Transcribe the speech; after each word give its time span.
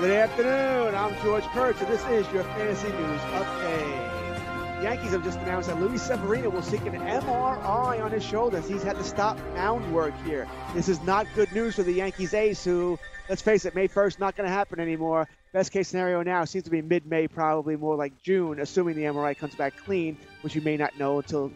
Good 0.00 0.12
afternoon. 0.12 0.94
I'm 0.94 1.14
George 1.22 1.44
Kurtz, 1.52 1.78
and 1.82 1.92
this 1.92 2.02
is 2.06 2.32
your 2.32 2.42
fantasy 2.42 2.88
news 2.88 3.20
update. 3.20 4.82
Yankees 4.82 5.10
have 5.10 5.22
just 5.22 5.38
announced 5.40 5.68
that 5.68 5.78
Luis 5.78 6.00
Severino 6.00 6.48
will 6.48 6.62
seek 6.62 6.80
an 6.86 6.94
MRI 6.94 8.02
on 8.02 8.10
his 8.10 8.24
shoulders. 8.24 8.66
He's 8.66 8.82
had 8.82 8.96
to 8.96 9.04
stop 9.04 9.38
mound 9.52 9.92
work 9.92 10.14
here. 10.24 10.48
This 10.72 10.88
is 10.88 11.02
not 11.02 11.26
good 11.34 11.52
news 11.52 11.74
for 11.74 11.82
the 11.82 11.92
Yankees 11.92 12.32
ace, 12.32 12.64
who, 12.64 12.98
let's 13.28 13.42
face 13.42 13.66
it, 13.66 13.74
May 13.74 13.88
1st 13.88 14.18
not 14.18 14.36
going 14.36 14.48
to 14.48 14.52
happen 14.52 14.80
anymore. 14.80 15.28
Best 15.52 15.70
case 15.70 15.88
scenario 15.88 16.22
now 16.22 16.46
seems 16.46 16.64
to 16.64 16.70
be 16.70 16.80
mid-May, 16.80 17.28
probably 17.28 17.76
more 17.76 17.94
like 17.94 18.22
June, 18.22 18.58
assuming 18.58 18.96
the 18.96 19.02
MRI 19.02 19.36
comes 19.36 19.54
back 19.54 19.76
clean, 19.84 20.16
which 20.40 20.54
you 20.54 20.62
may 20.62 20.78
not 20.78 20.98
know 20.98 21.18
until 21.18 21.52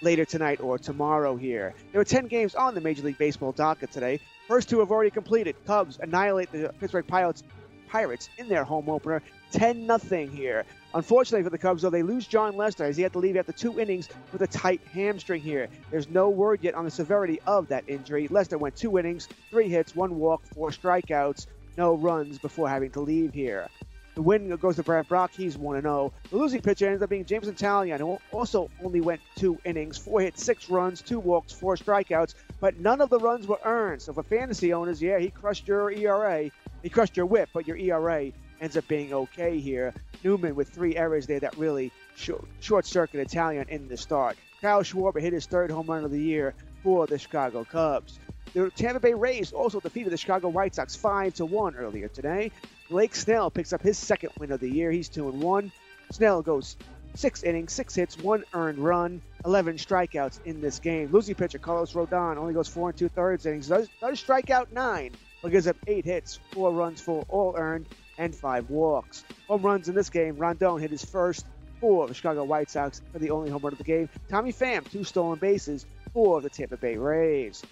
later 0.00 0.24
tonight 0.24 0.62
or 0.62 0.78
tomorrow 0.78 1.36
here. 1.36 1.74
There 1.92 2.00
are 2.00 2.04
10 2.04 2.28
games 2.28 2.54
on 2.54 2.74
the 2.74 2.80
Major 2.80 3.02
League 3.02 3.18
Baseball 3.18 3.52
docket 3.52 3.92
today. 3.92 4.18
First 4.48 4.70
two 4.70 4.78
have 4.78 4.90
already 4.90 5.10
completed. 5.10 5.56
Cubs 5.66 5.98
annihilate 6.00 6.50
the 6.52 6.72
Pittsburgh 6.80 7.06
Pirates 7.06 7.42
Pirates 7.92 8.30
in 8.38 8.48
their 8.48 8.64
home 8.64 8.88
opener, 8.88 9.22
10 9.50 9.86
0 9.86 10.26
here. 10.28 10.64
Unfortunately 10.94 11.44
for 11.44 11.50
the 11.50 11.58
Cubs, 11.58 11.82
though, 11.82 11.90
they 11.90 12.02
lose 12.02 12.26
Jon 12.26 12.56
Lester 12.56 12.84
as 12.84 12.96
he 12.96 13.02
had 13.02 13.12
to 13.12 13.18
leave 13.18 13.36
after 13.36 13.52
two 13.52 13.78
innings 13.78 14.08
with 14.32 14.40
a 14.40 14.46
tight 14.46 14.80
hamstring 14.94 15.42
here. 15.42 15.68
There's 15.90 16.08
no 16.08 16.30
word 16.30 16.60
yet 16.62 16.74
on 16.74 16.86
the 16.86 16.90
severity 16.90 17.38
of 17.46 17.68
that 17.68 17.84
injury. 17.86 18.28
Lester 18.28 18.56
went 18.56 18.76
two 18.76 18.98
innings, 18.98 19.28
three 19.50 19.68
hits, 19.68 19.94
one 19.94 20.18
walk, 20.18 20.42
four 20.54 20.70
strikeouts, 20.70 21.46
no 21.76 21.94
runs 21.94 22.38
before 22.38 22.66
having 22.66 22.90
to 22.92 23.00
leave 23.00 23.34
here. 23.34 23.68
The 24.14 24.22
win 24.22 24.54
goes 24.56 24.76
to 24.76 24.82
Brad 24.82 25.08
Brach. 25.08 25.34
He's 25.34 25.56
1 25.56 25.82
0. 25.82 26.12
The 26.30 26.36
losing 26.36 26.60
pitcher 26.60 26.88
ends 26.88 27.02
up 27.02 27.10
being 27.10 27.24
Jameson 27.24 27.54
Taillon, 27.54 27.98
who 27.98 28.18
also 28.30 28.70
only 28.82 29.00
went 29.00 29.20
two 29.36 29.58
innings, 29.64 29.96
four 29.96 30.20
hits, 30.20 30.42
six 30.42 30.68
runs, 30.68 31.00
two 31.00 31.18
walks, 31.18 31.52
four 31.52 31.76
strikeouts, 31.76 32.34
but 32.60 32.78
none 32.78 33.00
of 33.00 33.08
the 33.08 33.18
runs 33.18 33.46
were 33.46 33.60
earned. 33.64 34.02
So 34.02 34.12
for 34.12 34.22
fantasy 34.22 34.72
owners, 34.72 35.00
yeah, 35.00 35.18
he 35.18 35.30
crushed 35.30 35.66
your 35.66 35.90
ERA. 35.90 36.50
He 36.82 36.88
crushed 36.88 37.16
your 37.16 37.26
whip, 37.26 37.48
but 37.52 37.66
your 37.66 37.76
ERA 37.76 38.32
ends 38.60 38.76
up 38.76 38.86
being 38.88 39.12
okay 39.12 39.58
here. 39.58 39.94
Newman 40.24 40.54
with 40.54 40.68
three 40.68 40.96
errors 40.96 41.26
there 41.26 41.40
that 41.40 41.56
really 41.56 41.92
short 42.16 42.86
circuit 42.86 43.28
Taillon 43.28 43.68
in 43.68 43.88
the 43.88 43.96
start. 43.96 44.36
Kyle 44.60 44.82
Schwarber 44.82 45.20
hit 45.20 45.32
his 45.32 45.46
third 45.46 45.70
home 45.70 45.86
run 45.86 46.04
of 46.04 46.10
the 46.10 46.20
year 46.20 46.54
for 46.82 47.06
the 47.06 47.18
Chicago 47.18 47.64
Cubs. 47.64 48.18
The 48.54 48.70
Tampa 48.70 49.00
Bay 49.00 49.14
Rays 49.14 49.52
also 49.52 49.80
defeated 49.80 50.12
the 50.12 50.16
Chicago 50.16 50.48
White 50.48 50.74
Sox 50.74 50.94
5 50.94 51.34
to 51.34 51.46
1 51.46 51.74
earlier 51.76 52.08
today. 52.08 52.50
Blake 52.90 53.14
Snell 53.14 53.50
picks 53.50 53.72
up 53.72 53.82
his 53.82 53.96
second 53.96 54.30
win 54.38 54.52
of 54.52 54.60
the 54.60 54.68
year. 54.68 54.90
He's 54.90 55.08
2 55.08 55.30
and 55.30 55.42
1. 55.42 55.72
Snell 56.10 56.42
goes 56.42 56.76
six 57.14 57.42
innings, 57.42 57.72
six 57.72 57.94
hits, 57.94 58.18
one 58.18 58.44
earned 58.52 58.78
run, 58.78 59.22
11 59.44 59.76
strikeouts 59.76 60.40
in 60.44 60.60
this 60.60 60.78
game. 60.78 61.10
Losing 61.10 61.34
pitcher 61.34 61.58
Carlos 61.58 61.92
Rodon 61.92 62.36
only 62.36 62.54
goes 62.54 62.68
four 62.68 62.90
and 62.90 62.98
two 62.98 63.08
thirds 63.08 63.46
innings, 63.46 63.68
does, 63.68 63.88
does 64.00 64.20
strike 64.20 64.50
out 64.50 64.72
nine, 64.72 65.12
but 65.42 65.50
gives 65.50 65.66
up 65.66 65.76
eight 65.86 66.04
hits, 66.04 66.38
four 66.52 66.72
runs 66.72 67.00
for 67.00 67.24
all 67.28 67.54
earned, 67.56 67.86
and 68.18 68.34
five 68.34 68.70
walks. 68.70 69.24
Home 69.48 69.62
runs 69.62 69.88
in 69.88 69.94
this 69.94 70.08
game, 70.08 70.36
Rondon 70.36 70.78
hit 70.78 70.90
his 70.90 71.04
first 71.04 71.46
for 71.80 72.06
the 72.06 72.14
Chicago 72.14 72.44
White 72.44 72.70
Sox 72.70 73.02
for 73.12 73.18
the 73.18 73.30
only 73.30 73.50
home 73.50 73.62
run 73.62 73.72
of 73.72 73.78
the 73.78 73.84
game. 73.84 74.08
Tommy 74.28 74.52
Pham, 74.52 74.88
two 74.90 75.04
stolen 75.04 75.38
bases 75.38 75.84
four 76.12 76.38
of 76.38 76.42
the 76.42 76.50
Tampa 76.50 76.76
Bay 76.76 76.96
Rays. 76.96 77.62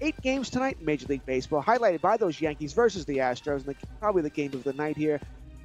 Eight 0.00 0.20
games 0.20 0.50
tonight 0.50 0.76
in 0.78 0.84
Major 0.84 1.06
League 1.06 1.24
Baseball, 1.24 1.62
highlighted 1.62 2.02
by 2.02 2.16
those 2.16 2.40
Yankees 2.40 2.74
versus 2.74 3.06
the 3.06 3.18
Astros, 3.18 3.66
and 3.66 3.66
the, 3.66 3.76
probably 3.98 4.22
the 4.22 4.30
game 4.30 4.52
of 4.52 4.62
the 4.62 4.74
night 4.74 4.96
here. 4.96 5.20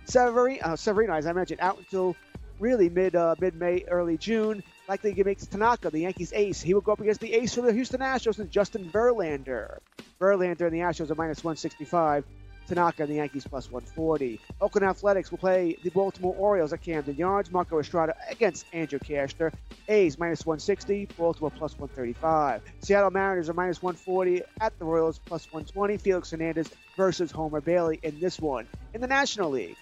Severino, 0.06 0.62
uh, 0.64 0.76
Severino, 0.76 1.14
as 1.14 1.28
I 1.28 1.34
mentioned, 1.34 1.60
out 1.60 1.78
until 1.78 2.16
really 2.60 2.90
mid 2.90 3.16
uh, 3.16 3.36
mid 3.40 3.56
May, 3.56 3.84
early 3.90 4.18
June. 4.18 4.64
Likely 4.88 5.14
to 5.14 5.24
make 5.24 5.40
Tanaka 5.40 5.90
the 5.90 6.00
Yankees 6.02 6.32
ace. 6.34 6.62
He 6.62 6.74
will 6.74 6.82
go 6.82 6.94
up 6.94 7.02
against 7.02 7.20
the 7.20 7.34
ace 7.34 7.56
for 7.56 7.62
the 7.62 7.74
Houston 7.74 8.00
Astros 8.00 8.40
and 8.40 8.50
Justin 8.50 8.90
Verlander. 8.90 9.80
Verlander 10.22 10.68
and 10.68 10.72
the 10.72 10.80
Astros 10.80 11.10
are 11.10 11.16
minus 11.16 11.44
165. 11.44 12.24
Tanaka 12.68 13.04
and 13.04 13.12
the 13.12 13.16
Yankees 13.16 13.46
plus 13.46 13.72
140. 13.72 14.40
Oakland 14.62 14.86
Athletics 14.86 15.32
will 15.32 15.40
play 15.40 15.76
the 15.84 15.90
Baltimore 15.90 16.36
Orioles 16.38 16.72
at 16.72 16.82
Camden 16.82 17.16
Yards. 17.16 17.52
Marco 17.52 17.80
Estrada 17.80 18.16
against 18.30 18.66
Andrew 18.72 19.00
Cashner. 19.00 19.52
A's 19.90 20.20
minus 20.20 20.46
160. 20.46 21.08
Baltimore 21.18 21.50
plus 21.50 21.78
135. 21.78 22.62
Seattle 22.80 23.10
Mariners 23.10 23.50
are 23.50 23.54
minus 23.54 23.82
140 23.82 24.44
at 24.62 24.78
the 24.78 24.86
Royals 24.86 25.20
plus 25.26 25.52
120. 25.52 25.98
Felix 25.98 26.30
Hernandez 26.32 26.70
versus 26.96 27.32
Homer 27.32 27.60
Bailey 27.60 28.00
in 28.04 28.20
this 28.20 28.40
one. 28.40 28.68
In 28.94 29.02
the 29.02 29.08
National 29.08 29.50
League, 29.50 29.76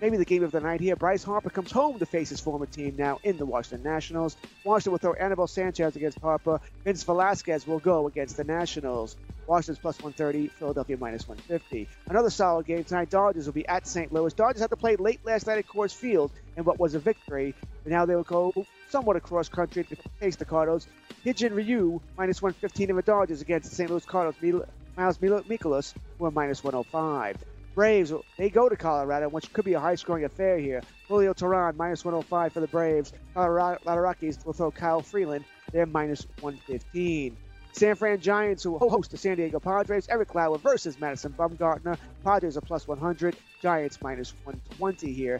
maybe 0.00 0.16
the 0.16 0.24
game 0.24 0.44
of 0.44 0.52
the 0.52 0.60
night 0.60 0.80
here. 0.80 0.96
Bryce 0.96 1.24
Harper 1.24 1.50
comes 1.50 1.72
home 1.72 1.98
to 1.98 2.06
face 2.06 2.28
his 2.28 2.40
former 2.40 2.66
team 2.66 2.94
now 2.96 3.18
in 3.24 3.36
the 3.36 3.44
Washington 3.44 3.82
Nationals. 3.82 4.36
Washington 4.64 4.92
will 4.92 4.98
throw 4.98 5.12
Anibal 5.14 5.48
Sanchez 5.48 5.96
against 5.96 6.20
Harper. 6.20 6.60
Vince 6.84 7.02
Velasquez 7.02 7.66
will 7.66 7.80
go 7.80 8.06
against 8.06 8.36
the 8.36 8.44
Nationals. 8.44 9.16
Washington's 9.46 9.78
plus 9.78 9.96
130, 10.02 10.48
Philadelphia 10.48 10.96
minus 10.98 11.28
150. 11.28 11.88
Another 12.08 12.30
solid 12.30 12.66
game 12.66 12.84
tonight. 12.84 13.10
Dodgers 13.10 13.46
will 13.46 13.52
be 13.52 13.66
at 13.68 13.86
St. 13.86 14.12
Louis. 14.12 14.32
Dodgers 14.32 14.60
had 14.60 14.70
to 14.70 14.76
play 14.76 14.96
late 14.96 15.20
last 15.24 15.46
night 15.46 15.58
at 15.58 15.66
Coors 15.66 15.94
Field 15.94 16.30
in 16.56 16.64
what 16.64 16.78
was 16.78 16.94
a 16.94 16.98
victory, 16.98 17.54
but 17.82 17.92
now 17.92 18.04
they 18.06 18.14
will 18.14 18.22
go 18.22 18.52
somewhat 18.88 19.16
across 19.16 19.48
country 19.48 19.84
to 19.84 19.96
face 20.20 20.36
the 20.36 20.44
Cardinals. 20.44 20.86
Hyun-Jin 21.24 21.54
Ryu 21.54 22.00
minus 22.16 22.42
115 22.42 22.90
of 22.90 22.96
the 22.96 23.02
Dodgers 23.02 23.40
against 23.40 23.70
the 23.70 23.76
St. 23.76 23.90
Louis 23.90 24.04
Cardinals. 24.04 24.64
Miles 24.96 25.18
Mikolas 25.18 25.94
who 26.18 26.24
are 26.24 26.30
minus 26.30 26.64
105. 26.64 27.36
Braves, 27.74 28.12
they 28.38 28.48
go 28.48 28.70
to 28.70 28.76
Colorado, 28.76 29.28
which 29.28 29.52
could 29.52 29.66
be 29.66 29.74
a 29.74 29.80
high-scoring 29.80 30.24
affair 30.24 30.56
here. 30.58 30.80
Julio 31.08 31.34
Teheran, 31.34 31.76
minus 31.76 32.02
105 32.06 32.54
for 32.54 32.60
the 32.60 32.66
Braves. 32.68 33.12
Colorado 33.34 33.78
Rockies 33.84 34.38
will 34.46 34.54
throw 34.54 34.70
Kyle 34.70 35.02
Freeland. 35.02 35.44
They're 35.72 35.84
minus 35.84 36.26
115. 36.40 37.36
San 37.76 37.94
Fran 37.94 38.18
Giants, 38.18 38.62
who 38.62 38.72
will 38.72 38.88
host 38.88 39.10
the 39.10 39.18
San 39.18 39.36
Diego 39.36 39.60
Padres. 39.60 40.08
Eric 40.08 40.34
Lauer 40.34 40.56
versus 40.56 40.98
Madison 40.98 41.34
Bumgarner. 41.38 41.98
Padres 42.24 42.56
are 42.56 42.62
plus 42.62 42.88
100. 42.88 43.36
Giants 43.60 44.00
minus 44.00 44.32
120 44.44 45.12
here. 45.12 45.38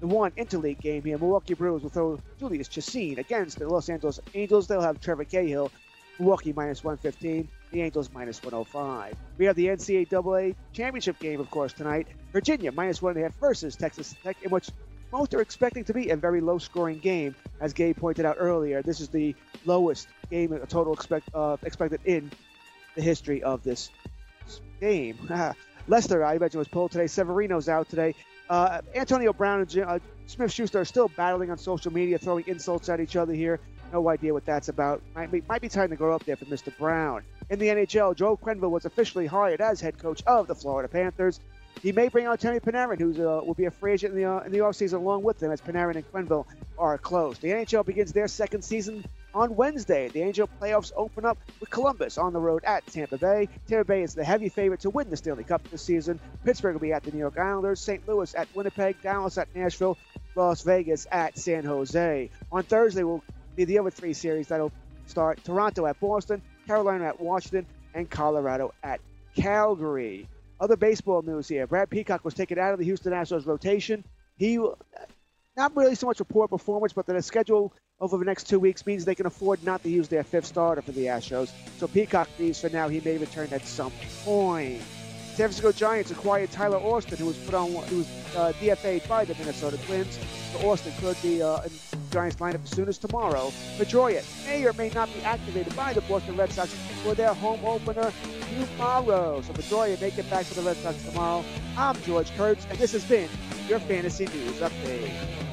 The 0.00 0.06
one 0.06 0.30
interleague 0.32 0.80
game 0.80 1.02
here, 1.02 1.18
Milwaukee 1.18 1.52
Brewers 1.52 1.82
will 1.82 1.90
throw 1.90 2.18
Jhoulys 2.40 2.70
Chacin 2.70 3.18
against 3.18 3.58
the 3.58 3.68
Los 3.68 3.90
Angeles 3.90 4.20
Angels. 4.32 4.66
They'll 4.66 4.80
have 4.80 5.02
Trevor 5.02 5.24
Cahill, 5.24 5.70
Milwaukee 6.18 6.54
minus 6.54 6.82
115 6.82 7.46
the 7.72 7.82
Angels 7.82 8.08
minus 8.14 8.42
105. 8.42 9.14
We 9.36 9.44
have 9.44 9.56
the 9.56 9.66
NCAA 9.66 10.54
championship 10.72 11.18
game, 11.18 11.40
of 11.40 11.50
course, 11.50 11.74
tonight. 11.74 12.06
Virginia 12.32 12.72
minus 12.72 13.02
one 13.02 13.16
and 13.16 13.20
a 13.20 13.22
half 13.24 13.38
versus 13.38 13.76
Texas 13.76 14.14
Tech, 14.22 14.38
in 14.42 14.50
which 14.50 14.70
most 15.12 15.34
are 15.34 15.42
expecting 15.42 15.84
to 15.84 15.92
be 15.92 16.08
a 16.08 16.16
very 16.16 16.40
low 16.40 16.56
scoring 16.56 16.98
game. 17.00 17.34
As 17.60 17.74
Gabe 17.74 17.96
pointed 17.96 18.24
out 18.24 18.36
earlier, 18.38 18.82
this 18.82 19.00
is 19.00 19.08
the 19.08 19.34
lowest 19.66 20.08
game 20.30 20.58
total 20.68 20.94
expect, 20.94 21.28
uh, 21.34 21.56
expected 21.62 22.00
in 22.04 22.30
the 22.94 23.02
history 23.02 23.42
of 23.42 23.62
this 23.62 23.90
game. 24.80 25.16
Lester, 25.88 26.24
I 26.24 26.34
imagine, 26.34 26.58
was 26.58 26.68
pulled 26.68 26.90
today. 26.90 27.06
Severino's 27.06 27.68
out 27.68 27.88
today. 27.88 28.14
Uh, 28.48 28.80
Antonio 28.94 29.32
Brown 29.32 29.60
and 29.60 29.78
uh, 29.78 29.98
Smith 30.26 30.52
Schuster 30.52 30.80
are 30.80 30.84
still 30.84 31.08
battling 31.08 31.50
on 31.50 31.58
social 31.58 31.92
media, 31.92 32.18
throwing 32.18 32.44
insults 32.46 32.88
at 32.88 33.00
each 33.00 33.16
other 33.16 33.32
here. 33.32 33.60
No 33.92 34.08
idea 34.08 34.32
what 34.32 34.44
that's 34.44 34.68
about. 34.68 35.00
Might 35.14 35.30
be, 35.30 35.42
might 35.48 35.62
be 35.62 35.68
time 35.68 35.90
to 35.90 35.96
go 35.96 36.12
up 36.12 36.24
there 36.24 36.36
for 36.36 36.44
Mr. 36.46 36.76
Brown. 36.76 37.22
In 37.50 37.58
the 37.58 37.68
NHL, 37.68 38.16
Joe 38.16 38.36
Quenneville 38.36 38.70
was 38.70 38.84
officially 38.84 39.26
hired 39.26 39.60
as 39.60 39.80
head 39.80 39.98
coach 39.98 40.22
of 40.26 40.48
the 40.48 40.54
Florida 40.54 40.88
Panthers. 40.88 41.40
He 41.82 41.92
may 41.92 42.08
bring 42.08 42.26
out 42.26 42.40
Tony 42.40 42.58
Panarin, 42.58 42.98
who 42.98 43.12
uh, 43.12 43.42
will 43.42 43.54
be 43.54 43.66
a 43.66 43.70
free 43.70 43.92
agent 43.92 44.14
in 44.14 44.18
the, 44.18 44.24
uh, 44.24 44.40
in 44.40 44.50
the 44.50 44.58
offseason 44.58 44.94
along 44.94 45.22
with 45.22 45.38
them, 45.38 45.52
as 45.52 45.60
Panarin 45.60 45.96
and 45.96 46.12
Quenneville 46.12 46.46
are 46.78 46.98
close. 46.98 47.38
The 47.38 47.48
NHL 47.48 47.84
begins 47.84 48.12
their 48.12 48.26
second 48.28 48.62
season 48.62 49.04
on 49.36 49.54
Wednesday. 49.54 50.08
The 50.08 50.20
NHL 50.20 50.48
playoffs 50.60 50.92
open 50.96 51.26
up 51.26 51.36
with 51.60 51.68
Columbus 51.68 52.16
on 52.16 52.32
the 52.32 52.40
road 52.40 52.64
at 52.64 52.86
Tampa 52.86 53.18
Bay. 53.18 53.48
Tampa 53.68 53.84
Bay 53.84 54.02
is 54.02 54.14
the 54.14 54.24
heavy 54.24 54.48
favorite 54.48 54.80
to 54.80 54.90
win 54.90 55.10
the 55.10 55.16
Stanley 55.16 55.44
Cup 55.44 55.62
this 55.70 55.82
season. 55.82 56.18
Pittsburgh 56.42 56.74
will 56.74 56.80
be 56.80 56.94
at 56.94 57.02
the 57.02 57.12
New 57.12 57.18
York 57.18 57.38
Islanders, 57.38 57.80
St. 57.80 58.06
Louis 58.08 58.34
at 58.34 58.48
Winnipeg, 58.54 58.96
Dallas 59.02 59.36
at 59.36 59.54
Nashville, 59.54 59.98
Las 60.34 60.62
Vegas 60.62 61.06
at 61.12 61.38
San 61.38 61.64
Jose. 61.64 62.30
On 62.50 62.62
Thursday 62.62 63.02
will 63.02 63.22
be 63.54 63.64
the 63.64 63.78
other 63.78 63.90
three 63.90 64.14
series 64.14 64.48
that'll 64.48 64.72
start 65.06 65.44
Toronto 65.44 65.84
at 65.84 66.00
Boston, 66.00 66.40
Carolina 66.66 67.04
at 67.04 67.20
Washington, 67.20 67.66
and 67.94 68.08
Colorado 68.08 68.72
at 68.82 69.00
Calgary. 69.36 70.28
Other 70.58 70.76
baseball 70.76 71.20
news 71.20 71.46
here. 71.46 71.66
Brad 71.66 71.90
Peacock 71.90 72.24
was 72.24 72.32
taken 72.32 72.58
out 72.58 72.72
of 72.72 72.78
the 72.78 72.86
Houston 72.86 73.12
Astros 73.12 73.46
rotation. 73.46 74.02
He, 74.38 74.58
uh, 74.58 74.70
not 75.58 75.76
really 75.76 75.94
so 75.94 76.06
much 76.06 76.20
a 76.20 76.24
poor 76.24 76.48
performance, 76.48 76.94
but 76.94 77.06
the 77.06 77.20
schedule 77.20 77.74
over 78.00 78.18
the 78.18 78.24
next 78.24 78.48
two 78.48 78.60
weeks 78.60 78.84
means 78.86 79.04
they 79.04 79.14
can 79.14 79.26
afford 79.26 79.62
not 79.64 79.82
to 79.82 79.88
use 79.88 80.08
their 80.08 80.24
fifth 80.24 80.46
starter 80.46 80.82
for 80.82 80.92
the 80.92 81.06
Astros. 81.06 81.50
So 81.78 81.86
Peacock 81.86 82.28
leaves 82.38 82.60
for 82.60 82.68
now. 82.68 82.88
He 82.88 83.00
may 83.00 83.16
return 83.16 83.48
at 83.52 83.66
some 83.66 83.92
point. 84.24 84.82
San 85.34 85.48
Francisco 85.48 85.72
Giants 85.72 86.10
acquired 86.10 86.50
Tyler 86.50 86.78
Austin, 86.78 87.18
who 87.18 87.26
was 87.26 87.36
put 87.36 87.54
on, 87.54 87.70
who 87.70 87.98
was 87.98 88.34
uh, 88.34 88.52
DFA'd 88.60 89.06
by 89.08 89.24
the 89.24 89.34
Minnesota 89.34 89.76
Twins. 89.84 90.18
So 90.52 90.70
Austin 90.70 90.92
could 90.98 91.20
be 91.20 91.42
uh, 91.42 91.60
in 91.62 91.70
Giants 92.10 92.36
lineup 92.36 92.64
as 92.64 92.70
soon 92.70 92.88
as 92.88 92.96
tomorrow. 92.96 93.52
Pedroia 93.76 94.24
may 94.46 94.64
or 94.64 94.72
may 94.74 94.88
not 94.90 95.12
be 95.12 95.20
activated 95.22 95.76
by 95.76 95.92
the 95.92 96.00
Boston 96.02 96.36
Red 96.36 96.52
Sox 96.52 96.72
for 97.02 97.14
their 97.14 97.34
home 97.34 97.62
opener 97.64 98.12
tomorrow. 98.48 99.42
So 99.42 99.52
Pedroia 99.52 100.00
may 100.00 100.10
get 100.10 100.28
back 100.30 100.46
to 100.46 100.54
the 100.54 100.62
Red 100.62 100.76
Sox 100.78 101.02
tomorrow. 101.04 101.44
I'm 101.76 102.00
George 102.02 102.34
Kurtz, 102.36 102.66
and 102.70 102.78
this 102.78 102.92
has 102.92 103.04
been 103.04 103.28
your 103.68 103.80
Fantasy 103.80 104.24
News 104.24 104.60
Update. 104.60 105.45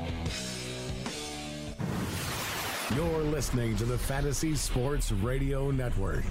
You're 2.96 3.24
listening 3.24 3.76
to 3.78 3.86
the 3.86 3.98
Fantasy 3.98 4.54
Sports 4.54 5.12
Radio 5.12 5.72
Network. 5.72 6.26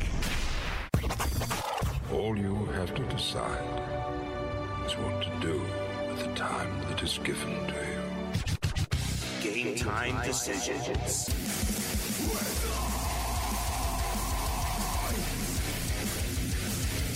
All 2.12 2.38
you 2.38 2.66
have 2.74 2.94
to 2.94 3.02
decide 3.06 3.80
is 4.86 4.92
what 4.92 5.20
to 5.22 5.30
do 5.40 5.60
with 6.08 6.24
the 6.24 6.32
time 6.36 6.80
that 6.82 7.02
is 7.02 7.18
given 7.24 7.50
to 7.66 7.74
you. 7.74 9.64
Game 9.64 9.74
time 9.76 10.24
decisions. 10.24 11.28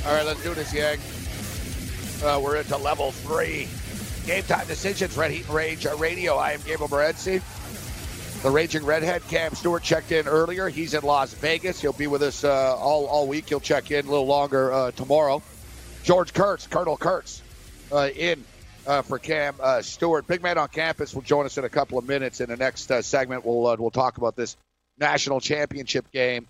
All 0.05 0.13
right, 0.13 0.27
let's 0.27 0.43
do 0.43 0.55
this, 0.55 0.75
Yang. 0.75 0.99
Uh, 2.25 2.41
we're 2.41 2.57
into 2.57 2.77
level 2.79 3.13
three. 3.13 3.69
Game 4.27 4.43
time 4.43 4.67
decisions, 4.67 5.17
Red 5.17 5.31
Heat 5.31 5.47
and 5.47 5.55
Rage 5.55 5.87
uh, 5.87 5.95
Radio. 5.99 6.35
I 6.35 6.51
am 6.51 6.61
Gabriel 6.63 6.89
Morency. 6.89 7.41
The 8.43 8.51
Raging 8.51 8.85
Redhead, 8.85 9.27
Cam 9.29 9.55
Stewart, 9.55 9.83
checked 9.83 10.13
in 10.13 10.29
earlier. 10.29 10.69
He's 10.69 10.95
in 10.95 11.03
Las 11.03 11.35
Vegas. 11.35 11.81
He'll 11.81 11.93
be 11.93 12.07
with 12.07 12.23
us 12.23 12.45
uh, 12.45 12.77
all, 12.77 13.07
all 13.07 13.27
week. 13.27 13.49
He'll 13.49 13.61
check 13.61 13.91
in 13.91 14.07
a 14.07 14.09
little 14.09 14.27
longer 14.27 14.73
uh, 14.73 14.91
tomorrow. 14.93 15.43
George 16.05 16.33
Kurtz, 16.33 16.67
Colonel 16.67 16.97
Kurtz, 16.97 17.43
uh, 17.91 18.09
in 18.15 18.45
uh, 18.87 19.03
for 19.03 19.19
Cam 19.19 19.57
uh, 19.59 19.83
Stewart. 19.83 20.27
Big 20.27 20.43
man 20.43 20.59
on 20.59 20.69
campus 20.69 21.15
will 21.15 21.23
join 21.23 21.47
us 21.47 21.59
in 21.59 21.65
a 21.65 21.69
couple 21.69 21.99
of 21.99 22.07
minutes. 22.07 22.41
In 22.41 22.49
the 22.49 22.57
next 22.57 22.91
uh, 22.91 23.03
segment, 23.03 23.45
we'll 23.45 23.77
we'll 23.79 23.91
talk 23.91 24.19
about 24.19 24.37
this 24.37 24.57
national 24.99 25.41
championship 25.41 26.11
game. 26.13 26.47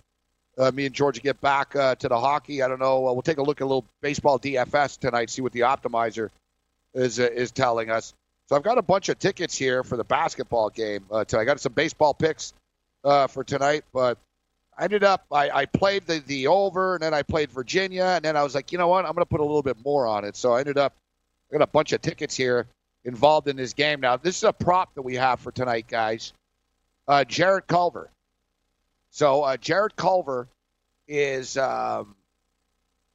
Me 0.73 0.87
and 0.87 0.93
George 0.93 1.21
get 1.23 1.39
back 1.41 1.71
to 1.71 2.07
the 2.07 2.19
hockey. 2.19 2.61
I 2.61 2.67
don't 2.67 2.79
know. 2.79 3.01
We'll 3.01 3.21
take 3.21 3.37
a 3.37 3.43
look 3.43 3.61
at 3.61 3.63
a 3.63 3.67
little 3.67 3.85
baseball 4.01 4.37
DFS 4.39 4.99
tonight. 4.99 5.29
See 5.29 5.41
what 5.41 5.53
the 5.53 5.61
optimizer 5.61 6.29
is 6.93 7.17
is 7.17 7.51
telling 7.51 7.89
us. 7.89 8.13
So 8.47 8.55
I've 8.55 8.63
got 8.63 8.77
a 8.77 8.81
bunch 8.81 9.09
of 9.09 9.19
tickets 9.19 9.57
here 9.57 9.83
for 9.83 9.97
the 9.97 10.03
basketball 10.03 10.69
game. 10.69 11.05
Uh. 11.11 11.25
I 11.33 11.43
got 11.43 11.59
some 11.59 11.73
baseball 11.73 12.13
picks 12.13 12.53
uh, 13.03 13.27
for 13.27 13.43
tonight, 13.43 13.83
but 13.93 14.17
I 14.77 14.85
ended 14.85 15.03
up 15.03 15.25
I, 15.31 15.49
I 15.49 15.65
played 15.65 16.05
the 16.05 16.19
the 16.19 16.47
over, 16.47 16.95
and 16.95 17.03
then 17.03 17.13
I 17.13 17.23
played 17.23 17.51
Virginia, 17.51 18.05
and 18.05 18.23
then 18.23 18.37
I 18.37 18.43
was 18.43 18.55
like, 18.55 18.71
you 18.71 18.77
know 18.77 18.87
what, 18.87 19.05
I'm 19.05 19.13
going 19.13 19.25
to 19.25 19.25
put 19.25 19.41
a 19.41 19.43
little 19.43 19.63
bit 19.63 19.77
more 19.83 20.07
on 20.07 20.23
it. 20.23 20.35
So 20.35 20.53
I 20.53 20.59
ended 20.59 20.77
up 20.77 20.93
I 21.49 21.57
got 21.57 21.63
a 21.63 21.67
bunch 21.67 21.91
of 21.91 22.01
tickets 22.01 22.35
here 22.35 22.67
involved 23.03 23.47
in 23.47 23.57
this 23.57 23.73
game. 23.73 23.99
Now 23.99 24.15
this 24.15 24.37
is 24.37 24.43
a 24.43 24.53
prop 24.53 24.93
that 24.95 25.01
we 25.01 25.15
have 25.15 25.39
for 25.39 25.51
tonight, 25.51 25.87
guys. 25.87 26.31
Uh, 27.07 27.23
Jarrett 27.25 27.67
Culver. 27.67 28.09
So 29.09 29.43
uh, 29.43 29.57
Jarrett 29.57 29.95
Culver 29.95 30.47
is 31.07 31.57
um, 31.57 32.15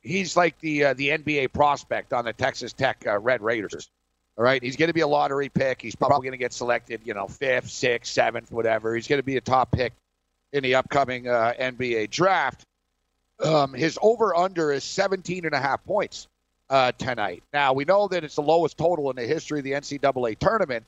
he's 0.00 0.36
like 0.36 0.58
the 0.60 0.84
uh, 0.84 0.94
the 0.94 1.08
NBA 1.10 1.52
prospect 1.52 2.12
on 2.12 2.24
the 2.26 2.32
Texas 2.34 2.72
Tech 2.72 3.04
uh, 3.06 3.18
Red 3.18 3.40
Raiders. 3.40 3.90
All 4.38 4.44
right, 4.44 4.62
he's 4.62 4.76
going 4.76 4.88
to 4.88 4.94
be 4.94 5.00
a 5.00 5.06
lottery 5.06 5.50
pick. 5.50 5.82
He's 5.82 5.94
probably 5.94 6.24
going 6.24 6.32
to 6.32 6.38
get 6.38 6.52
selected, 6.52 7.02
you 7.04 7.12
know, 7.12 7.28
fifth, 7.28 7.70
sixth, 7.70 8.12
seventh, 8.12 8.50
whatever. 8.50 8.94
He's 8.94 9.06
going 9.06 9.18
to 9.18 9.24
be 9.24 9.36
a 9.36 9.42
top 9.42 9.70
pick 9.72 9.92
in 10.52 10.62
the 10.62 10.76
upcoming 10.76 11.28
uh, 11.28 11.52
NBA 11.58 12.10
draft. 12.10 12.64
Um, 13.42 13.74
his 13.74 13.98
over 14.00 14.34
under 14.34 14.72
is 14.72 14.84
17 14.84 15.44
and 15.44 15.54
a 15.54 15.58
half 15.58 15.84
points 15.84 16.28
uh, 16.70 16.92
tonight. 16.92 17.42
Now, 17.52 17.74
we 17.74 17.84
know 17.84 18.08
that 18.08 18.24
it's 18.24 18.36
the 18.36 18.42
lowest 18.42 18.78
total 18.78 19.10
in 19.10 19.16
the 19.16 19.26
history 19.26 19.58
of 19.58 19.64
the 19.64 19.72
NCAA 19.72 20.38
tournament 20.38 20.86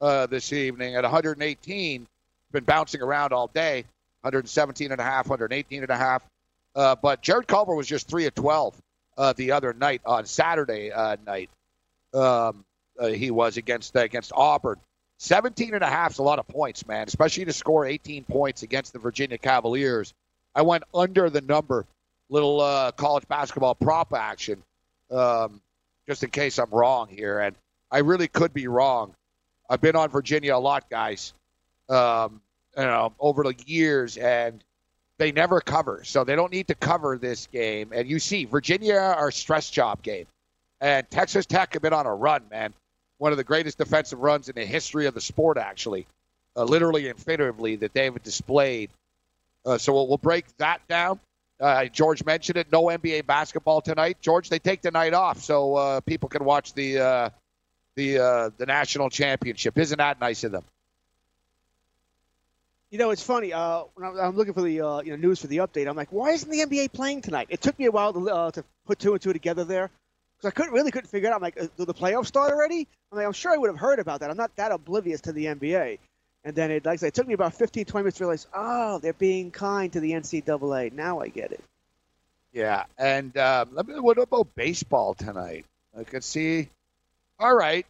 uh, 0.00 0.26
this 0.26 0.52
evening 0.52 0.94
at 0.94 1.02
118. 1.02 2.06
Been 2.52 2.64
bouncing 2.64 3.02
around 3.02 3.34
all 3.34 3.48
day 3.48 3.84
117 4.22 4.92
and 4.92 5.00
a 5.00 5.04
half, 5.04 5.28
118 5.28 5.82
and 5.82 5.90
a 5.90 5.96
half. 5.96 6.24
Uh, 6.74 6.96
but 6.96 7.20
Jarrett 7.20 7.46
Culver 7.46 7.74
was 7.74 7.86
just 7.86 8.08
3 8.08 8.26
of 8.26 8.34
12 8.34 8.74
uh, 9.18 9.32
the 9.34 9.52
other 9.52 9.72
night 9.72 10.00
on 10.06 10.24
Saturday 10.24 10.92
uh, 10.92 11.16
night. 11.26 11.50
Um, 12.14 12.64
he 13.06 13.30
was 13.30 13.56
against 13.56 13.94
against 13.96 14.32
Auburn. 14.34 14.76
17 15.18 15.74
and 15.74 15.82
a 15.82 15.88
half 15.88 16.12
is 16.12 16.18
a 16.18 16.22
lot 16.22 16.38
of 16.38 16.46
points, 16.46 16.86
man, 16.86 17.06
especially 17.08 17.44
to 17.44 17.52
score 17.52 17.84
18 17.84 18.24
points 18.24 18.62
against 18.62 18.92
the 18.92 18.98
Virginia 18.98 19.36
Cavaliers. 19.36 20.14
I 20.54 20.62
went 20.62 20.84
under 20.94 21.28
the 21.28 21.40
number, 21.40 21.86
little 22.28 22.60
uh, 22.60 22.92
college 22.92 23.26
basketball 23.26 23.74
prop 23.74 24.12
action, 24.14 24.62
um, 25.10 25.60
just 26.08 26.22
in 26.22 26.30
case 26.30 26.58
I'm 26.58 26.70
wrong 26.70 27.08
here. 27.08 27.40
And 27.40 27.56
I 27.90 27.98
really 27.98 28.28
could 28.28 28.54
be 28.54 28.68
wrong. 28.68 29.14
I've 29.68 29.80
been 29.80 29.96
on 29.96 30.08
Virginia 30.08 30.56
a 30.56 30.58
lot, 30.58 30.88
guys, 30.88 31.32
um, 31.88 32.40
you 32.76 32.84
know, 32.84 33.12
over 33.18 33.42
the 33.42 33.54
years, 33.66 34.16
and 34.16 34.62
they 35.18 35.32
never 35.32 35.60
cover. 35.60 36.02
So 36.04 36.24
they 36.24 36.36
don't 36.36 36.52
need 36.52 36.68
to 36.68 36.74
cover 36.74 37.18
this 37.18 37.48
game. 37.48 37.90
And 37.92 38.08
you 38.08 38.18
see, 38.18 38.44
Virginia 38.44 38.96
are 38.98 39.30
stress 39.30 39.68
job 39.68 40.02
game. 40.02 40.26
And 40.80 41.08
Texas 41.10 41.44
Tech 41.44 41.72
have 41.72 41.82
been 41.82 41.92
on 41.92 42.06
a 42.06 42.14
run, 42.14 42.42
man. 42.50 42.72
One 43.18 43.32
of 43.32 43.38
the 43.38 43.44
greatest 43.44 43.78
defensive 43.78 44.20
runs 44.20 44.48
in 44.48 44.54
the 44.54 44.64
history 44.64 45.06
of 45.06 45.14
the 45.14 45.20
sport, 45.20 45.58
actually, 45.58 46.06
uh, 46.56 46.64
literally 46.64 47.08
and 47.08 47.18
figuratively, 47.18 47.76
that 47.76 47.92
they've 47.92 48.22
displayed. 48.22 48.90
Uh, 49.66 49.76
so 49.76 49.92
we'll, 49.92 50.08
we'll, 50.08 50.18
break 50.18 50.44
that 50.58 50.80
down. 50.88 51.18
Uh, 51.60 51.84
George 51.86 52.24
mentioned 52.24 52.56
it. 52.56 52.70
No 52.70 52.84
NBA 52.84 53.26
basketball 53.26 53.80
tonight. 53.80 54.18
George, 54.20 54.48
they 54.48 54.60
take 54.60 54.80
the 54.80 54.92
night 54.92 55.14
off 55.14 55.40
so 55.40 55.74
uh, 55.74 56.00
people 56.00 56.28
can 56.28 56.44
watch 56.44 56.72
the 56.74 56.98
uh, 56.98 57.30
the 57.96 58.18
uh, 58.18 58.50
the 58.56 58.66
national 58.66 59.10
championship. 59.10 59.76
Isn't 59.76 59.98
that 59.98 60.20
nice 60.20 60.44
of 60.44 60.52
them? 60.52 60.64
You 62.90 62.98
know, 62.98 63.10
it's 63.10 63.22
funny. 63.22 63.52
Uh, 63.52 63.82
when 63.94 64.18
I'm 64.18 64.36
looking 64.36 64.54
for 64.54 64.62
the 64.62 64.80
uh, 64.80 65.00
you 65.00 65.10
know 65.10 65.16
news 65.16 65.40
for 65.40 65.48
the 65.48 65.58
update, 65.58 65.88
I'm 65.88 65.96
like, 65.96 66.12
why 66.12 66.30
isn't 66.30 66.48
the 66.48 66.60
NBA 66.60 66.92
playing 66.92 67.22
tonight? 67.22 67.48
It 67.50 67.60
took 67.60 67.78
me 67.78 67.86
a 67.86 67.90
while 67.90 68.12
to 68.12 68.30
uh, 68.30 68.50
to 68.52 68.64
put 68.86 69.00
two 69.00 69.12
and 69.12 69.20
two 69.20 69.32
together 69.32 69.64
there 69.64 69.90
because 70.38 70.52
I 70.52 70.54
couldn't 70.54 70.72
really 70.72 70.90
couldn't 70.90 71.08
figure 71.08 71.28
it 71.28 71.32
out. 71.32 71.36
I'm 71.36 71.42
like, 71.42 71.76
do 71.76 71.84
the 71.84 71.94
playoffs 71.94 72.26
start 72.26 72.52
already? 72.52 72.86
I'm 73.10 73.18
like, 73.18 73.26
I'm 73.26 73.32
sure 73.32 73.52
I 73.52 73.56
would 73.56 73.70
have 73.70 73.78
heard 73.78 73.98
about 73.98 74.20
that. 74.20 74.30
I'm 74.30 74.36
not 74.36 74.54
that 74.56 74.70
oblivious 74.70 75.20
to 75.22 75.32
the 75.32 75.46
NBA. 75.46 75.98
And 76.44 76.54
then 76.54 76.70
it, 76.70 76.86
like 76.86 76.94
I 76.94 76.96
said, 76.96 77.06
it 77.08 77.14
took 77.14 77.26
me 77.26 77.34
about 77.34 77.54
15, 77.54 77.84
20 77.84 78.02
minutes 78.02 78.18
to 78.18 78.24
realize, 78.24 78.46
oh, 78.54 79.00
they're 79.00 79.12
being 79.12 79.50
kind 79.50 79.92
to 79.92 80.00
the 80.00 80.12
NCAA. 80.12 80.92
Now 80.92 81.20
I 81.20 81.28
get 81.28 81.52
it. 81.52 81.62
Yeah, 82.52 82.84
and 82.96 83.36
um, 83.36 83.68
what 83.74 84.18
about 84.18 84.54
baseball 84.54 85.14
tonight? 85.14 85.66
I 85.98 86.04
could 86.04 86.24
see. 86.24 86.70
All 87.38 87.54
right. 87.54 87.84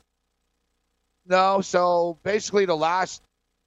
No, 1.27 1.61
so 1.61 2.17
basically 2.23 2.65
the 2.65 2.77
last, 2.77 3.23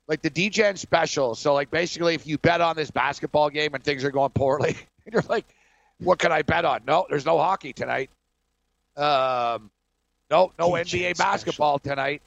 like 0.07 0.21
the 0.21 0.29
DGen 0.29 0.77
special. 0.77 1.35
So 1.35 1.53
like 1.53 1.69
basically, 1.69 2.15
if 2.15 2.25
you 2.25 2.37
bet 2.39 2.59
on 2.61 2.75
this 2.75 2.91
basketball 2.91 3.49
game 3.49 3.73
and 3.75 3.83
things 3.83 4.03
are 4.03 4.11
going 4.11 4.31
poorly, 4.31 4.75
you're 5.11 5.23
like, 5.29 5.45
what 5.99 6.17
can 6.19 6.31
I 6.31 6.41
bet 6.41 6.65
on? 6.65 6.81
No, 6.85 7.05
there's 7.09 7.25
no 7.25 7.37
hockey 7.37 7.73
tonight. 7.73 8.09
Um, 8.97 9.71
no, 10.29 10.51
no 10.57 10.71
NBA 10.71 11.17
basketball 11.17 11.79
tonight. 11.79 12.21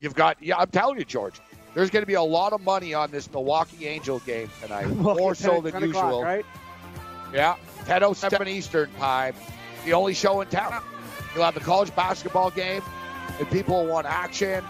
You've 0.00 0.14
got, 0.14 0.42
yeah, 0.42 0.56
I'm 0.56 0.68
telling 0.68 0.98
you, 0.98 1.04
George, 1.04 1.40
there's 1.74 1.90
going 1.90 2.02
to 2.02 2.06
be 2.06 2.14
a 2.14 2.22
lot 2.22 2.52
of 2.52 2.60
money 2.62 2.94
on 2.94 3.10
this 3.10 3.30
Milwaukee 3.30 3.86
Angel 3.86 4.18
game 4.20 4.50
tonight, 4.62 4.86
well, 4.90 5.16
more 5.16 5.34
so 5.34 5.60
than 5.60 5.80
usual. 5.82 6.20
O'clock, 6.20 6.24
right? 6.24 6.46
Yeah, 7.32 7.56
10:07 7.84 8.48
Eastern 8.48 8.90
time. 8.94 9.34
The 9.84 9.92
only 9.92 10.14
show 10.14 10.40
in 10.40 10.48
town. 10.48 10.82
You'll 11.34 11.44
have 11.44 11.54
the 11.54 11.60
college 11.60 11.94
basketball 11.94 12.50
game, 12.50 12.82
and 13.38 13.48
people 13.50 13.86
want 13.86 14.06
action. 14.06 14.64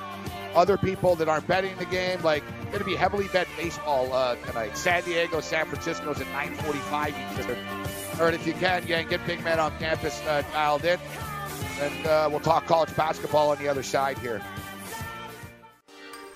Other 0.54 0.76
people 0.76 1.14
that 1.16 1.28
aren't 1.28 1.46
betting 1.46 1.76
the 1.78 1.84
game, 1.86 2.20
like 2.22 2.42
going 2.66 2.80
to 2.80 2.84
be 2.84 2.96
heavily 2.96 3.28
bet 3.28 3.46
baseball 3.56 4.12
uh, 4.12 4.34
tonight. 4.46 4.76
San 4.76 5.02
Diego, 5.04 5.40
San 5.40 5.66
Francisco's 5.66 6.20
at 6.20 6.26
9:45 6.28 7.38
Eastern. 7.38 7.56
All 8.20 8.26
right, 8.26 8.34
if 8.34 8.46
you 8.46 8.52
can, 8.52 8.86
yeah, 8.86 9.02
get 9.02 9.26
big 9.26 9.42
man 9.42 9.58
on 9.58 9.72
campus 9.78 10.20
uh, 10.26 10.42
dialed 10.52 10.84
in, 10.84 11.00
and 11.80 12.06
uh, 12.06 12.28
we'll 12.30 12.38
talk 12.38 12.66
college 12.66 12.94
basketball 12.94 13.48
on 13.48 13.56
the 13.56 13.66
other 13.66 13.82
side 13.82 14.18
here. 14.18 14.42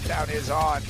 Countdown 0.00 0.30
is 0.30 0.50
on. 0.50 0.82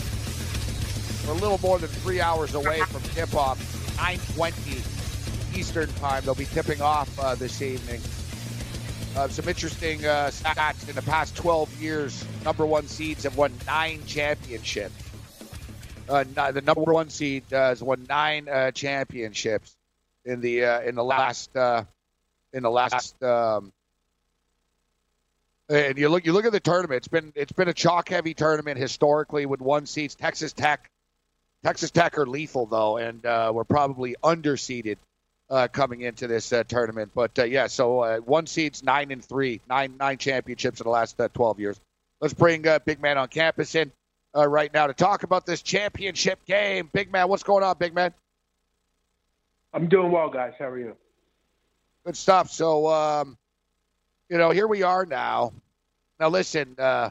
We're 1.26 1.32
a 1.32 1.40
little 1.40 1.58
more 1.58 1.78
than 1.78 1.88
three 1.88 2.20
hours 2.20 2.54
away 2.54 2.80
from 2.80 3.02
tip-off. 3.14 3.58
9:20 3.96 5.58
Eastern 5.58 5.88
time. 5.94 6.24
They'll 6.24 6.34
be 6.34 6.44
tipping 6.44 6.80
off 6.82 7.18
uh, 7.18 7.34
this 7.34 7.62
evening. 7.62 8.00
Uh, 9.16 9.28
some 9.28 9.48
interesting 9.48 10.04
uh, 10.04 10.30
stats 10.30 10.88
in 10.88 10.94
the 10.94 11.02
past 11.02 11.36
12 11.36 11.80
years. 11.80 12.24
Number 12.44 12.66
one 12.66 12.86
seeds 12.86 13.24
have 13.24 13.36
won 13.36 13.52
nine 13.66 14.04
championships. 14.06 14.94
Uh, 16.08 16.24
the 16.24 16.62
number 16.62 16.92
one 16.92 17.08
seed 17.08 17.52
uh, 17.52 17.68
has 17.68 17.82
won 17.82 18.06
nine 18.08 18.48
uh, 18.48 18.70
championships 18.70 19.74
in 20.24 20.40
the 20.40 20.64
uh, 20.64 20.80
in 20.80 20.94
the 20.94 21.04
last 21.04 21.50
in 21.54 22.62
the 22.62 22.70
last 22.70 23.22
um, 23.22 23.72
And 25.70 25.98
you 25.98 26.08
look 26.08 26.24
you 26.24 26.32
look 26.32 26.46
at 26.46 26.52
the 26.52 26.60
tournament. 26.60 26.98
It's 26.98 27.08
been 27.08 27.32
it's 27.34 27.52
been 27.52 27.68
a 27.68 27.74
chalk 27.74 28.08
heavy 28.08 28.32
tournament 28.32 28.78
historically 28.78 29.44
with 29.44 29.60
one 29.60 29.84
seeds. 29.84 30.14
Texas 30.14 30.54
Tech, 30.54 30.90
Texas 31.62 31.90
Tech 31.90 32.16
are 32.16 32.26
lethal 32.26 32.66
though, 32.66 32.96
and 32.96 33.24
uh, 33.26 33.52
we're 33.54 33.64
probably 33.64 34.16
underseeded 34.22 34.96
uh, 35.50 35.68
coming 35.68 36.00
into 36.00 36.26
this 36.26 36.52
uh, 36.52 36.64
tournament. 36.64 37.10
But 37.14 37.38
uh, 37.38 37.44
yeah, 37.44 37.66
so 37.66 38.00
uh, 38.00 38.18
one 38.18 38.46
seeds 38.46 38.82
nine 38.82 39.10
and 39.10 39.22
three, 39.22 39.60
nine 39.68 39.94
nine 39.98 40.16
championships 40.16 40.80
in 40.80 40.84
the 40.84 40.90
last 40.90 41.20
uh, 41.20 41.28
twelve 41.34 41.60
years. 41.60 41.78
Let's 42.20 42.34
bring 42.34 42.66
uh, 42.66 42.78
Big 42.78 43.00
Man 43.00 43.18
on 43.18 43.28
campus 43.28 43.74
in 43.74 43.92
uh, 44.34 44.48
right 44.48 44.72
now 44.72 44.86
to 44.86 44.94
talk 44.94 45.22
about 45.22 45.44
this 45.44 45.62
championship 45.62 46.44
game. 46.46 46.88
Big 46.92 47.12
Man, 47.12 47.28
what's 47.28 47.42
going 47.42 47.62
on, 47.62 47.76
Big 47.78 47.94
Man? 47.94 48.14
I'm 49.74 49.88
doing 49.88 50.10
well, 50.10 50.30
guys. 50.30 50.54
How 50.58 50.66
are 50.66 50.78
you? 50.78 50.96
Good 52.06 52.16
stuff. 52.16 52.50
So, 52.50 52.88
um, 52.88 53.36
you 54.28 54.38
know, 54.38 54.50
here 54.50 54.66
we 54.66 54.82
are 54.82 55.06
now. 55.06 55.52
Now, 56.20 56.28
listen, 56.28 56.74
uh, 56.78 57.10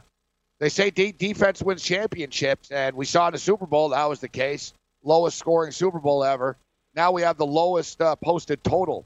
they 0.60 0.70
say 0.70 0.90
de- 0.90 1.12
defense 1.12 1.62
wins 1.62 1.84
championships, 1.84 2.72
and 2.72 2.96
we 2.96 3.06
saw 3.06 3.28
in 3.28 3.34
the 3.34 3.40
Super 3.40 3.66
Bowl 3.66 3.90
that 3.90 4.06
was 4.06 4.20
the 4.20 4.28
case. 4.28 4.74
Lowest 5.04 5.38
scoring 5.38 5.72
Super 5.72 6.00
Bowl 6.00 6.24
ever. 6.24 6.58
Now 6.96 7.12
we 7.12 7.22
have 7.22 7.38
the 7.38 7.46
lowest 7.46 8.02
uh, 8.02 8.16
posted 8.16 8.64
total 8.64 9.06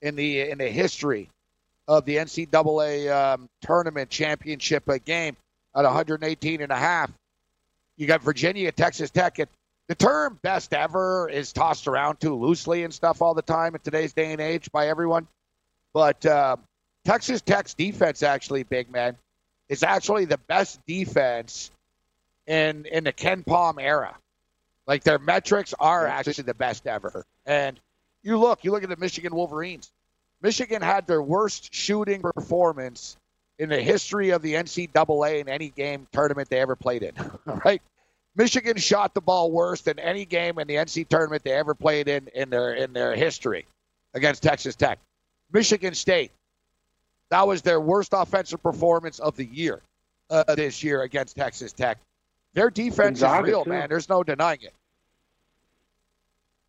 in 0.00 0.16
the 0.16 0.40
in 0.48 0.58
the 0.58 0.68
history 0.68 1.28
of 1.86 2.04
the 2.04 2.16
NCAA 2.16 3.12
um, 3.12 3.48
tournament 3.62 4.10
championship 4.10 4.88
uh, 4.88 4.98
game 5.04 5.36
at 5.76 5.84
118 5.84 6.62
and 6.62 6.72
a 6.72 6.76
half. 6.76 7.10
You 7.96 8.06
got 8.06 8.22
Virginia, 8.22 8.72
Texas 8.72 9.10
Tech. 9.10 9.38
At, 9.38 9.48
the 9.88 9.94
term 9.94 10.38
best 10.42 10.74
ever 10.74 11.28
is 11.30 11.52
tossed 11.52 11.86
around 11.86 12.20
too 12.20 12.34
loosely 12.34 12.84
and 12.84 12.92
stuff 12.92 13.22
all 13.22 13.32
the 13.34 13.42
time 13.42 13.74
in 13.74 13.80
today's 13.80 14.12
day 14.12 14.32
and 14.32 14.40
age 14.40 14.70
by 14.70 14.88
everyone. 14.88 15.26
But 15.94 16.24
uh, 16.26 16.56
Texas 17.08 17.40
Tech's 17.40 17.72
defense, 17.72 18.22
actually, 18.22 18.64
big 18.64 18.90
man, 18.90 19.16
is 19.70 19.82
actually 19.82 20.26
the 20.26 20.36
best 20.36 20.78
defense 20.86 21.70
in 22.46 22.84
in 22.84 23.04
the 23.04 23.14
KenPom 23.14 23.80
era. 23.80 24.14
Like 24.86 25.04
their 25.04 25.18
metrics 25.18 25.72
are 25.80 26.06
actually 26.06 26.42
the 26.42 26.52
best 26.52 26.86
ever. 26.86 27.24
And 27.46 27.80
you 28.22 28.36
look, 28.36 28.62
you 28.62 28.72
look 28.72 28.82
at 28.82 28.90
the 28.90 28.96
Michigan 28.98 29.34
Wolverines. 29.34 29.90
Michigan 30.42 30.82
had 30.82 31.06
their 31.06 31.22
worst 31.22 31.72
shooting 31.72 32.20
performance 32.20 33.16
in 33.58 33.70
the 33.70 33.80
history 33.80 34.28
of 34.28 34.42
the 34.42 34.52
NCAA 34.52 35.40
in 35.40 35.48
any 35.48 35.70
game 35.70 36.06
tournament 36.12 36.50
they 36.50 36.60
ever 36.60 36.76
played 36.76 37.02
in. 37.02 37.14
right? 37.64 37.80
Michigan 38.36 38.76
shot 38.76 39.14
the 39.14 39.22
ball 39.22 39.50
worse 39.50 39.80
than 39.80 39.98
any 39.98 40.26
game 40.26 40.58
in 40.58 40.68
the 40.68 40.74
NC 40.74 41.08
tournament 41.08 41.42
they 41.42 41.52
ever 41.52 41.74
played 41.74 42.06
in 42.06 42.28
in 42.34 42.50
their 42.50 42.74
in 42.74 42.92
their 42.92 43.16
history 43.16 43.64
against 44.12 44.42
Texas 44.42 44.76
Tech. 44.76 44.98
Michigan 45.50 45.94
State, 45.94 46.32
that 47.30 47.46
was 47.46 47.62
their 47.62 47.80
worst 47.80 48.10
offensive 48.12 48.62
performance 48.62 49.18
of 49.18 49.36
the 49.36 49.44
year 49.44 49.82
uh, 50.30 50.44
this 50.54 50.82
year 50.82 51.02
against 51.02 51.36
Texas 51.36 51.72
Tech. 51.72 51.98
Their 52.54 52.70
defense 52.70 53.20
Gonzaga, 53.20 53.42
is 53.42 53.48
real, 53.48 53.64
too. 53.64 53.70
man. 53.70 53.88
There's 53.88 54.08
no 54.08 54.22
denying 54.22 54.62
it. 54.62 54.74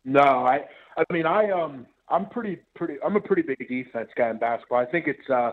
No, 0.04 0.20
I 0.20 0.64
I 0.96 1.04
mean 1.12 1.26
I 1.26 1.50
um 1.50 1.86
I'm 2.08 2.26
pretty 2.26 2.58
pretty 2.74 2.94
I'm 3.04 3.16
a 3.16 3.20
pretty 3.20 3.42
big 3.42 3.68
defense 3.68 4.08
guy 4.16 4.30
in 4.30 4.38
basketball. 4.38 4.78
I 4.78 4.86
think 4.86 5.06
it's 5.06 5.28
uh 5.28 5.52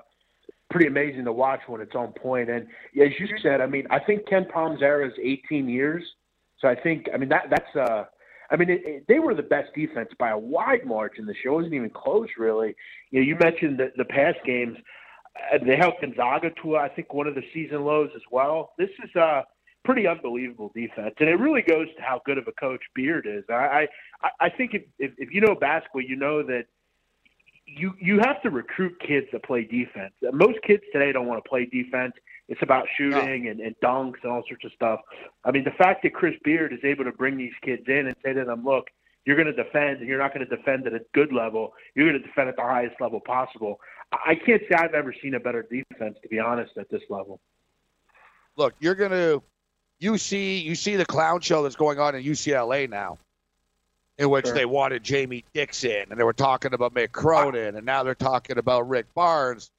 pretty 0.70 0.88
amazing 0.88 1.26
to 1.26 1.32
watch 1.32 1.62
when 1.68 1.82
it's 1.82 1.96
on 1.96 2.12
point. 2.14 2.50
And 2.50 2.68
as 3.02 3.12
you 3.20 3.28
said, 3.42 3.62
I 3.62 3.68
mean 3.68 3.88
I 3.90 4.00
think 4.00 4.28
KenPom's 4.28 4.82
era 4.82 5.08
is 5.08 5.14
18 5.22 5.68
years. 5.68 6.04
So 6.60 6.68
I 6.68 6.76
think 6.76 7.08
I 7.14 7.18
mean 7.18 7.30
that 7.30 7.50
that's 7.50 7.76
uh 7.76 8.06
I 8.50 8.56
mean 8.56 8.70
it, 8.70 8.82
it, 8.86 9.06
they 9.08 9.20
were 9.20 9.34
the 9.34 9.44
best 9.44 9.74
defense 9.76 10.10
by 10.20 10.30
a 10.30 10.38
wide 10.38 10.86
margin 10.86 11.26
year. 11.26 11.36
It 11.46 11.50
wasn't 11.50 11.74
even 11.74 11.90
close 11.90 12.30
really. 12.38 12.76
You 13.12 13.20
know 13.20 13.26
you 13.26 13.36
mentioned 13.36 13.80
the, 13.80 13.92
the 13.98 14.06
past 14.06 14.38
games. 14.46 14.78
Uh, 15.54 15.60
they 15.66 15.76
held 15.76 15.94
Gonzaga 16.02 16.50
to 16.64 16.78
I 16.78 16.90
think 16.90 17.14
one 17.14 17.28
of 17.28 17.36
the 17.36 17.44
season 17.54 17.84
lows 17.84 18.10
as 18.16 18.24
well. 18.32 18.72
This 18.78 18.90
is 19.04 19.16
uh 19.16 19.42
pretty 19.86 20.06
unbelievable 20.06 20.70
defense, 20.76 21.16
and 21.20 21.30
it 21.30 21.36
really 21.40 21.62
goes 21.62 21.88
to 21.96 22.02
how 22.02 22.22
good 22.26 22.38
of 22.38 22.46
a 22.48 22.52
coach 22.54 22.82
Beard 22.94 23.26
is. 23.28 23.44
I 23.50 23.88
I, 24.22 24.30
I 24.42 24.50
think 24.50 24.74
if, 24.74 24.84
if 25.00 25.12
if 25.18 25.34
you 25.34 25.42
know 25.42 25.56
basketball, 25.56 26.02
you 26.02 26.16
know 26.16 26.44
that 26.44 26.66
you 27.66 27.94
you 28.00 28.20
have 28.20 28.42
to 28.44 28.50
recruit 28.50 28.94
kids 29.06 29.28
that 29.32 29.44
play 29.44 29.64
defense. 29.64 30.14
Most 30.34 30.60
kids 30.66 30.84
today 30.92 31.12
don't 31.12 31.28
want 31.28 31.44
to 31.44 31.50
play 31.50 31.66
defense. 31.66 32.14
It's 32.48 32.62
about 32.62 32.88
shooting 32.98 33.48
and, 33.50 33.60
and 33.60 33.76
dunks 33.84 34.24
and 34.24 34.32
all 34.32 34.44
sorts 34.48 34.64
of 34.64 34.72
stuff. 34.72 35.02
I 35.44 35.52
mean, 35.52 35.64
the 35.66 35.72
fact 35.72 36.04
that 36.04 36.14
Chris 36.14 36.36
Beard 36.44 36.72
is 36.72 36.80
able 36.84 37.04
to 37.04 37.12
bring 37.12 37.38
these 37.38 37.54
kids 37.62 37.84
in 37.88 38.08
and 38.08 38.16
say 38.24 38.34
to 38.34 38.46
them, 38.46 38.64
"Look, 38.64 38.88
you're 39.26 39.36
going 39.36 39.54
to 39.54 39.64
defend, 39.64 40.00
and 40.00 40.08
you're 40.08 40.20
not 40.20 40.34
going 40.34 40.48
to 40.48 40.56
defend 40.56 40.88
at 40.88 40.94
a 40.94 41.02
good 41.14 41.34
level. 41.34 41.74
You're 41.96 42.10
going 42.10 42.22
to 42.22 42.26
defend 42.26 42.48
at 42.50 42.56
the 42.56 42.62
highest 42.62 43.02
level 43.02 43.20
possible." 43.20 43.80
I 44.12 44.36
can't 44.36 44.62
say 44.70 44.76
I've 44.76 44.94
ever 44.94 45.14
seen 45.22 45.34
a 45.36 45.40
better 45.40 45.64
defense, 45.64 46.18
to 46.22 46.30
be 46.30 46.40
honest, 46.40 46.78
at 46.78 46.90
this 46.90 47.02
level. 47.10 47.42
Look, 48.56 48.74
you're 48.80 48.96
gonna 48.96 49.42
you 50.00 50.18
see 50.18 50.60
you 50.60 50.76
see 50.76 50.96
the 50.96 51.06
clown 51.06 51.42
show 51.42 51.64
that's 51.64 51.76
going 51.76 52.00
on 52.00 52.16
in 52.16 52.24
UCLA 52.24 52.90
now, 52.90 53.18
in 54.18 54.30
which 54.30 54.46
Sure. 54.46 54.56
they 54.56 54.66
wanted 54.66 55.04
Jamie 55.04 55.44
Dixon 55.54 56.06
and 56.10 56.20
they 56.20 56.24
were 56.24 56.34
talking 56.34 56.74
about 56.74 56.94
Mick 56.94 57.12
Cronin 57.12 57.76
and 57.76 57.86
now 57.86 58.04
they're 58.04 58.16
talking 58.16 58.58
about 58.58 58.88
Rick 58.88 59.14
Barnes, 59.14 59.70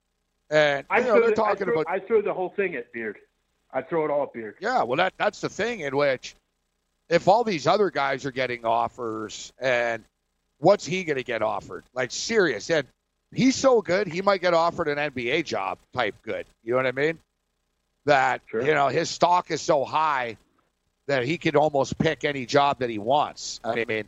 and 0.51 0.87
I 0.91 0.99
you 0.99 1.05
know, 1.05 1.11
throw, 1.13 1.21
they're 1.21 1.31
the, 1.31 1.43
I, 1.43 1.47
talking 1.49 1.67
throw, 1.67 1.81
about 1.81 1.93
I 1.93 1.99
throw 2.01 2.23
the 2.23 2.33
whole 2.35 2.51
thing 2.51 2.75
at 2.75 2.93
Beard. 2.93 3.19
I 3.73 3.83
throw 3.83 4.05
it 4.05 4.11
all 4.11 4.23
at 4.25 4.33
Beard. 4.33 4.57
yeah. 4.61 4.83
Well, 4.83 4.97
that 4.97 5.13
that's 5.19 5.41
the 5.41 5.49
thing 5.49 5.81
in 5.81 5.97
which 5.97 6.35
if 7.09 7.29
all 7.29 7.45
these 7.45 7.67
other 7.67 7.91
guys 7.91 8.25
are 8.27 8.31
getting 8.31 8.65
offers 8.65 9.53
and 9.59 10.05
what's 10.59 10.85
he 10.87 11.05
going 11.05 11.17
to 11.17 11.25
get 11.25 11.43
offered? 11.43 11.85
Like 11.95 12.11
serious, 12.11 12.71
and 12.71 12.87
he's 13.33 13.57
so 13.57 13.83
good, 13.83 14.09
he 14.09 14.23
might 14.23 14.41
get 14.41 14.55
offered 14.55 14.89
an 14.89 14.99
NBA 14.99 15.45
job 15.45 15.79
type 15.95 16.15
good. 16.23 16.47
You 16.65 16.73
know 16.73 16.77
what 16.79 16.87
I 16.87 16.93
mean? 16.93 17.19
That 18.07 18.41
Sure. 18.47 18.63
you 18.63 18.73
know 18.75 18.89
his 18.89 19.11
stock 19.11 19.51
is 19.51 19.61
so 19.61 19.85
high 19.85 20.37
that 21.07 21.25
he 21.25 21.37
could 21.39 21.57
almost 21.57 21.99
pick 21.99 22.25
any 22.25 22.47
job 22.47 22.79
that 22.79 22.89
he 22.91 22.99
wants. 22.99 23.61
I 23.65 23.85
mean, 23.85 24.05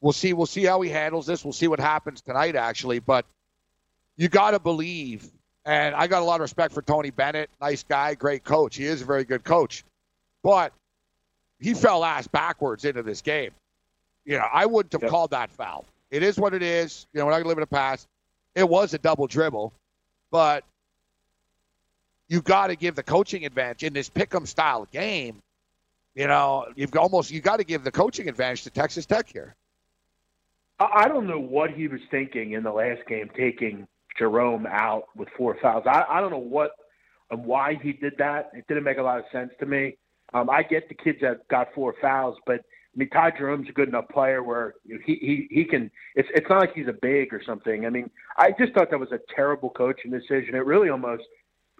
we'll 0.00 0.12
see. 0.12 0.32
We'll 0.32 0.46
see 0.46 0.64
how 0.64 0.80
he 0.82 0.90
handles 0.90 1.26
this. 1.26 1.44
We'll 1.44 1.52
see 1.52 1.68
what 1.68 1.80
happens 1.80 2.20
tonight, 2.20 2.54
actually. 2.56 2.98
But 3.00 3.24
you 4.16 4.28
got 4.28 4.52
to 4.52 4.58
believe, 4.60 5.28
and 5.64 5.94
I 5.94 6.06
got 6.06 6.22
a 6.22 6.24
lot 6.24 6.36
of 6.36 6.42
respect 6.42 6.72
for 6.74 6.82
Tony 6.82 7.10
Bennett. 7.10 7.50
Nice 7.60 7.82
guy, 7.82 8.14
great 8.14 8.44
coach. 8.44 8.76
He 8.76 8.84
is 8.86 9.02
a 9.02 9.04
very 9.04 9.24
good 9.24 9.44
coach, 9.44 9.84
but 10.42 10.72
he 11.58 11.74
fell 11.74 12.04
ass 12.04 12.26
backwards 12.26 12.84
into 12.84 13.02
this 13.02 13.22
game. 13.22 13.50
You 14.24 14.38
know, 14.38 14.46
I 14.52 14.66
wouldn't 14.66 14.92
have 14.92 15.02
Yep. 15.02 15.10
called 15.10 15.30
that 15.30 15.50
foul. 15.50 15.84
It 16.10 16.22
is 16.22 16.38
what 16.38 16.54
it 16.54 16.62
is. 16.62 17.06
You 17.12 17.18
know, 17.20 17.26
we're 17.26 17.32
not 17.32 17.36
going 17.38 17.44
to 17.44 17.48
live 17.48 17.58
in 17.58 17.62
the 17.62 17.66
past. 17.66 18.06
It 18.54 18.68
was 18.68 18.94
a 18.94 18.98
double 18.98 19.26
dribble, 19.26 19.72
but 20.30 20.64
you 22.28 22.40
got 22.42 22.68
to 22.68 22.76
give 22.76 22.94
the 22.94 23.02
coaching 23.02 23.44
advantage 23.44 23.84
in 23.84 23.92
this 23.92 24.08
pick'em 24.08 24.46
style 24.46 24.86
game. 24.92 25.40
You 26.14 26.26
know, 26.26 26.66
you've 26.74 26.94
almost 26.96 27.30
you 27.30 27.40
got 27.40 27.58
to 27.58 27.64
give 27.64 27.84
the 27.84 27.92
coaching 27.92 28.28
advantage 28.28 28.64
to 28.64 28.70
Texas 28.70 29.06
Tech 29.06 29.28
here. 29.28 29.54
I 30.78 31.04
I 31.04 31.08
don't 31.08 31.26
know 31.26 31.38
what 31.40 31.70
he 31.70 31.88
was 31.88 32.00
thinking 32.10 32.52
in 32.52 32.62
the 32.62 32.72
last 32.72 33.06
game, 33.06 33.30
taking 33.36 33.86
Jerome 34.18 34.66
out 34.66 35.04
with 35.16 35.28
four 35.36 35.56
fouls. 35.60 35.84
I, 35.86 36.04
I 36.08 36.20
don't 36.20 36.30
know 36.30 36.38
what 36.38 36.72
and 37.30 37.44
why 37.44 37.78
he 37.82 37.92
did 37.92 38.14
that. 38.18 38.50
It 38.54 38.64
didn't 38.68 38.84
make 38.84 38.98
a 38.98 39.02
lot 39.02 39.18
of 39.18 39.24
sense 39.32 39.50
to 39.60 39.66
me. 39.66 39.96
Um, 40.34 40.50
I 40.50 40.62
get 40.62 40.88
the 40.88 40.94
kids 40.94 41.18
that 41.22 41.46
got 41.48 41.68
four 41.74 41.94
fouls, 42.00 42.36
but 42.46 42.60
I 42.94 42.98
mean, 42.98 43.10
Ty 43.10 43.32
Jerome's 43.38 43.68
a 43.68 43.72
good 43.72 43.88
enough 43.88 44.08
player 44.08 44.42
where 44.42 44.74
he 45.04 45.14
he 45.14 45.48
he 45.50 45.64
can. 45.64 45.90
It's 46.16 46.28
it's 46.34 46.46
not 46.48 46.60
like 46.60 46.74
he's 46.74 46.88
a 46.88 46.96
big 47.00 47.32
or 47.32 47.40
something. 47.44 47.86
I 47.86 47.90
mean, 47.90 48.10
I 48.36 48.50
just 48.58 48.72
thought 48.72 48.90
that 48.90 48.98
was 48.98 49.12
a 49.12 49.20
terrible 49.34 49.70
coaching 49.70 50.10
decision. 50.10 50.54
It 50.54 50.66
really 50.66 50.88
almost 50.88 51.22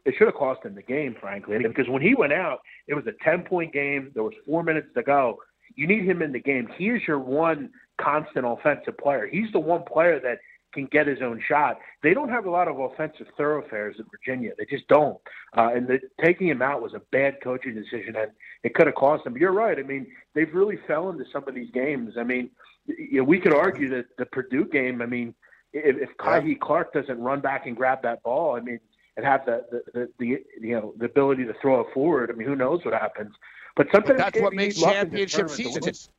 it 0.05 0.15
should 0.17 0.29
have 0.29 0.35
cost 0.35 0.65
him 0.65 0.75
the 0.75 0.83
game, 0.83 1.17
frankly, 1.21 1.59
because 1.59 1.89
when 1.89 2.03
he 2.03 2.15
went 2.15 2.33
out, 2.33 2.61
it 2.87 2.95
was 2.95 3.05
a 3.07 3.25
ten 3.25 3.43
point 3.43 3.73
game. 3.73 4.13
There 4.15 4.23
was 4.23 4.35
four 4.47 4.63
minutes 4.63 4.89
to 4.97 5.03
go. 5.03 5.39
You 5.77 5.87
need 5.87 6.05
him 6.05 6.23
in 6.23 6.33
the 6.33 6.41
game. 6.41 6.69
He 6.77 6.87
is 6.91 7.03
your 7.07 7.19
one 7.19 7.71
constant 8.01 8.47
offensive 8.47 8.97
player. 8.99 9.29
He's 9.31 9.51
the 9.53 9.61
one 9.61 9.83
player 9.85 10.21
that 10.21 10.39
can 10.73 10.87
get 10.87 11.07
his 11.07 11.21
own 11.23 11.43
shot. 11.47 11.79
They 12.03 12.15
don't 12.15 12.29
have 12.29 12.47
a 12.47 12.50
lot 12.50 12.69
of 12.69 12.79
offensive 12.79 13.27
thoroughfares 13.37 13.97
in 13.99 14.05
Virginia. 14.11 14.53
They 14.59 14.67
just 14.67 14.87
don't. 14.89 15.19
Uh, 15.57 15.71
and 15.75 15.89
the, 15.89 16.00
taking 16.23 16.49
him 16.49 16.62
out 16.62 16.83
was 16.83 16.95
a 16.95 17.00
bad 17.11 17.39
coaching 17.43 17.75
decision, 17.75 18.17
and 18.17 18.31
it 18.62 18.75
could 18.75 18.87
have 18.87 18.95
cost 18.95 19.25
them. 19.25 19.33
But 19.33 19.41
you're 19.43 19.53
right. 19.53 19.79
I 19.79 19.83
mean, 19.83 20.07
they've 20.35 20.53
really 20.53 20.79
fell 20.87 21.11
into 21.11 21.25
some 21.33 21.47
of 21.49 21.55
these 21.55 21.71
games. 21.73 22.15
I 22.19 22.23
mean, 22.23 22.50
you 22.87 23.19
know, 23.19 23.25
we 23.25 23.39
could 23.39 23.55
argue 23.55 23.89
that 23.91 24.07
the 24.19 24.27
Purdue 24.27 24.65
game. 24.65 25.03
I 25.03 25.07
mean, 25.07 25.35
if, 25.73 25.97
if 25.97 26.17
Kyrie 26.19 26.57
Clark 26.57 26.93
doesn't 26.93 27.21
run 27.21 27.41
back 27.41 27.67
and 27.67 27.77
grab 27.77 28.03
that 28.03 28.23
ball, 28.23 28.57
I 28.57 28.61
mean, 28.61 28.81
and 29.17 29.27
have 29.27 29.45
the 29.45 29.65
the, 29.71 29.83
the 29.93 30.09
the 30.19 30.27
you 30.61 30.75
know 30.75 30.95
the 30.99 31.07
ability 31.07 31.45
to 31.45 31.55
throw 31.61 31.81
it 31.81 31.89
forward, 31.93 32.31
I 32.31 32.35
mean, 32.35 32.49
who 32.49 32.57
knows 32.57 32.85
what 32.85 32.95
happens? 32.95 33.35
But 33.77 33.87
But 33.87 33.95
sometimes 33.95 34.19
that's 34.19 34.41
what 34.41 34.55
makes 34.55 34.81
championship 34.81 35.49
this 35.49 35.57
tournament 35.57 35.57
to 35.59 35.65
win. 35.65 35.83
seasons. 35.83 36.11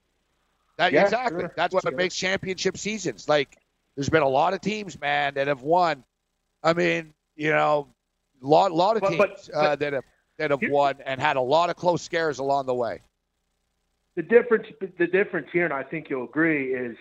That, 0.77 0.93
Yeah, 0.93 1.03
exactly. 1.03 1.41
sure. 1.41 1.53
That's 1.55 1.73
what 1.73 1.95
makes 1.95 2.15
championship 2.15 2.77
seasons. 2.77 3.27
Like, 3.29 3.57
there's 3.95 4.09
been 4.09 4.23
a 4.23 4.29
lot 4.29 4.53
of 4.53 4.61
teams, 4.61 4.99
man, 4.99 5.33
that 5.35 5.47
have 5.47 5.61
won. 5.61 6.03
I 6.63 6.73
mean, 6.73 7.13
you 7.35 7.49
know, 7.51 7.87
lot 8.41 8.71
lot 8.71 8.95
of 8.95 9.01
But- 9.01 9.09
teams 9.11 9.49
but- 9.53 9.55
uh, 9.55 9.75
that 9.75 9.93
have 9.93 10.03
that 10.37 10.51
have 10.51 10.61
won 10.69 10.95
and 11.05 11.21
had 11.21 11.37
a 11.37 11.41
lot 11.41 11.69
of 11.69 11.75
close 11.75 12.01
scares 12.01 12.39
along 12.39 12.65
the 12.65 12.73
way. 12.73 12.99
The 14.15 14.23
difference, 14.23 14.67
the 14.97 15.05
difference 15.07 15.47
here, 15.53 15.65
and 15.65 15.73
I 15.73 15.83
think 15.83 16.09
you'll 16.09 16.23
agree, 16.23 16.73
is 16.73 16.97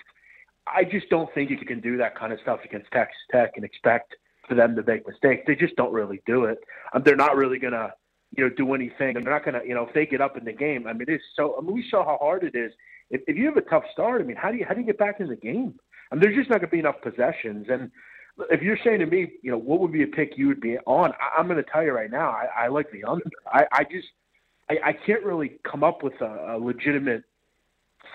I 0.66 0.84
just 0.84 1.08
don't 1.08 1.32
think 1.32 1.48
you 1.50 1.56
can 1.56 1.80
do 1.80 1.96
that 1.96 2.14
kind 2.14 2.32
of 2.32 2.40
stuff 2.40 2.60
against 2.64 2.90
Texas 2.92 3.16
Tech 3.30 3.52
and 3.56 3.64
expect 3.64 4.14
for 4.46 4.54
them 4.54 4.76
to 4.76 4.82
make 4.82 5.08
mistakes. 5.08 5.44
They 5.46 5.56
just 5.56 5.74
don't 5.76 5.92
really 5.92 6.20
do 6.26 6.44
it. 6.44 6.58
Um, 6.92 7.02
they're 7.02 7.16
not 7.16 7.34
really 7.36 7.58
gonna, 7.58 7.94
you 8.36 8.44
know, 8.44 8.54
do 8.54 8.74
anything. 8.74 9.14
They're 9.14 9.22
not 9.32 9.44
gonna, 9.44 9.62
you 9.64 9.74
know, 9.74 9.86
if 9.86 9.94
they 9.94 10.04
get 10.06 10.20
up 10.20 10.36
in 10.36 10.44
the 10.44 10.52
game. 10.52 10.86
I 10.86 10.92
mean, 10.92 11.06
it's 11.08 11.24
so. 11.34 11.56
I 11.56 11.62
mean, 11.62 11.72
we 11.72 11.88
saw 11.88 12.04
how 12.04 12.18
hard 12.18 12.44
it 12.44 12.54
is. 12.54 12.72
If, 13.10 13.22
if 13.26 13.36
you 13.36 13.46
have 13.46 13.56
a 13.56 13.62
tough 13.62 13.84
start, 13.92 14.20
I 14.20 14.24
mean, 14.24 14.36
how 14.36 14.50
do 14.52 14.58
you 14.58 14.66
how 14.66 14.74
do 14.74 14.80
you 14.80 14.86
get 14.86 14.98
back 14.98 15.18
in 15.18 15.28
the 15.28 15.36
game? 15.36 15.80
Mean, 16.12 16.20
there's 16.20 16.36
just 16.36 16.50
not 16.50 16.60
gonna 16.60 16.70
be 16.70 16.78
enough 16.78 17.00
possessions. 17.02 17.66
And 17.70 17.90
if 18.50 18.62
you're 18.62 18.78
saying 18.84 19.00
to 19.00 19.06
me, 19.06 19.32
you 19.42 19.50
know, 19.50 19.58
what 19.58 19.80
would 19.80 19.92
be 19.92 20.02
a 20.02 20.06
pick 20.06 20.36
you 20.36 20.48
would 20.48 20.60
be 20.60 20.78
on? 20.86 21.12
I, 21.12 21.40
am 21.40 21.46
going 21.46 21.62
to 21.62 21.70
tell 21.70 21.82
you 21.82 21.92
right 21.92 22.10
now, 22.10 22.30
I, 22.30 22.64
I 22.64 22.68
like 22.68 22.90
the 22.90 23.04
under. 23.04 23.24
I, 23.52 23.66
I 23.72 23.84
just, 23.84 24.08
I, 24.70 24.78
I 24.84 24.92
can't 24.92 25.24
really 25.24 25.58
come 25.70 25.84
up 25.84 26.02
with 26.02 26.14
a, 26.20 26.56
a 26.56 26.58
legitimate 26.58 27.24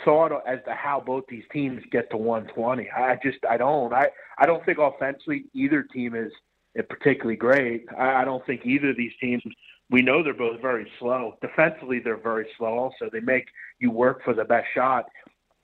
thought 0.03 0.31
as 0.47 0.59
to 0.67 0.73
how 0.73 1.01
both 1.05 1.25
these 1.29 1.43
teams 1.51 1.81
get 1.91 2.09
to 2.11 2.17
120. 2.17 2.89
I 2.89 3.17
just, 3.21 3.37
I 3.49 3.57
don't. 3.57 3.93
I, 3.93 4.07
I 4.37 4.45
don't 4.45 4.65
think 4.65 4.79
offensively 4.79 5.45
either 5.53 5.83
team 5.83 6.15
is 6.15 6.31
particularly 6.89 7.37
great. 7.37 7.85
I, 7.97 8.21
I 8.21 8.25
don't 8.25 8.45
think 8.45 8.61
either 8.65 8.89
of 8.89 8.97
these 8.97 9.13
teams. 9.21 9.43
We 9.91 10.01
know 10.01 10.23
they're 10.23 10.33
both 10.33 10.61
very 10.61 10.91
slow. 10.99 11.37
Defensively, 11.41 11.99
they're 11.99 12.17
very 12.17 12.47
slow. 12.57 12.73
Also, 12.79 13.07
they 13.11 13.19
make 13.19 13.45
you 13.79 13.91
work 13.91 14.23
for 14.23 14.33
the 14.33 14.43
best 14.43 14.65
shot. 14.73 15.05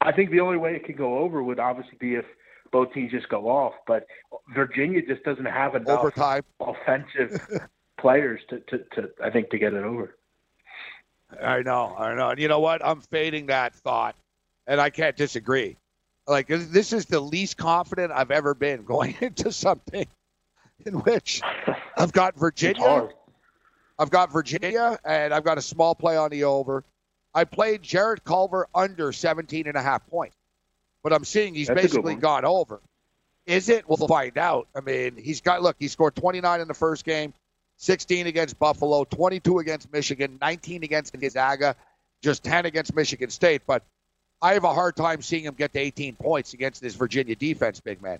I 0.02 0.12
think 0.12 0.32
the 0.32 0.40
only 0.40 0.58
way 0.58 0.76
it 0.76 0.86
could 0.86 0.98
go 0.98 1.20
over 1.20 1.44
would 1.44 1.60
obviously 1.60 1.98
be 2.00 2.16
if 2.16 2.26
both 2.72 2.92
teams 2.94 3.12
just 3.12 3.30
go 3.30 3.48
off. 3.50 3.74
But 3.86 4.08
Virginia 4.54 5.02
just 5.06 5.24
doesn't 5.24 5.46
have 5.46 5.76
enough 5.76 6.00
Overtime. 6.00 6.44
offensive 6.60 7.40
players 8.00 8.42
to, 8.50 8.60
to, 8.60 8.78
to, 8.96 9.10
I 9.24 9.30
think, 9.30 9.52
to 9.52 9.60
get 9.60 9.74
it 9.74 9.84
over. 9.84 10.16
I 11.42 11.62
know, 11.62 11.96
I 11.98 12.16
know. 12.16 12.30
And 12.30 12.40
you 12.40 12.48
know 12.48 12.60
what? 12.60 12.86
I'm 12.86 13.02
fading 13.02 13.48
that 13.48 13.76
thought, 13.76 14.16
and 14.68 14.82
I 14.82 14.90
can't 14.90 15.16
disagree. 15.16 15.78
Like 16.28 16.48
this 16.48 16.94
is 16.94 17.06
the 17.06 17.20
least 17.20 17.58
confident 17.58 18.12
I've 18.12 18.32
ever 18.32 18.54
been 18.54 18.84
going 18.86 19.16
into 19.22 19.52
something 19.52 20.08
in 20.86 20.94
which 20.96 21.42
I've 21.98 22.12
got 22.12 22.38
Virginia. 22.38 23.10
I've 23.98 24.10
got 24.10 24.32
Virginia, 24.32 24.98
and 25.06 25.34
I've 25.34 25.44
got 25.44 25.58
a 25.58 25.62
small 25.62 25.94
play 25.94 26.18
on 26.18 26.32
the 26.32 26.46
over. 26.46 26.84
I 27.34 27.46
played 27.46 27.82
Jarrett 27.82 28.24
Culver 28.24 28.68
under 28.76 29.12
17 29.12 29.68
and 29.68 29.78
a 29.78 29.82
half 29.82 30.06
points 30.08 30.36
but 31.04 31.14
I'm 31.14 31.24
seeing 31.24 31.54
he's 31.54 31.68
That's 31.68 31.82
basically 31.82 32.16
gone 32.16 32.46
over. 32.46 32.82
Is 33.46 33.70
it? 33.70 33.88
We'll 33.90 34.08
find 34.08 34.38
out. 34.38 34.68
I 34.76 34.82
mean, 34.82 35.16
he's 35.18 35.42
got 35.42 35.62
look. 35.62 35.76
He 35.80 35.88
scored 35.88 36.16
29 36.16 36.62
in 36.62 36.68
the 36.68 36.74
first 36.74 37.04
game, 37.04 37.34
16 37.78 38.28
against 38.28 38.60
Buffalo, 38.60 39.04
22 39.04 39.60
against 39.60 39.92
Michigan, 39.92 40.38
19 40.40 40.84
against 40.84 41.14
Gonzaga, 41.20 41.76
just 42.22 42.44
10 42.44 42.66
against 42.66 42.96
Michigan 42.96 43.30
State. 43.30 43.64
But 43.66 43.84
I 44.42 44.54
have 44.54 44.64
a 44.64 44.74
hard 44.74 44.96
time 44.96 45.22
seeing 45.22 45.46
him 45.46 45.56
get 45.56 45.74
to 45.74 45.80
18 45.80 46.16
points 46.16 46.54
against 46.54 46.82
this 46.82 46.96
Virginia 46.96 47.36
defense, 47.36 47.80
big 47.80 48.02
man. 48.02 48.20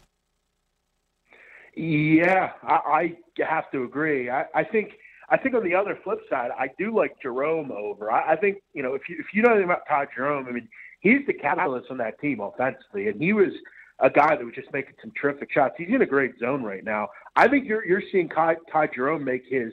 Yeah, 1.76 2.52
I, 2.64 3.16
I 3.38 3.44
have 3.44 3.72
to 3.72 3.84
agree. 3.84 4.30
I, 4.30 4.46
I 4.54 4.64
think 4.64 4.98
I 5.32 5.38
think 5.38 5.56
on 5.56 5.64
the 5.64 5.74
other 5.74 5.98
flip 6.04 6.20
side, 6.30 6.52
I 6.60 6.68
do 6.78 6.96
like 6.96 7.16
Jerome 7.22 7.72
over. 7.72 8.12
I, 8.12 8.34
I 8.34 8.36
think 8.36 8.58
you 8.74 8.84
know 8.84 8.94
if 8.94 9.10
you 9.10 9.16
if 9.20 9.28
you 9.34 9.42
know 9.42 9.50
anything 9.50 9.66
about 9.66 9.88
Todd 9.88 10.10
Jerome, 10.16 10.46
I 10.48 10.52
mean 10.52 10.68
he's 11.00 11.26
the 11.26 11.34
catalyst 11.34 11.90
on 11.90 11.98
that 11.98 12.20
team 12.20 12.42
offensively, 12.42 13.08
and 13.08 13.22
he 13.22 13.34
was 13.34 13.52
a 14.00 14.10
guy 14.10 14.36
that 14.36 14.44
was 14.44 14.56
just 14.56 14.72
making 14.74 14.94
some 15.02 15.12
terrific 15.20 15.52
shots. 15.52 15.76
He's 15.78 15.90
in 15.90 16.02
a 16.02 16.06
great 16.06 16.38
zone 16.40 16.64
right 16.64 16.84
now. 16.84 17.08
I 17.36 17.48
think 17.48 17.68
you're 17.68 17.86
you're 17.86 18.04
seeing 18.12 18.30
Ty, 18.30 18.58
Ty 18.72 18.90
Jerome 18.94 19.24
make 19.24 19.44
his 19.48 19.72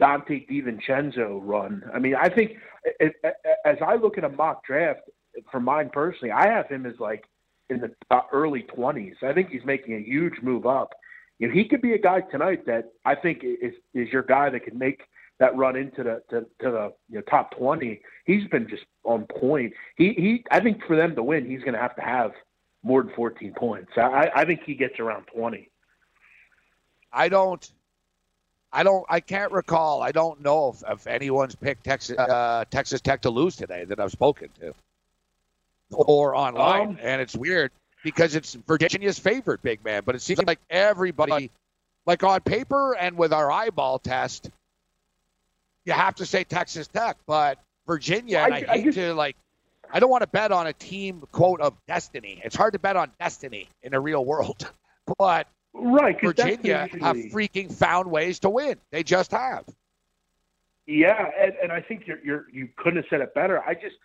Donte 0.00 0.48
DiVincenzo 0.48 1.40
run. 1.42 1.82
I 1.92 1.98
mean, 1.98 2.14
I 2.14 2.28
think 2.28 2.52
it, 3.00 3.14
as 3.64 3.76
I 3.84 3.96
look 3.96 4.18
at 4.18 4.24
a 4.24 4.28
mock 4.28 4.64
draft 4.64 5.00
for 5.50 5.60
mine 5.60 5.90
personally, 5.92 6.32
I 6.32 6.48
have 6.48 6.68
him 6.68 6.86
as 6.86 6.94
like 6.98 7.24
in 7.70 7.80
the 7.80 7.90
uh, 8.10 8.22
early 8.32 8.66
20s. 8.76 9.22
I 9.22 9.32
think 9.32 9.50
he's 9.50 9.64
making 9.64 9.94
a 9.94 10.00
huge 10.00 10.34
move 10.42 10.66
up. 10.66 10.94
You 11.38 11.48
know, 11.48 11.54
he 11.54 11.64
could 11.64 11.82
be 11.82 11.94
a 11.94 11.98
guy 11.98 12.20
tonight 12.20 12.66
that 12.66 12.92
I 13.04 13.14
think 13.14 13.42
is 13.42 13.74
is 13.92 14.08
your 14.12 14.22
guy 14.22 14.50
that 14.50 14.64
can 14.64 14.78
make 14.78 15.02
that 15.40 15.56
run 15.56 15.76
into 15.76 16.02
the 16.02 16.22
to, 16.30 16.40
to 16.60 16.70
the 16.70 16.92
you 17.08 17.16
know, 17.16 17.20
top 17.22 17.56
twenty, 17.56 18.00
he's 18.24 18.46
been 18.48 18.68
just 18.68 18.84
on 19.04 19.26
point. 19.26 19.72
He 19.96 20.12
he 20.14 20.44
I 20.50 20.60
think 20.60 20.84
for 20.86 20.96
them 20.96 21.14
to 21.16 21.22
win, 21.22 21.48
he's 21.48 21.60
going 21.60 21.74
to 21.74 21.80
have 21.80 21.96
to 21.96 22.02
have 22.02 22.32
more 22.82 23.02
than 23.02 23.12
fourteen 23.14 23.52
points. 23.52 23.92
I 23.96 24.30
I 24.34 24.44
think 24.44 24.62
he 24.64 24.74
gets 24.74 25.00
around 25.00 25.26
twenty. 25.26 25.70
I 27.12 27.28
don't. 27.28 27.68
I 28.72 28.82
don't. 28.82 29.04
I 29.08 29.20
can't 29.20 29.52
recall. 29.52 30.02
I 30.02 30.10
don't 30.10 30.40
know 30.40 30.70
if, 30.70 30.82
if 30.88 31.06
anyone's 31.06 31.54
picked 31.54 31.84
Texas 31.84 32.18
uh, 32.18 32.64
Texas 32.70 33.00
Tech 33.00 33.22
to 33.22 33.30
lose 33.30 33.56
today 33.56 33.84
that 33.84 34.00
I've 34.00 34.10
spoken 34.10 34.48
to, 34.60 34.74
or 35.92 36.34
online. 36.34 36.88
Um, 36.88 36.98
and 37.00 37.20
it's 37.20 37.36
weird 37.36 37.70
because 38.04 38.36
it's 38.36 38.54
Virginia's 38.54 39.18
favorite 39.18 39.62
big 39.62 39.82
man, 39.82 40.02
but 40.04 40.14
it 40.14 40.22
seems 40.22 40.44
like 40.44 40.60
everybody, 40.68 41.50
like 42.06 42.22
on 42.22 42.40
paper 42.42 42.94
and 42.94 43.16
with 43.16 43.32
our 43.32 43.50
eyeball 43.50 43.98
test, 43.98 44.50
you 45.86 45.94
have 45.94 46.14
to 46.16 46.26
say 46.26 46.44
Texas 46.44 46.86
Tech, 46.86 47.16
but 47.26 47.58
Virginia, 47.86 48.38
I, 48.38 48.42
I, 48.42 48.64
I 48.68 48.76
hate 48.76 48.84
just, 48.84 48.98
to 48.98 49.14
like, 49.14 49.36
I 49.90 50.00
don't 50.00 50.10
want 50.10 50.20
to 50.20 50.28
bet 50.28 50.52
on 50.52 50.66
a 50.66 50.72
team 50.74 51.22
quote 51.32 51.60
of 51.60 51.74
destiny. 51.88 52.40
It's 52.44 52.54
hard 52.54 52.74
to 52.74 52.78
bet 52.78 52.96
on 52.96 53.10
destiny 53.18 53.68
in 53.82 53.92
the 53.92 54.00
real 54.00 54.24
world, 54.24 54.70
but 55.18 55.48
right, 55.72 56.20
Virginia 56.20 56.88
have 57.00 57.16
freaking 57.16 57.72
found 57.72 58.10
ways 58.10 58.40
to 58.40 58.50
win. 58.50 58.76
They 58.92 59.02
just 59.02 59.32
have. 59.32 59.64
Yeah, 60.86 61.30
and, 61.40 61.54
and 61.62 61.72
I 61.72 61.80
think 61.80 62.06
you're, 62.06 62.22
you're 62.22 62.44
you 62.52 62.68
couldn't 62.76 62.96
have 62.96 63.06
said 63.08 63.22
it 63.22 63.32
better. 63.34 63.62
I 63.62 63.72
just 63.72 63.96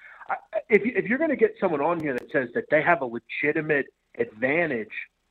if 0.70 0.82
if 0.86 1.06
you're 1.06 1.18
going 1.18 1.30
to 1.30 1.36
get 1.36 1.56
someone 1.60 1.82
on 1.82 2.00
here 2.00 2.14
that 2.14 2.32
says 2.32 2.50
that 2.54 2.66
they 2.70 2.82
have 2.82 3.02
a 3.02 3.06
legitimate 3.06 3.88
advantage 4.18 4.88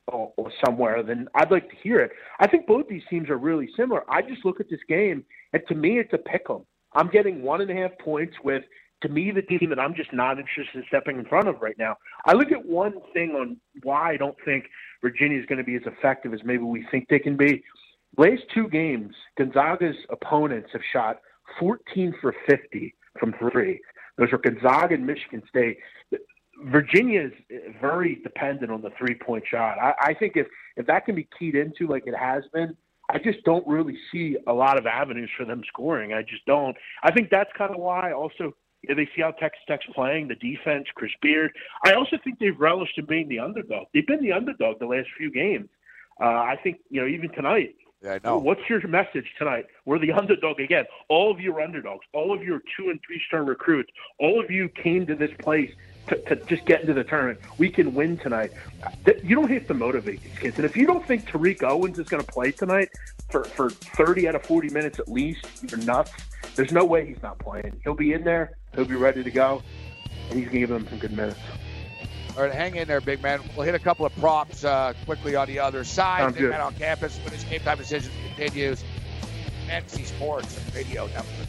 or, 0.07 0.33
or 0.37 0.51
somewhere, 0.65 1.03
then 1.03 1.27
I'd 1.35 1.51
like 1.51 1.69
to 1.69 1.75
hear 1.81 1.99
it. 1.99 2.11
I 2.39 2.47
think 2.47 2.67
both 2.67 2.87
these 2.87 3.03
teams 3.09 3.29
are 3.29 3.37
really 3.37 3.69
similar. 3.77 4.03
I 4.09 4.21
just 4.21 4.43
look 4.45 4.59
at 4.59 4.69
this 4.69 4.79
game, 4.87 5.23
and 5.53 5.61
to 5.67 5.75
me, 5.75 5.99
it's 5.99 6.13
a 6.13 6.17
pick 6.17 6.45
'em. 6.49 6.65
I'm 6.93 7.09
getting 7.09 7.43
one 7.43 7.61
and 7.61 7.69
a 7.69 7.75
half 7.75 7.91
points 7.99 8.35
with, 8.43 8.63
to 9.01 9.09
me, 9.09 9.31
the 9.31 9.43
team 9.43 9.69
that 9.69 9.79
I'm 9.79 9.93
just 9.93 10.11
not 10.11 10.39
interested 10.39 10.75
in 10.75 10.83
stepping 10.87 11.19
in 11.19 11.25
front 11.25 11.47
of 11.47 11.61
right 11.61 11.77
now. 11.77 11.97
I 12.25 12.33
look 12.33 12.51
at 12.51 12.65
one 12.65 12.95
thing 13.13 13.31
on 13.31 13.57
why 13.83 14.11
I 14.11 14.17
don't 14.17 14.37
think 14.43 14.65
Virginia 15.01 15.39
is 15.39 15.45
going 15.45 15.59
to 15.59 15.63
be 15.63 15.75
as 15.75 15.83
effective 15.85 16.33
as 16.33 16.43
maybe 16.43 16.63
we 16.63 16.85
think 16.91 17.07
they 17.07 17.19
can 17.19 17.37
be. 17.37 17.63
Last 18.17 18.41
two 18.53 18.67
games, 18.67 19.13
Gonzaga's 19.37 19.95
opponents 20.09 20.69
have 20.73 20.81
shot 20.91 21.19
14 21.59 22.15
for 22.19 22.35
50 22.47 22.95
from 23.19 23.33
three. 23.33 23.79
Those 24.19 24.33
are 24.33 24.37
Gonzaga 24.37 24.95
and 24.95 25.07
Michigan 25.07 25.41
State. 25.49 25.77
Virginia 26.65 27.21
is 27.21 27.31
very 27.79 28.15
dependent 28.21 28.69
on 28.69 28.81
the 28.81 28.89
three 28.97 29.15
point 29.15 29.43
shot. 29.49 29.77
I, 29.81 29.93
I 30.01 30.13
think 30.13 30.33
if, 30.35 30.45
if 30.75 30.85
that 30.87 31.05
can 31.05 31.15
be 31.15 31.27
keyed 31.37 31.55
into 31.55 31.87
like 31.87 32.03
it 32.05 32.15
has 32.15 32.43
been, 32.53 32.75
I 33.09 33.17
just 33.17 33.43
don't 33.45 33.65
really 33.65 33.97
see 34.11 34.35
a 34.45 34.53
lot 34.53 34.77
of 34.77 34.85
avenues 34.85 35.29
for 35.37 35.45
them 35.45 35.61
scoring. 35.67 36.13
I 36.13 36.21
just 36.21 36.45
don't. 36.45 36.75
I 37.01 37.11
think 37.11 37.29
that's 37.31 37.49
kind 37.57 37.71
of 37.71 37.79
why 37.79 38.11
also 38.11 38.53
they 38.87 39.07
see 39.15 39.21
how 39.21 39.31
Texas 39.31 39.61
Tech's 39.67 39.85
playing, 39.95 40.27
the 40.27 40.35
defense, 40.35 40.85
Chris 40.95 41.11
Beard. 41.21 41.51
I 41.85 41.93
also 41.93 42.17
think 42.23 42.39
they've 42.39 42.59
relished 42.59 42.97
in 42.97 43.05
being 43.05 43.27
the 43.29 43.39
underdog. 43.39 43.87
They've 43.93 44.05
been 44.05 44.21
the 44.21 44.33
underdog 44.33 44.79
the 44.79 44.85
last 44.85 45.07
few 45.17 45.31
games. 45.31 45.69
Uh, 46.21 46.25
I 46.25 46.55
think, 46.61 46.77
you 46.89 47.01
know, 47.01 47.07
even 47.07 47.31
tonight, 47.31 47.75
yeah, 48.01 48.13
I 48.13 48.19
know. 48.23 48.37
What's 48.37 48.61
your 48.69 48.85
message 48.87 49.33
tonight? 49.37 49.65
We're 49.85 49.99
the 49.99 50.13
underdog 50.13 50.59
again. 50.59 50.85
All 51.09 51.31
of 51.31 51.39
you 51.41 51.55
are 51.55 51.61
underdogs. 51.61 52.05
All 52.13 52.33
of 52.33 52.41
you 52.41 52.55
are 52.55 52.63
two 52.77 52.89
and 52.89 52.99
three 53.05 53.21
star 53.27 53.43
recruits. 53.43 53.91
All 54.19 54.39
of 54.39 54.49
you 54.49 54.69
came 54.69 55.05
to 55.07 55.15
this 55.15 55.31
place 55.39 55.71
to, 56.07 56.15
to 56.23 56.35
just 56.45 56.65
get 56.65 56.81
into 56.81 56.93
the 56.93 57.03
tournament. 57.03 57.39
We 57.57 57.69
can 57.69 57.93
win 57.93 58.17
tonight. 58.17 58.51
You 59.23 59.35
don't 59.35 59.51
have 59.51 59.67
to 59.67 59.73
motivate 59.73 60.23
these 60.23 60.37
kids. 60.39 60.55
And 60.57 60.65
if 60.65 60.77
you 60.77 60.87
don't 60.87 61.05
think 61.05 61.27
Tariq 61.27 61.61
Owens 61.63 61.99
is 61.99 62.07
going 62.07 62.23
to 62.23 62.31
play 62.31 62.51
tonight 62.51 62.89
for, 63.29 63.43
for 63.43 63.69
30 63.69 64.29
out 64.29 64.35
of 64.35 64.43
40 64.43 64.69
minutes 64.69 64.99
at 64.99 65.09
least, 65.09 65.45
you're 65.69 65.81
nuts. 65.81 66.11
There's 66.55 66.71
no 66.71 66.85
way 66.85 67.05
he's 67.05 67.21
not 67.21 67.37
playing. 67.39 67.79
He'll 67.83 67.95
be 67.95 68.13
in 68.13 68.23
there. 68.23 68.57
He'll 68.75 68.85
be 68.85 68.95
ready 68.95 69.23
to 69.23 69.31
go. 69.31 69.61
And 70.29 70.39
he's 70.39 70.47
going 70.47 70.53
to 70.53 70.59
give 70.59 70.69
them 70.69 70.87
some 70.87 70.99
good 70.99 71.15
minutes. 71.15 71.39
All 72.37 72.43
right, 72.43 72.53
hang 72.53 72.75
in 72.75 72.87
there, 72.87 73.01
big 73.01 73.21
man. 73.21 73.41
We'll 73.55 73.65
hit 73.65 73.75
a 73.75 73.79
couple 73.79 74.05
of 74.05 74.15
props 74.15 74.63
uh, 74.63 74.93
quickly 75.05 75.35
on 75.35 75.47
the 75.47 75.59
other 75.59 75.83
side. 75.83 76.21
Sounds 76.21 76.35
big 76.37 76.49
man 76.49 76.61
on 76.61 76.73
campus 76.75 77.17
when 77.23 77.33
his 77.33 77.43
game 77.43 77.59
time 77.61 77.77
decision 77.77 78.11
continues. 78.27 78.83
NC 79.67 80.05
Sports 80.05 80.59
Radio 80.73 81.07
Network. 81.07 81.48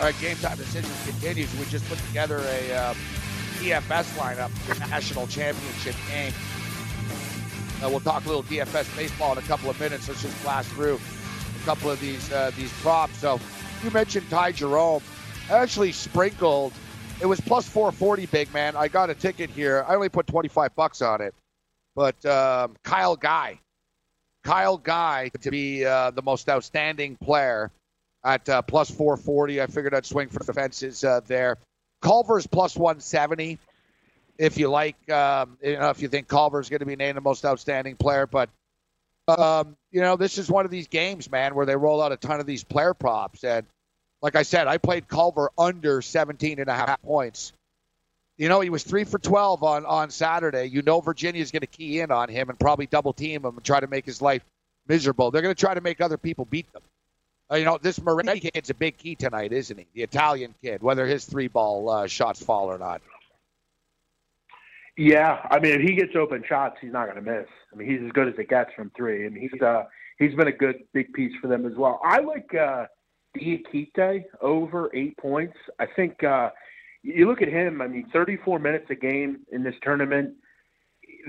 All 0.00 0.06
right, 0.06 0.18
game 0.18 0.36
time 0.38 0.56
decisions 0.56 1.04
continues. 1.04 1.54
We 1.58 1.66
just 1.66 1.86
put 1.86 1.98
together 1.98 2.38
a 2.38 2.72
um, 2.72 2.96
DFS 3.58 4.16
lineup 4.16 4.48
for 4.48 4.72
the 4.72 4.80
national 4.86 5.26
championship 5.26 5.94
game. 6.08 6.32
Uh, 7.84 7.90
we'll 7.90 8.00
talk 8.00 8.24
a 8.24 8.28
little 8.28 8.42
DFS 8.44 8.96
baseball 8.96 9.32
in 9.32 9.38
a 9.38 9.42
couple 9.42 9.68
of 9.68 9.78
minutes. 9.78 10.08
Let's 10.08 10.22
just 10.22 10.42
blast 10.42 10.70
through 10.70 10.98
a 11.60 11.64
couple 11.66 11.90
of 11.90 12.00
these 12.00 12.32
uh, 12.32 12.50
these 12.56 12.72
props. 12.80 13.18
So 13.18 13.38
you 13.84 13.90
mentioned 13.90 14.30
Ty 14.30 14.52
Jerome. 14.52 15.02
I 15.50 15.58
actually 15.58 15.92
sprinkled. 15.92 16.72
It 17.20 17.26
was 17.26 17.38
plus 17.38 17.68
440, 17.68 18.24
big 18.24 18.54
man. 18.54 18.76
I 18.76 18.88
got 18.88 19.10
a 19.10 19.14
ticket 19.14 19.50
here. 19.50 19.84
I 19.86 19.96
only 19.96 20.08
put 20.08 20.26
25 20.26 20.74
bucks 20.76 21.02
on 21.02 21.20
it, 21.20 21.34
but 21.94 22.24
um, 22.24 22.74
Kyle 22.84 23.16
Guy, 23.16 23.60
Kyle 24.44 24.78
Guy 24.78 25.30
to 25.42 25.50
be 25.50 25.84
uh, 25.84 26.10
the 26.12 26.22
most 26.22 26.48
outstanding 26.48 27.16
player 27.16 27.70
at 28.24 28.48
uh, 28.48 28.62
plus 28.62 28.90
440. 28.90 29.62
I 29.62 29.66
figured 29.66 29.94
I'd 29.94 30.06
swing 30.06 30.28
for 30.28 30.42
the 30.42 30.52
fences 30.52 31.04
uh, 31.04 31.20
there. 31.26 31.58
Culver's 32.00 32.46
plus 32.46 32.76
170. 32.76 33.58
If 34.38 34.56
you 34.56 34.70
like, 34.70 34.96
um, 35.10 35.58
you 35.62 35.78
know, 35.78 35.90
if 35.90 36.00
you 36.00 36.08
think 36.08 36.28
Culver's 36.28 36.68
going 36.70 36.80
to 36.80 36.86
be 36.86 36.96
named 36.96 37.16
the 37.16 37.22
most 37.22 37.44
outstanding 37.44 37.96
player, 37.96 38.26
but 38.26 38.48
um, 39.28 39.76
you 39.90 40.00
know, 40.00 40.16
this 40.16 40.38
is 40.38 40.50
one 40.50 40.64
of 40.64 40.70
these 40.70 40.88
games, 40.88 41.30
man, 41.30 41.54
where 41.54 41.66
they 41.66 41.76
roll 41.76 42.02
out 42.02 42.12
a 42.12 42.16
ton 42.16 42.40
of 42.40 42.46
these 42.46 42.64
player 42.64 42.94
props. 42.94 43.44
And 43.44 43.66
like 44.22 44.36
I 44.36 44.42
said, 44.42 44.66
I 44.66 44.78
played 44.78 45.08
Culver 45.08 45.50
under 45.58 46.02
17 46.02 46.58
and 46.58 46.68
a 46.68 46.74
half 46.74 47.00
points. 47.02 47.52
You 48.38 48.48
know, 48.48 48.60
he 48.60 48.70
was 48.70 48.82
three 48.82 49.04
for 49.04 49.18
12 49.18 49.62
on, 49.62 49.84
on 49.84 50.10
Saturday. 50.10 50.64
You 50.64 50.82
know, 50.82 51.00
Virginia's 51.00 51.50
going 51.50 51.60
to 51.60 51.66
key 51.66 52.00
in 52.00 52.10
on 52.10 52.28
him 52.30 52.48
and 52.48 52.58
probably 52.58 52.86
double 52.86 53.12
team 53.12 53.44
him 53.44 53.54
and 53.56 53.64
try 53.64 53.80
to 53.80 53.86
make 53.86 54.06
his 54.06 54.22
life 54.22 54.42
miserable. 54.88 55.30
They're 55.30 55.42
going 55.42 55.54
to 55.54 55.60
try 55.60 55.74
to 55.74 55.82
make 55.82 56.00
other 56.00 56.16
people 56.16 56.46
beat 56.46 56.72
them. 56.72 56.82
Uh, 57.50 57.56
you 57.56 57.64
know, 57.64 57.78
this 57.80 58.00
Moretti 58.00 58.40
kid's 58.40 58.70
a 58.70 58.74
big 58.74 58.96
key 58.96 59.14
tonight, 59.16 59.52
isn't 59.52 59.76
he? 59.76 59.86
The 59.94 60.02
Italian 60.02 60.54
kid, 60.62 60.82
whether 60.82 61.06
his 61.06 61.24
three 61.24 61.48
ball 61.48 61.88
uh, 61.90 62.06
shots 62.06 62.42
fall 62.42 62.66
or 62.70 62.78
not. 62.78 63.02
Yeah, 64.96 65.46
I 65.50 65.58
mean, 65.58 65.74
if 65.74 65.80
he 65.80 65.94
gets 65.94 66.14
open 66.14 66.44
shots, 66.46 66.76
he's 66.80 66.92
not 66.92 67.10
going 67.10 67.22
to 67.24 67.30
miss. 67.30 67.48
I 67.72 67.76
mean, 67.76 67.88
he's 67.90 68.02
as 68.04 68.12
good 68.12 68.28
as 68.28 68.34
it 68.38 68.48
gets 68.48 68.70
from 68.74 68.90
three. 68.96 69.28
Mean, 69.28 69.48
he's 69.50 69.62
uh, 69.62 69.84
he's 70.18 70.34
been 70.34 70.48
a 70.48 70.52
good 70.52 70.76
big 70.92 71.12
piece 71.12 71.32
for 71.40 71.48
them 71.48 71.66
as 71.66 71.72
well. 71.76 72.00
I 72.04 72.20
like 72.20 72.54
uh, 72.54 72.86
Diakite 73.36 74.24
over 74.40 74.90
eight 74.94 75.16
points. 75.16 75.56
I 75.78 75.86
think 75.86 76.22
uh, 76.22 76.50
you 77.02 77.26
look 77.26 77.40
at 77.42 77.48
him. 77.48 77.80
I 77.80 77.88
mean, 77.88 78.08
34 78.12 78.58
minutes 78.58 78.86
a 78.90 78.94
game 78.94 79.38
in 79.52 79.62
this 79.62 79.74
tournament. 79.82 80.34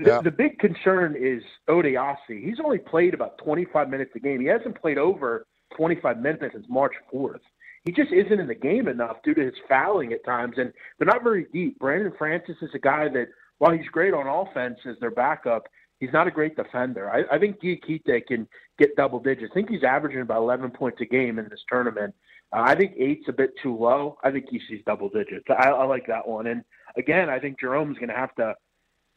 The, 0.04 0.10
Yeah. 0.10 0.20
the 0.20 0.30
big 0.30 0.58
concern 0.58 1.16
is 1.18 1.42
Odiase. 1.68 2.16
He's 2.28 2.60
only 2.62 2.78
played 2.78 3.14
about 3.14 3.38
25 3.38 3.88
minutes 3.88 4.12
a 4.14 4.20
game. 4.20 4.40
He 4.40 4.46
hasn't 4.46 4.80
played 4.80 4.98
over 4.98 5.46
25 5.76 6.18
minutes 6.18 6.44
since 6.52 6.66
March 6.68 6.94
4th. 7.12 7.40
He 7.84 7.92
just 7.92 8.12
isn't 8.12 8.40
in 8.40 8.46
the 8.46 8.54
game 8.54 8.86
enough 8.86 9.16
due 9.24 9.34
to 9.34 9.44
his 9.44 9.54
fouling 9.68 10.12
at 10.12 10.24
times, 10.24 10.54
and 10.56 10.72
they're 10.98 11.06
not 11.06 11.24
very 11.24 11.46
deep. 11.52 11.78
Brandon 11.78 12.12
Francis 12.16 12.56
is 12.62 12.70
a 12.74 12.78
guy 12.78 13.08
that, 13.08 13.28
while 13.58 13.72
he's 13.72 13.88
great 13.88 14.14
on 14.14 14.26
offense 14.26 14.78
as 14.88 14.96
their 15.00 15.10
backup, 15.10 15.66
he's 15.98 16.12
not 16.12 16.28
a 16.28 16.30
great 16.30 16.54
defender. 16.56 17.10
I, 17.10 17.34
I 17.34 17.38
think 17.38 17.60
Diakite 17.60 18.26
can 18.26 18.46
get 18.78 18.94
double 18.96 19.18
digits. 19.18 19.50
I 19.52 19.54
think 19.54 19.70
he's 19.70 19.84
averaging 19.84 20.20
about 20.20 20.38
11 20.38 20.70
points 20.70 21.00
a 21.00 21.04
game 21.04 21.38
in 21.38 21.48
this 21.48 21.62
tournament. 21.68 22.14
Uh, 22.52 22.62
I 22.66 22.74
think 22.74 22.92
eight's 22.98 23.28
a 23.28 23.32
bit 23.32 23.50
too 23.62 23.76
low. 23.76 24.18
I 24.22 24.30
think 24.30 24.46
he 24.48 24.60
sees 24.68 24.82
double 24.86 25.08
digits. 25.08 25.46
I, 25.48 25.70
I 25.70 25.84
like 25.84 26.06
that 26.06 26.26
one. 26.26 26.46
And 26.46 26.62
again, 26.96 27.30
I 27.30 27.38
think 27.38 27.58
Jerome's 27.58 27.98
going 27.98 28.10
to 28.10 28.14
have 28.14 28.34
to 28.36 28.54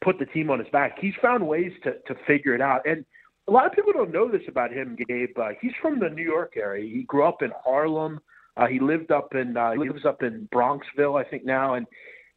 put 0.00 0.18
the 0.18 0.26
team 0.26 0.50
on 0.50 0.58
his 0.58 0.68
back. 0.68 0.98
He's 1.00 1.14
found 1.20 1.46
ways 1.46 1.72
to 1.84 1.94
to 2.06 2.14
figure 2.26 2.54
it 2.54 2.60
out. 2.60 2.86
And 2.86 3.04
a 3.48 3.52
lot 3.52 3.66
of 3.66 3.72
people 3.72 3.92
don't 3.92 4.12
know 4.12 4.30
this 4.30 4.42
about 4.48 4.72
him, 4.72 4.96
Gabe. 5.08 5.38
Uh, 5.38 5.50
he's 5.60 5.72
from 5.80 6.00
the 6.00 6.08
New 6.08 6.24
York 6.24 6.54
area. 6.56 6.84
He 6.84 7.02
grew 7.02 7.24
up 7.24 7.42
in 7.42 7.50
Harlem. 7.64 8.20
Uh, 8.56 8.66
he 8.66 8.80
lived 8.80 9.12
up 9.12 9.34
in 9.34 9.56
uh, 9.56 9.72
he 9.72 9.78
lives 9.78 10.04
up 10.04 10.22
in 10.22 10.48
Bronxville, 10.54 11.20
I 11.20 11.28
think 11.28 11.44
now, 11.44 11.74
and 11.74 11.86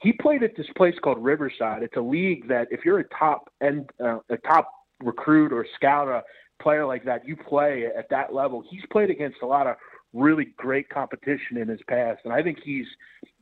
he 0.01 0.13
played 0.13 0.43
at 0.43 0.55
this 0.55 0.67
place 0.75 0.95
called 1.01 1.23
Riverside. 1.23 1.81
It's 1.81 1.95
a 1.95 2.01
league 2.01 2.47
that 2.49 2.67
if 2.71 2.81
you're 2.83 2.99
a 2.99 3.07
top 3.09 3.49
end 3.61 3.89
uh, 4.03 4.19
a 4.29 4.37
top 4.37 4.69
recruit 5.01 5.53
or 5.53 5.65
scout, 5.75 6.09
a 6.09 6.23
player 6.61 6.85
like 6.85 7.05
that, 7.05 7.25
you 7.25 7.37
play 7.37 7.85
at 7.85 8.09
that 8.09 8.33
level. 8.33 8.63
He's 8.69 8.81
played 8.91 9.09
against 9.09 9.37
a 9.41 9.45
lot 9.45 9.65
of 9.65 9.77
really 10.13 10.47
great 10.57 10.89
competition 10.89 11.57
in 11.57 11.69
his 11.69 11.79
past, 11.87 12.19
and 12.25 12.33
I 12.33 12.43
think 12.43 12.59
he's 12.63 12.87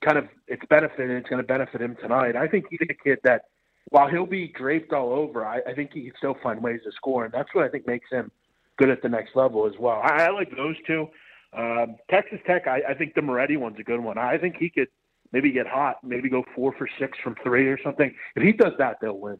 kind 0.05 0.19
of 0.19 0.25
it's 0.47 0.63
benefited. 0.69 1.09
It's 1.09 1.29
going 1.29 1.41
to 1.41 1.47
benefit 1.47 1.81
him 1.81 1.97
tonight. 1.99 2.35
I 2.35 2.47
think 2.47 2.65
he's 2.69 2.79
a 2.83 2.93
kid 2.93 3.17
that 3.23 3.41
while 3.89 4.07
he'll 4.07 4.25
be 4.25 4.49
draped 4.49 4.93
all 4.93 5.13
over, 5.13 5.45
I, 5.45 5.61
I 5.67 5.73
think 5.73 5.93
he 5.93 6.03
can 6.03 6.13
still 6.17 6.35
find 6.43 6.61
ways 6.61 6.81
to 6.83 6.91
score, 6.91 7.25
and 7.25 7.33
that's 7.33 7.53
what 7.53 7.63
I 7.63 7.69
think 7.69 7.87
makes 7.87 8.09
him 8.11 8.31
good 8.77 8.89
at 8.89 9.01
the 9.01 9.09
next 9.09 9.35
level 9.35 9.65
as 9.65 9.73
well. 9.79 10.01
I, 10.03 10.25
I 10.25 10.29
like 10.29 10.55
those 10.55 10.75
two. 10.85 11.07
Um, 11.53 11.95
Texas 12.09 12.39
Tech, 12.45 12.67
I, 12.67 12.81
I 12.89 12.93
think 12.93 13.13
the 13.15 13.21
Moretti 13.21 13.57
one's 13.57 13.79
a 13.79 13.83
good 13.83 13.99
one. 13.99 14.17
I 14.17 14.37
think 14.37 14.57
he 14.57 14.69
could 14.69 14.89
maybe 15.31 15.51
get 15.51 15.67
hot, 15.67 15.97
maybe 16.03 16.29
go 16.29 16.43
four 16.55 16.73
for 16.77 16.87
six 16.99 17.17
from 17.23 17.35
three 17.43 17.67
or 17.67 17.81
something. 17.81 18.13
If 18.35 18.43
he 18.43 18.51
does 18.51 18.73
that, 18.77 18.97
they'll 19.01 19.17
win. 19.17 19.39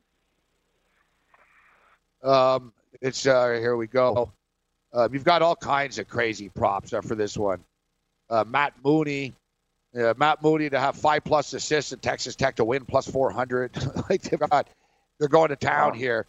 Um, 2.23 2.73
it's 3.01 3.27
uh, 3.27 3.57
here 3.59 3.75
we 3.75 3.87
go. 3.87 4.31
Uh, 4.93 5.09
you've 5.11 5.25
got 5.25 5.41
all 5.41 5.55
kinds 5.55 5.99
of 5.99 6.07
crazy 6.07 6.49
props 6.49 6.93
for 7.03 7.15
this 7.15 7.37
one. 7.37 7.63
Uh, 8.29 8.43
Matt 8.47 8.73
Mooney, 8.83 9.33
uh, 9.97 10.13
Matt 10.17 10.41
Mooney 10.43 10.69
to 10.69 10.79
have 10.79 10.95
five 10.95 11.23
plus 11.23 11.53
assists 11.53 11.91
and 11.91 12.01
Texas 12.01 12.35
Tech 12.35 12.55
to 12.57 12.65
win 12.65 12.85
plus 12.85 13.07
four 13.07 13.31
hundred. 13.31 13.71
like 14.09 14.21
they've 14.21 14.39
got, 14.39 14.67
they're 15.19 15.27
going 15.27 15.49
to 15.49 15.55
town 15.55 15.91
Wow. 15.93 15.97
here. 15.97 16.25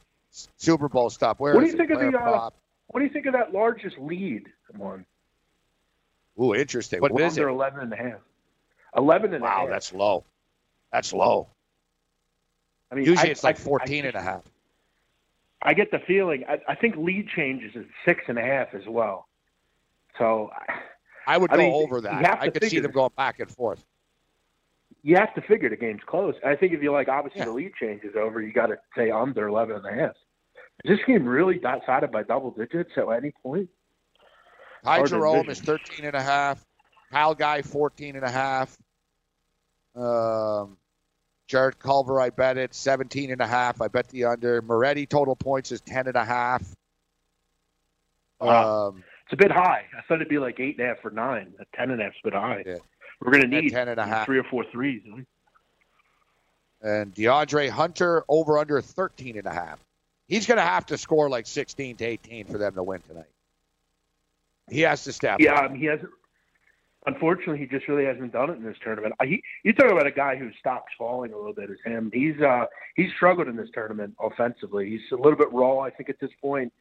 Super 0.57 0.89
Bowl 0.89 1.11
stuff. 1.11 1.41
Where 1.41 1.55
What 1.55 1.61
do 1.65 1.67
you 1.67 1.77
think 1.77 1.91
of 1.91 2.01
the, 2.01 2.17
uh. 2.19 2.51
What 2.89 3.01
do 3.01 3.07
you 3.07 3.13
think 3.13 3.27
of 3.27 3.33
that 3.35 3.53
largest 3.53 3.99
lead 3.99 4.47
one? 4.77 5.05
Ooh, 6.41 6.55
interesting. 6.55 7.01
But 7.01 7.13
What 7.13 7.23
is 7.23 7.37
it? 7.37 7.41
under 7.41 7.51
11 7.51 7.81
and 7.81 7.93
a 7.93 7.97
half. 7.97 8.21
11 8.97 9.35
and 9.35 9.43
a 9.43 9.47
Wow, 9.47 9.67
that's 9.69 9.93
low. 9.93 10.25
That's 10.93 11.13
low. 11.13 11.49
I 12.91 12.95
mean, 12.95 13.05
Usually 13.05 13.29
I- 13.29 13.33
it's 13.33 13.45
like 13.45 13.57
I- 13.57 13.63
14 13.63 14.05
I, 14.05 14.09
and 14.09 14.17
a 14.17 14.23
half. 14.23 14.43
I 15.61 15.75
get 15.75 15.91
the 15.91 15.99
feeling. 15.99 16.45
I, 16.49 16.61
I 16.69 16.75
think 16.77 16.95
lead 16.97 17.29
changes 17.35 17.73
at 17.75 17.83
six 18.05 18.23
and 18.29 18.39
a 18.39 18.43
half 18.43 18.75
as 18.75 18.87
well. 18.87 19.27
So 20.17 20.51
I 21.29 21.37
would 21.37 21.53
I 21.53 21.57
go 21.57 21.63
mean, 21.63 21.73
over 21.85 22.01
that. 22.01 22.41
I 22.41 22.49
could 22.49 22.65
see 22.65 22.81
them 22.81 22.91
going 22.91 23.11
back 23.17 23.39
and 23.39 23.51
forth. 23.51 23.85
you 25.03 25.15
have 25.17 25.33
to 25.35 25.43
figure 25.43 25.69
the 25.69 25.77
game's 25.77 26.01
close. 26.07 26.35
I 26.45 26.57
think 26.57 26.73
if 26.73 26.83
you 26.83 26.91
like, 26.91 27.09
obviously 27.09 27.41
Yeah. 27.41 27.45
the 27.47 27.53
lead 27.53 27.73
changes 27.81 28.15
over, 28.17 28.41
you 28.41 28.53
got 28.53 28.67
to 28.67 28.79
say 28.97 29.11
under 29.11 29.47
11 29.47 29.77
and 29.77 29.87
a 29.87 29.93
half. 30.01 30.17
Is 30.85 30.97
this 30.97 31.07
game 31.07 31.25
really 31.27 31.59
decided 31.59 32.11
by 32.11 32.23
double 32.25 32.51
digits 32.51 32.91
at 32.97 33.09
any 33.11 33.33
point? 33.43 33.69
Ty 34.85 34.97
Hard 34.97 35.09
Jerome 35.11 35.49
is 35.51 35.61
13 35.61 36.05
and 36.07 36.15
a 36.17 36.23
half. 36.23 36.65
Kyle 37.13 37.35
Guy 37.35 37.63
14 37.63 38.17
and 38.17 38.25
a 38.25 38.31
half. 38.31 38.77
Um, 39.97 40.77
Jarrett 41.47 41.79
Culver, 41.79 42.21
I 42.21 42.31
bet 42.31 42.57
it 42.59 42.75
17 42.75 43.31
and 43.33 43.41
a 43.41 43.47
half. 43.47 43.81
I 43.81 43.89
bet 43.89 44.09
the 44.09 44.25
under. 44.27 44.63
Moretti 44.63 45.07
total 45.07 45.35
points 45.37 45.73
is 45.73 45.81
10 45.83 46.07
and 46.07 46.17
a 46.17 46.25
half. 46.25 46.63
Wow. 48.41 48.89
Um, 48.89 49.05
It's 49.31 49.35
a 49.35 49.37
bit 49.37 49.53
high. 49.53 49.85
I 49.97 50.01
thought 50.09 50.15
it'd 50.17 50.29
be 50.29 50.39
like 50.39 50.59
eight 50.59 50.79
and 50.79 50.87
a 50.87 50.95
half 50.95 51.05
or 51.05 51.11
nine. 51.11 51.53
A 51.61 51.77
ten 51.77 51.91
and 51.91 52.01
a 52.01 52.05
half's 52.05 52.17
a 52.25 52.29
bit 52.29 52.33
high. 52.35 52.63
Yeah. 52.67 52.77
We're 53.21 53.31
going 53.33 53.43
to 53.51 53.61
need 53.61 53.71
10 53.73 53.89
and 53.89 54.01
a 54.01 54.07
half. 54.07 54.25
three 54.27 54.39
or 54.39 54.45
four 54.45 54.65
threes. 54.73 55.03
and 56.81 57.13
DeAndre 57.15 57.69
Hunter 57.69 58.25
over 58.29 58.59
under 58.59 58.81
13 58.81 59.37
and 59.37 59.47
a 59.47 59.53
half. 59.53 59.81
He's 60.29 60.47
going 60.47 60.57
to 60.59 60.65
have 60.65 60.87
to 60.87 60.97
score 60.97 61.29
like 61.29 61.47
16 61.47 61.97
to 61.97 62.05
18 62.05 62.45
for 62.47 62.59
them 62.59 62.75
to 62.77 62.83
win 62.83 63.01
tonight. 63.03 63.27
He 64.71 64.83
has 64.83 65.05
to 65.05 65.13
step 65.13 65.41
Yeah, 65.41 65.55
up. 65.55 65.75
he 65.75 65.87
hasn't. 65.87 66.11
Unfortunately, 67.07 67.59
he 67.59 67.67
just 67.67 67.89
really 67.89 68.05
hasn't 68.05 68.33
done 68.33 68.51
it 68.51 68.55
in 68.55 68.65
this 68.65 68.77
tournament. 68.85 69.15
He, 69.25 69.43
you 69.65 69.73
talk 69.73 69.91
about 69.91 70.07
a 70.07 70.11
guy 70.11 70.37
whose 70.37 70.55
stock's 70.61 70.93
falling 70.99 71.33
a 71.33 71.37
little 71.37 71.55
bit. 71.55 71.71
Is 71.71 71.79
him? 71.85 72.11
He's 72.13 72.39
uh, 72.41 72.67
he's 72.97 73.11
struggled 73.17 73.49
in 73.49 73.57
this 73.57 73.69
tournament 73.73 74.15
offensively. 74.21 74.91
He's 74.91 75.01
a 75.13 75.17
little 75.17 75.37
bit 75.37 75.51
raw, 75.53 75.79
I 75.81 75.91
think, 75.91 76.09
at 76.11 76.21
this 76.21 76.31
point. 76.43 76.73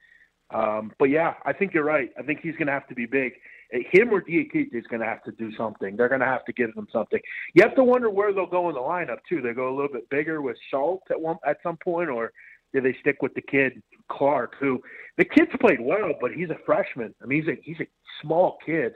Um, 0.53 0.91
but 0.97 1.09
yeah, 1.09 1.33
I 1.45 1.53
think 1.53 1.73
you're 1.73 1.83
right. 1.83 2.09
I 2.17 2.23
think 2.23 2.39
he's 2.41 2.55
going 2.55 2.67
to 2.67 2.73
have 2.73 2.87
to 2.87 2.95
be 2.95 3.05
big. 3.05 3.33
Him 3.69 4.13
or 4.13 4.21
Diakite 4.21 4.73
is 4.73 4.85
going 4.87 5.01
to 5.01 5.05
have 5.05 5.21
to 5.23 5.31
do 5.33 5.51
something. 5.57 5.97
They're 5.97 6.07
going 6.07 6.21
to 6.21 6.27
have 6.27 6.45
to 6.45 6.53
give 6.53 6.69
him 6.73 6.87
something. 6.91 7.19
You 7.53 7.63
have 7.63 7.75
to 7.75 7.83
wonder 7.83 8.09
where 8.09 8.33
they'll 8.33 8.45
go 8.45 8.69
in 8.69 8.75
the 8.75 8.81
lineup 8.81 9.17
too. 9.27 9.41
They 9.41 9.53
go 9.53 9.67
a 9.67 9.75
little 9.75 9.91
bit 9.91 10.09
bigger 10.09 10.41
with 10.41 10.55
Schultz 10.71 11.03
at 11.11 11.19
one 11.19 11.35
at 11.45 11.57
some 11.63 11.77
point, 11.83 12.09
or 12.09 12.31
do 12.73 12.79
they 12.79 12.95
stick 13.01 13.21
with 13.21 13.33
the 13.33 13.41
kid 13.41 13.81
Clark, 14.09 14.53
who 14.59 14.81
the 15.17 15.25
kid's 15.25 15.51
played 15.59 15.81
well, 15.81 16.13
but 16.21 16.31
he's 16.31 16.49
a 16.49 16.57
freshman. 16.65 17.13
I 17.21 17.25
mean, 17.25 17.43
he's 17.43 17.53
a 17.53 17.57
he's 17.61 17.79
a 17.81 17.87
small 18.21 18.57
kid. 18.65 18.93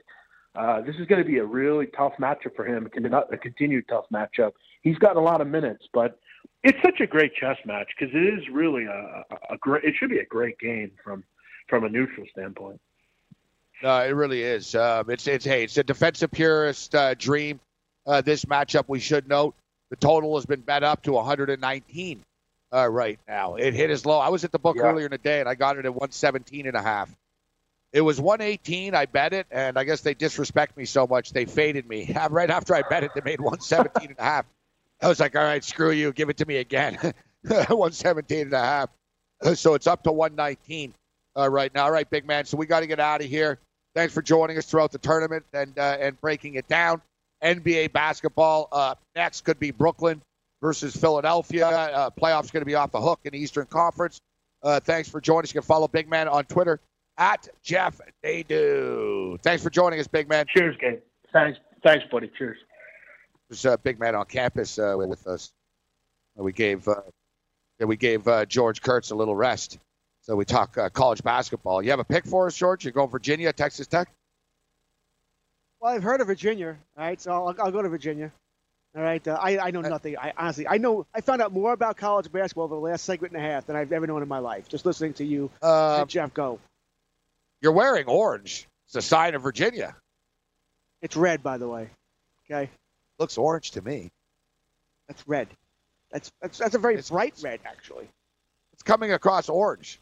Uh, 0.56 0.82
this 0.82 0.96
is 1.00 1.08
going 1.08 1.22
to 1.22 1.28
be 1.28 1.38
a 1.38 1.46
really 1.46 1.88
tough 1.98 2.14
matchup 2.20 2.56
for 2.56 2.66
him, 2.66 2.86
a 2.86 3.38
continued 3.38 3.86
tough 3.90 4.06
matchup. 4.14 4.52
He's 4.82 4.98
gotten 4.98 5.18
a 5.18 5.24
lot 5.24 5.40
of 5.40 5.48
minutes, 5.48 5.86
but 5.94 6.20
it's 6.64 6.78
such 6.84 7.00
a 7.00 7.08
great 7.08 7.34
chess 7.36 7.58
match 7.66 7.88
because 7.98 8.14
it 8.14 8.34
is 8.34 8.44
really 8.52 8.86
a, 8.86 9.24
a, 9.32 9.54
a 9.54 9.58
great. 9.58 9.84
It 9.84 9.96
should 9.98 10.10
be 10.10 10.20
a 10.20 10.26
great 10.26 10.60
game 10.60 10.92
from 11.04 11.24
from 11.72 11.86
a 11.86 11.90
neutral 11.90 12.28
standpoint. 12.30 12.80
No, 13.82 13.98
it 14.02 14.10
really 14.10 14.44
is. 14.44 14.76
Um, 14.76 15.10
it's 15.10 15.26
it's 15.26 15.44
hey, 15.46 15.64
it's 15.64 15.78
a 15.78 15.84
defensive 15.84 16.30
purist 16.30 16.94
uh, 16.94 17.16
dream. 17.16 17.60
Uh, 18.06 18.22
this 18.22 18.46
matchup, 18.46 18.84
we 18.88 19.00
should 19.00 19.28
note, 19.28 19.56
the 19.90 19.96
total 19.96 20.36
has 20.36 20.46
been 20.46 20.60
bet 20.62 20.84
up 20.84 21.02
to 21.04 21.14
119 21.14 22.24
uh, 22.74 22.88
right 22.88 23.20
now. 23.28 23.56
It 23.56 23.74
hit 23.74 23.90
as 23.90 24.06
low. 24.06 24.20
I 24.20 24.30
was 24.30 24.44
at 24.44 24.52
the 24.52 24.60
book 24.60 24.76
Yeah. 24.76 24.84
earlier 24.84 25.06
in 25.06 25.12
the 25.12 25.18
day, 25.18 25.40
and 25.40 25.48
I 25.50 25.56
got 25.56 25.78
it 25.78 25.86
at 25.86 25.94
117 25.94 26.68
and 26.68 26.76
a 26.76 26.82
half. 26.82 27.10
It 27.94 28.02
was 28.02 28.20
118. 28.22 28.94
I 28.96 29.06
bet 29.06 29.34
it, 29.34 29.48
and 29.50 29.78
I 29.80 29.84
guess 29.84 30.02
they 30.02 30.14
disrespect 30.14 30.78
me 30.78 30.86
so 30.86 31.08
much 31.08 31.32
they 31.32 31.46
faded 31.46 31.88
me. 31.88 32.14
Right 32.30 32.50
after 32.50 32.76
I 32.76 32.82
bet 32.84 33.04
it, 33.04 33.12
they 33.16 33.22
made 33.22 33.40
117 33.42 34.10
and 34.10 34.20
a 34.20 34.24
half. 34.24 34.46
I 35.02 35.08
was 35.08 35.20
like, 35.20 35.36
all 35.36 35.44
right, 35.44 35.64
screw 35.64 35.92
you, 35.92 36.12
give 36.14 36.30
it 36.30 36.38
to 36.38 36.46
me 36.46 36.58
again. 36.58 36.98
117 37.44 38.42
and 38.42 38.54
a 38.54 38.60
half. 38.60 38.90
So 39.56 39.74
it's 39.74 39.88
up 39.88 40.04
to 40.04 40.12
119 40.12 40.94
uh, 41.38 41.50
right 41.50 41.74
now. 41.74 41.86
All 41.86 41.92
right, 41.92 42.10
big 42.10 42.26
man. 42.26 42.46
So 42.46 42.58
we 42.58 42.66
got 42.66 42.82
to 42.82 42.88
get 42.88 43.00
out 43.00 43.22
of 43.22 43.28
here. 43.28 43.60
Thanks 43.94 44.14
for 44.14 44.22
joining 44.22 44.58
us 44.58 44.66
throughout 44.66 44.92
the 44.92 44.98
tournament 44.98 45.46
and 45.54 45.78
uh, 45.78 45.98
and 46.00 46.20
breaking 46.22 46.56
it 46.56 46.68
down. 46.68 47.02
NBA 47.44 47.92
basketball 47.92 48.68
uh, 48.72 48.96
next 49.16 49.42
could 49.42 49.60
be 49.60 49.72
Brooklyn 49.72 50.22
versus 50.62 50.96
Philadelphia. 50.96 51.68
Uh, 51.68 52.10
playoffs 52.10 52.52
going 52.52 52.62
to 52.62 52.66
be 52.66 52.76
off 52.76 52.92
the 52.92 53.02
hook 53.02 53.20
in 53.26 53.32
the 53.32 53.40
Eastern 53.40 53.66
Conference. 53.66 54.20
Uh, 54.64 54.80
thanks 54.80 55.10
for 55.10 55.20
joining 55.20 55.44
us. 55.44 55.54
You 55.54 55.62
can 55.62 55.68
follow 55.68 55.88
Big 55.88 56.08
Man 56.08 56.28
on 56.28 56.46
Twitter 56.46 56.80
at 57.18 57.48
Jeff 57.64 58.00
Nadu. 58.24 59.42
Thanks 59.42 59.64
for 59.64 59.70
joining 59.70 60.00
us, 60.00 60.08
Big 60.08 60.30
Man. 60.30 60.46
Cheers, 60.56 60.78
Gabe. 60.80 61.00
Thanks, 61.34 61.60
thanks, 61.84 62.06
buddy. 62.12 62.32
Cheers. 62.38 62.58
There's 63.50 63.66
a 63.66 63.78
Big 63.78 64.00
Man 64.00 64.16
on 64.16 64.26
campus 64.26 64.78
uh, 64.78 64.96
with 64.98 65.28
us. 65.28 65.52
We 66.36 66.54
gave 66.54 66.88
uh, 66.88 67.02
we 67.80 67.98
gave 67.98 68.28
uh, 68.28 68.46
George 68.46 68.82
Kurtz 68.82 69.12
a 69.12 69.16
little 69.16 69.36
rest. 69.36 69.78
So 70.22 70.36
we 70.36 70.46
talk 70.46 70.78
uh, 70.78 70.90
college 70.90 71.24
basketball. 71.24 71.82
You 71.82 71.90
have 71.92 72.00
a 72.00 72.04
pick 72.04 72.26
for 72.26 72.48
us, 72.48 72.56
George? 72.56 72.86
You 72.86 72.92
go 72.92 73.06
Virginia, 73.08 73.52
Texas 73.54 73.88
Tech? 73.88 74.08
Well, 75.80 75.94
I've 75.94 76.04
heard 76.04 76.22
of 76.22 76.28
Virginia, 76.28 76.78
all 76.98 77.04
right? 77.04 77.20
So 77.20 77.32
I'll, 77.32 77.56
I'll 77.60 77.72
go 77.72 77.82
to 77.82 77.90
Virginia. 77.90 78.32
All 78.96 79.02
right, 79.02 79.26
uh, 79.26 79.40
I, 79.42 79.58
I 79.58 79.72
know 79.72 79.80
nothing. 79.80 80.18
I 80.18 80.34
honestly, 80.38 80.68
I 80.68 80.78
know 80.78 81.06
I 81.16 81.22
found 81.22 81.42
out 81.42 81.54
more 81.54 81.72
about 81.72 81.96
college 81.96 82.30
basketball 82.30 82.66
over 82.66 82.76
the 82.76 82.82
last 82.82 83.06
segment 83.06 83.34
and 83.34 83.42
a 83.42 83.48
half 83.50 83.66
than 83.66 83.78
I've 83.78 83.90
ever 83.94 84.06
known 84.06 84.22
in 84.22 84.28
my 84.28 84.40
life. 84.40 84.68
Just 84.68 84.86
listening 84.86 85.14
to 85.14 85.24
you, 85.26 85.50
Uh, 85.62 86.04
Jeff, 86.06 86.34
go. 86.34 86.60
you're 87.62 87.72
wearing 87.72 88.06
orange. 88.08 88.68
It's 88.88 88.96
a 88.98 89.02
sign 89.02 89.34
of 89.34 89.44
Virginia. 89.44 89.96
It's 91.02 91.16
red, 91.16 91.42
by 91.42 91.58
the 91.58 91.70
way. 91.70 91.90
Okay, 92.46 92.70
Looks 93.18 93.38
orange 93.38 93.72
to 93.72 93.82
me. 93.82 94.12
that's 95.08 95.26
red. 95.26 95.48
That's 96.12 96.30
that's, 96.42 96.58
that's 96.58 96.76
a 96.76 96.80
very 96.80 96.96
It's- 96.96 97.10
bright 97.10 97.36
red, 97.42 97.62
actually. 97.66 98.10
It's 98.74 98.84
coming 98.84 99.14
across 99.14 99.48
orange. 99.48 100.02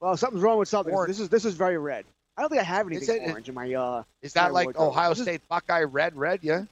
Well, 0.00 0.16
something's 0.16 0.42
wrong 0.42 0.58
with 0.58 0.68
something. 0.68 0.92
Orange. 0.94 1.08
This 1.08 1.20
is 1.20 1.28
this 1.28 1.44
is 1.44 1.54
very 1.54 1.78
red. 1.78 2.04
I 2.36 2.42
don't 2.42 2.50
think 2.50 2.60
I 2.60 2.64
have 2.64 2.86
anything 2.86 3.22
it- 3.22 3.30
orange 3.30 3.48
in 3.48 3.54
my. 3.54 3.72
Uh, 3.72 4.02
Is 4.22 4.34
that 4.34 4.52
like 4.52 4.66
wardrobe. 4.66 4.88
Ohio 4.88 5.08
This 5.10 5.18
is- 5.20 5.24
State 5.24 5.48
Buckeye 5.48 5.82
red, 5.84 6.16
red? 6.16 6.40
Yeah. 6.42 6.64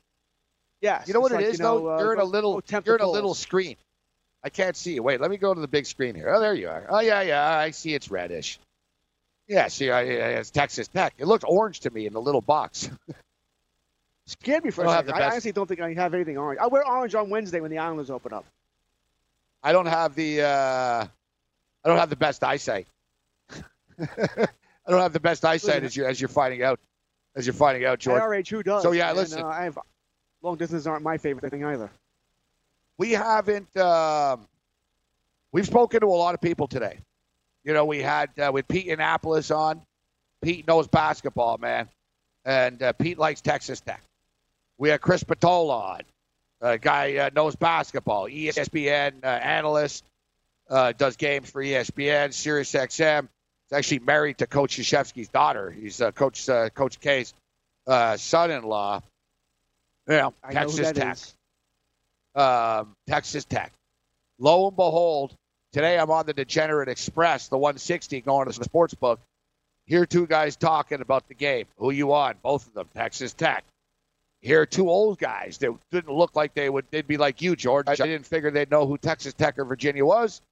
yes. 0.82 1.08
You 1.08 1.14
know 1.14 1.20
what 1.20 1.32
it's 1.32 1.40
it 1.40 1.44
like, 1.44 1.52
is 1.54 1.58
you 1.58 1.64
know, 1.64 1.78
though? 1.80 1.94
uh, 1.96 1.98
you're 2.00 2.12
in 2.14 2.20
a 2.20 2.24
little. 2.24 2.54
go 2.54 2.60
tempt 2.60 2.86
You're 2.86 2.96
in 2.96 3.02
a 3.02 3.08
little 3.10 3.34
screen. 3.34 3.76
I 4.42 4.50
can't 4.50 4.76
see 4.76 4.92
you. 4.94 5.02
Wait, 5.02 5.22
let 5.22 5.30
me 5.30 5.38
go 5.38 5.54
to 5.54 5.60
the 5.60 5.68
big 5.68 5.86
screen 5.86 6.14
here. 6.14 6.28
Oh, 6.34 6.38
there 6.38 6.52
you 6.52 6.68
are. 6.68 6.86
Oh 6.90 7.00
yeah, 7.00 7.22
yeah. 7.22 7.48
I 7.48 7.70
see 7.70 7.94
it's 7.94 8.10
reddish. 8.10 8.58
Yeah, 9.48 9.68
see, 9.68 9.90
I, 9.90 10.00
I- 10.00 10.04
it's 10.40 10.50
Texas 10.50 10.88
Tech. 10.88 11.14
It 11.16 11.26
looks 11.26 11.44
orange 11.44 11.80
to 11.80 11.90
me 11.90 12.06
in 12.06 12.12
the 12.12 12.20
little 12.20 12.42
box. 12.42 12.90
Scared 14.26 14.64
me 14.64 14.70
for 14.70 14.84
a 14.84 14.88
second. 14.88 15.12
I 15.14 15.30
honestly 15.30 15.52
don't 15.52 15.66
think 15.66 15.80
I 15.80 15.92
have 15.94 16.14
anything 16.14 16.38
orange. 16.38 16.58
I'll 16.60 16.70
wear 16.70 16.86
orange 16.86 17.14
on 17.14 17.28
Wednesday 17.28 17.60
when 17.60 17.70
the 17.70 17.78
Islanders 17.78 18.08
open 18.10 18.32
up. 18.32 18.44
I 19.62 19.72
don't 19.72 19.86
have 19.86 20.14
the. 20.14 20.42
Uh, 20.42 21.06
I 21.84 21.88
don't 21.88 21.98
have 21.98 22.08
the 22.10 22.16
best 22.16 22.42
eyesight. 22.42 22.86
I 24.00 24.90
don't 24.90 25.00
have 25.00 25.12
the 25.12 25.20
best 25.20 25.44
eyesight 25.44 25.84
as 25.84 25.96
you 25.96 26.04
as 26.04 26.20
you're 26.20 26.28
finding 26.28 26.62
out. 26.62 26.80
As 27.36 27.46
you're 27.46 27.54
finding 27.54 27.84
out, 27.84 27.98
George. 27.98 28.22
IRH, 28.22 28.48
who 28.48 28.62
does? 28.62 28.82
So, 28.84 28.92
yeah, 28.92 29.08
And, 29.08 29.18
listen. 29.18 29.42
uh, 29.42 29.46
I 29.46 29.64
have 29.64 29.76
long 30.40 30.56
distance 30.56 30.86
aren't 30.86 31.02
my 31.02 31.18
favorite 31.18 31.50
thing 31.50 31.64
either. 31.64 31.90
we 32.98 33.10
haven't 33.12 33.76
um, 33.76 34.46
we've 35.50 35.66
spoken 35.66 36.00
to 36.00 36.06
a 36.06 36.08
lot 36.08 36.34
of 36.34 36.40
people 36.40 36.68
today 36.68 36.98
you 37.64 37.72
know 37.72 37.86
we 37.86 38.00
had 38.02 38.28
uh, 38.38 38.50
with 38.52 38.68
pete 38.68 38.88
annapolis 38.88 39.50
on 39.50 39.80
pete 40.42 40.66
knows 40.68 40.86
basketball 40.86 41.56
man 41.58 41.88
and 42.44 42.82
uh, 42.82 42.92
pete 42.92 43.18
likes 43.18 43.40
texas 43.40 43.80
tech 43.80 44.02
we 44.76 44.90
had 44.90 45.00
chris 45.00 45.22
spatola 45.22 45.94
on 45.94 46.00
a 46.60 46.76
guy 46.78 47.16
uh, 47.16 47.30
knows 47.34 47.56
basketball 47.56 48.26
espn 48.26 49.24
uh, 49.24 49.26
analyst 49.26 50.04
uh, 50.68 50.92
does 50.92 51.16
games 51.16 51.48
for 51.50 51.62
espn 51.62 52.32
sirius 52.34 52.70
xm 52.72 53.28
he's 53.68 53.76
actually 53.76 54.00
married 54.00 54.38
to 54.38 54.46
coach 54.46 54.76
Krzyzewski's 54.76 55.28
daughter 55.28 55.70
he's 55.70 56.00
uh, 56.00 56.12
coach 56.12 56.48
uh, 56.48 56.70
coach 56.70 57.00
k's 57.00 57.34
uh, 57.86 58.16
son-in-law 58.16 59.02
you 60.08 60.16
know 60.16 60.34
I 60.42 60.52
know 60.52 60.60
texas 60.60 60.88
who 60.88 60.94
tech 60.94 61.18
um, 62.34 62.94
Texas 63.06 63.44
Tech. 63.44 63.72
Lo 64.38 64.68
and 64.68 64.76
behold, 64.76 65.34
today 65.72 65.98
I'm 65.98 66.10
on 66.10 66.26
the 66.26 66.32
Degenerate 66.32 66.88
Express, 66.88 67.48
the 67.48 67.58
160, 67.58 68.20
going 68.22 68.50
to 68.50 68.58
the 68.58 68.64
sports 68.64 68.94
book. 68.94 69.20
Here, 69.86 70.06
two 70.06 70.26
guys 70.26 70.56
talking 70.56 71.00
about 71.00 71.28
the 71.28 71.34
game. 71.34 71.66
Who 71.76 71.90
you 71.90 72.14
on? 72.14 72.36
Both 72.42 72.66
of 72.66 72.74
them, 72.74 72.88
Texas 72.94 73.34
Tech. 73.34 73.64
Here, 74.40 74.62
are 74.62 74.66
two 74.66 74.90
old 74.90 75.18
guys 75.18 75.58
that 75.58 75.72
didn't 75.90 76.12
look 76.12 76.36
like 76.36 76.54
they 76.54 76.68
would. 76.68 76.86
They'd 76.90 77.06
be 77.06 77.16
like 77.16 77.40
you, 77.42 77.54
George. 77.54 77.88
I 77.88 77.94
didn't 77.94 78.26
figure 78.26 78.50
they'd 78.50 78.70
know 78.70 78.86
who 78.86 78.98
Texas 78.98 79.34
Tech 79.34 79.58
or 79.58 79.64
Virginia 79.64 80.04
was. 80.04 80.42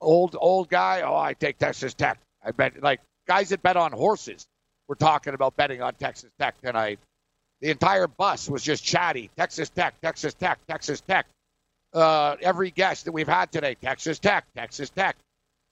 Old, 0.00 0.36
old 0.38 0.68
guy. 0.68 1.02
Oh, 1.02 1.16
I 1.16 1.34
take 1.34 1.58
Texas 1.58 1.94
Tech. 1.94 2.18
I 2.44 2.52
bet 2.52 2.82
like 2.82 3.00
guys 3.26 3.50
that 3.50 3.62
bet 3.62 3.76
on 3.76 3.92
horses. 3.92 4.46
We're 4.88 4.94
talking 4.96 5.34
about 5.34 5.56
betting 5.56 5.82
on 5.82 5.94
Texas 5.94 6.30
Tech 6.38 6.60
tonight. 6.62 6.98
The 7.60 7.70
entire 7.70 8.06
bus 8.06 8.48
was 8.48 8.62
just 8.62 8.82
chatty. 8.82 9.30
Texas 9.36 9.68
Tech, 9.68 10.00
Texas 10.00 10.34
Tech, 10.34 10.58
Texas 10.66 11.00
Tech. 11.02 11.26
Uh, 11.92 12.36
every 12.40 12.70
guest 12.70 13.04
that 13.04 13.12
we've 13.12 13.28
had 13.28 13.52
today, 13.52 13.76
Texas 13.76 14.18
Tech, 14.18 14.46
Texas 14.56 14.90
Tech, 14.90 15.16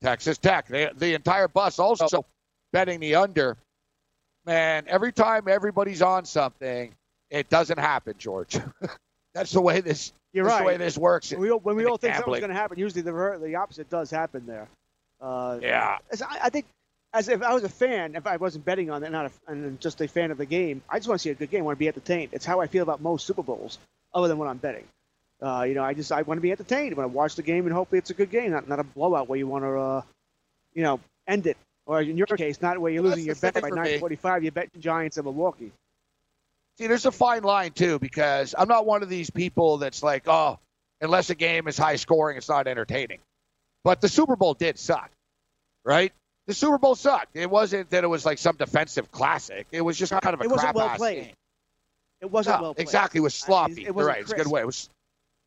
Texas 0.03 0.39
Tech. 0.39 0.69
The, 0.69 0.93
the 0.97 1.15
entire 1.15 1.49
bus 1.49 1.79
also 1.79 2.25
betting 2.73 3.01
the 3.01 3.17
under. 3.17 3.57
Man, 4.47 4.85
every 4.87 5.13
time 5.13 5.49
everybody's 5.49 6.03
on 6.03 6.25
something, 6.25 6.95
it 7.31 7.49
doesn't 7.49 7.79
happen, 7.79 8.15
George. 8.19 8.59
that's 9.35 9.53
the 9.53 9.61
way 9.61 9.81
this. 9.81 10.13
You're 10.33 10.45
right. 10.45 10.61
the 10.61 10.65
way 10.65 10.77
this 10.77 10.99
works. 10.99 11.31
When 11.33 11.41
we, 11.41 11.51
all- 11.51 11.61
when 11.61 11.77
we 11.77 11.87
all 11.87 11.97
think 11.97 12.15
gambling. 12.15 12.25
something's 12.25 12.41
going 12.41 12.55
to 12.55 12.61
happen, 12.61 12.79
usually 12.79 13.03
the 13.03 13.41
the 13.43 13.57
opposite 13.57 13.89
does 13.91 14.11
happen 14.11 14.45
there. 14.47 14.69
Uh, 15.21 15.59
Yeah. 15.63 15.99
as 16.11 16.23
I, 16.23 16.39
I 16.45 16.51
think, 16.51 16.67
as 17.13 17.29
if 17.29 17.43
I 17.43 17.55
was 17.55 17.65
a 17.65 17.69
fan, 17.69 18.15
if 18.17 18.27
I 18.27 18.37
wasn't 18.37 18.65
betting 18.65 18.91
on 18.91 19.03
it, 19.03 19.11
not 19.11 19.27
a, 19.27 19.51
and 19.51 19.81
just 19.81 20.01
a 20.01 20.09
fan 20.09 20.31
of 20.31 20.39
the 20.39 20.47
game, 20.47 20.83
I 20.89 20.99
just 20.99 21.09
want 21.09 21.21
to 21.21 21.23
see 21.23 21.31
a 21.31 21.35
good 21.35 21.51
game. 21.51 21.61
I 21.61 21.65
want 21.65 21.77
to 21.77 21.81
be 21.81 21.89
entertained. 21.89 22.31
It's 22.33 22.45
how 22.45 22.61
I 22.61 22.67
feel 22.67 22.83
about 22.83 23.01
most 23.01 23.27
Super 23.27 23.43
Bowls, 23.43 23.79
other 24.15 24.29
than 24.29 24.39
when 24.39 24.49
I'm 24.49 24.59
betting. 24.59 24.85
Uh, 25.41 25.65
you 25.69 25.75
know, 25.75 25.85
I 25.85 25.95
just 25.95 26.11
I 26.13 26.23
want 26.23 26.39
to 26.39 26.43
be 26.43 26.51
entertained. 26.51 26.93
I 26.93 26.97
want 26.97 27.11
to 27.13 27.17
watch 27.17 27.37
the 27.37 27.43
game 27.43 27.65
and 27.65 27.73
hopefully 27.73 27.99
it's 27.99 28.11
a 28.11 28.15
good 28.15 28.31
game, 28.31 28.51
not 28.51 28.69
not 28.69 28.81
a 28.81 28.85
blowout 28.85 29.29
where 29.29 29.39
you 29.39 29.47
want 29.47 29.65
to, 29.65 29.79
uh, 29.79 30.03
you 30.75 30.83
know, 30.83 31.01
end 31.27 31.47
it. 31.47 31.57
Or 31.87 32.03
in 32.03 32.19
your 32.19 32.27
case, 32.27 32.61
not 32.61 32.79
where 32.79 32.93
you're 32.93 33.03
Well, 33.03 33.13
losing 33.13 33.25
your 33.27 33.37
bet 33.37 33.55
by 33.55 33.69
for 33.69 33.77
me. 33.77 33.99
9:45. 33.99 34.43
You 34.45 34.51
bet 34.51 34.69
the 34.73 34.79
Giants 34.81 35.17
and 35.17 35.25
Milwaukee. 35.25 35.73
See, 36.77 36.87
there's 36.87 37.07
a 37.07 37.13
fine 37.13 37.45
line 37.45 37.73
too 37.73 37.99
because 37.99 38.55
I'm 38.59 38.69
not 38.69 38.85
one 38.85 39.03
of 39.03 39.09
these 39.09 39.31
people 39.31 39.79
that's 39.79 40.03
like, 40.03 40.25
oh, 40.27 40.59
unless 41.01 41.31
a 41.31 41.35
game 41.35 41.67
is 41.69 41.79
high 41.79 41.97
scoring, 41.97 42.37
it's 42.37 42.49
not 42.49 42.67
entertaining. 42.67 43.21
But 43.85 44.01
the 44.01 44.09
Super 44.09 44.37
Bowl 44.37 44.55
did 44.55 44.79
suck, 44.79 45.11
right? 45.85 46.13
The 46.47 46.55
Super 46.55 46.79
Bowl 46.79 46.95
sucked. 46.95 47.37
It 47.37 47.51
wasn't 47.51 47.91
that 47.91 48.05
it 48.05 48.07
was 48.07 48.25
like 48.27 48.39
some 48.39 48.57
defensive 48.57 49.11
classic. 49.11 49.67
It 49.71 49.83
was 49.83 49.97
just 49.99 50.13
kind 50.13 50.35
of 50.35 50.41
a 50.41 50.45
It 50.45 50.51
wasn't 50.51 50.75
well 50.75 50.97
played. 50.97 51.25
game. 51.25 51.35
It 52.21 52.31
wasn't 52.31 52.57
No, 52.59 52.63
well 52.63 52.75
played. 52.75 52.83
exactly. 52.83 53.19
It 53.19 53.23
was 53.23 53.43
I- 53.43 53.47
sloppy. 53.47 53.73
it 53.73 53.79
You're 53.85 53.93
wasn't 53.95 54.15
right. 54.15 54.23
It's 54.23 54.33
a 54.33 54.37
good 54.37 54.47
way. 54.47 54.61
It 54.63 54.67
was, 54.67 54.89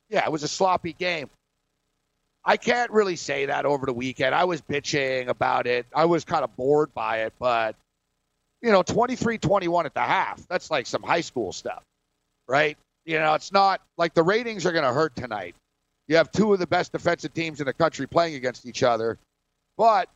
yeah, 0.10 0.26
it 0.26 0.32
was 0.32 0.44
a 0.44 0.48
sloppy 0.48 0.94
game. 0.94 1.30
I 2.44 2.58
can't 2.58 2.90
really 2.92 3.18
say 3.18 3.48
that 3.48 3.66
over 3.66 3.86
the 3.86 3.94
weekend. 3.94 4.34
I 4.34 4.46
was 4.46 4.62
bitching 4.62 5.28
about 5.28 5.68
it. 5.68 5.86
I 5.94 6.06
was 6.06 6.24
kind 6.26 6.44
of 6.44 6.56
bored 6.56 6.94
by 6.94 7.20
it, 7.24 7.34
but 7.40 7.76
you 8.62 8.72
know, 8.72 8.84
23-21 8.84 9.86
at 9.86 9.94
the 9.94 10.00
half. 10.02 10.48
That's 10.48 10.70
like 10.72 10.86
some 10.88 11.02
high 11.04 11.22
school 11.22 11.52
stuff, 11.52 11.84
right? 12.48 12.78
You 13.06 13.20
know, 13.20 13.34
it's 13.34 13.52
not 13.52 13.82
like 13.98 14.14
the 14.14 14.24
ratings 14.24 14.66
are 14.68 14.72
going 14.72 14.84
to 14.86 14.94
hurt 14.94 15.16
tonight. 15.16 15.56
You 16.12 16.18
have 16.18 16.30
two 16.30 16.52
of 16.52 16.60
the 16.60 16.68
best 16.68 16.92
defensive 16.92 17.34
teams 17.34 17.62
in 17.62 17.68
the 17.68 17.74
country 17.74 18.06
playing 18.06 18.36
against 18.36 18.66
each 18.66 18.84
other, 18.84 19.18
but 19.78 20.10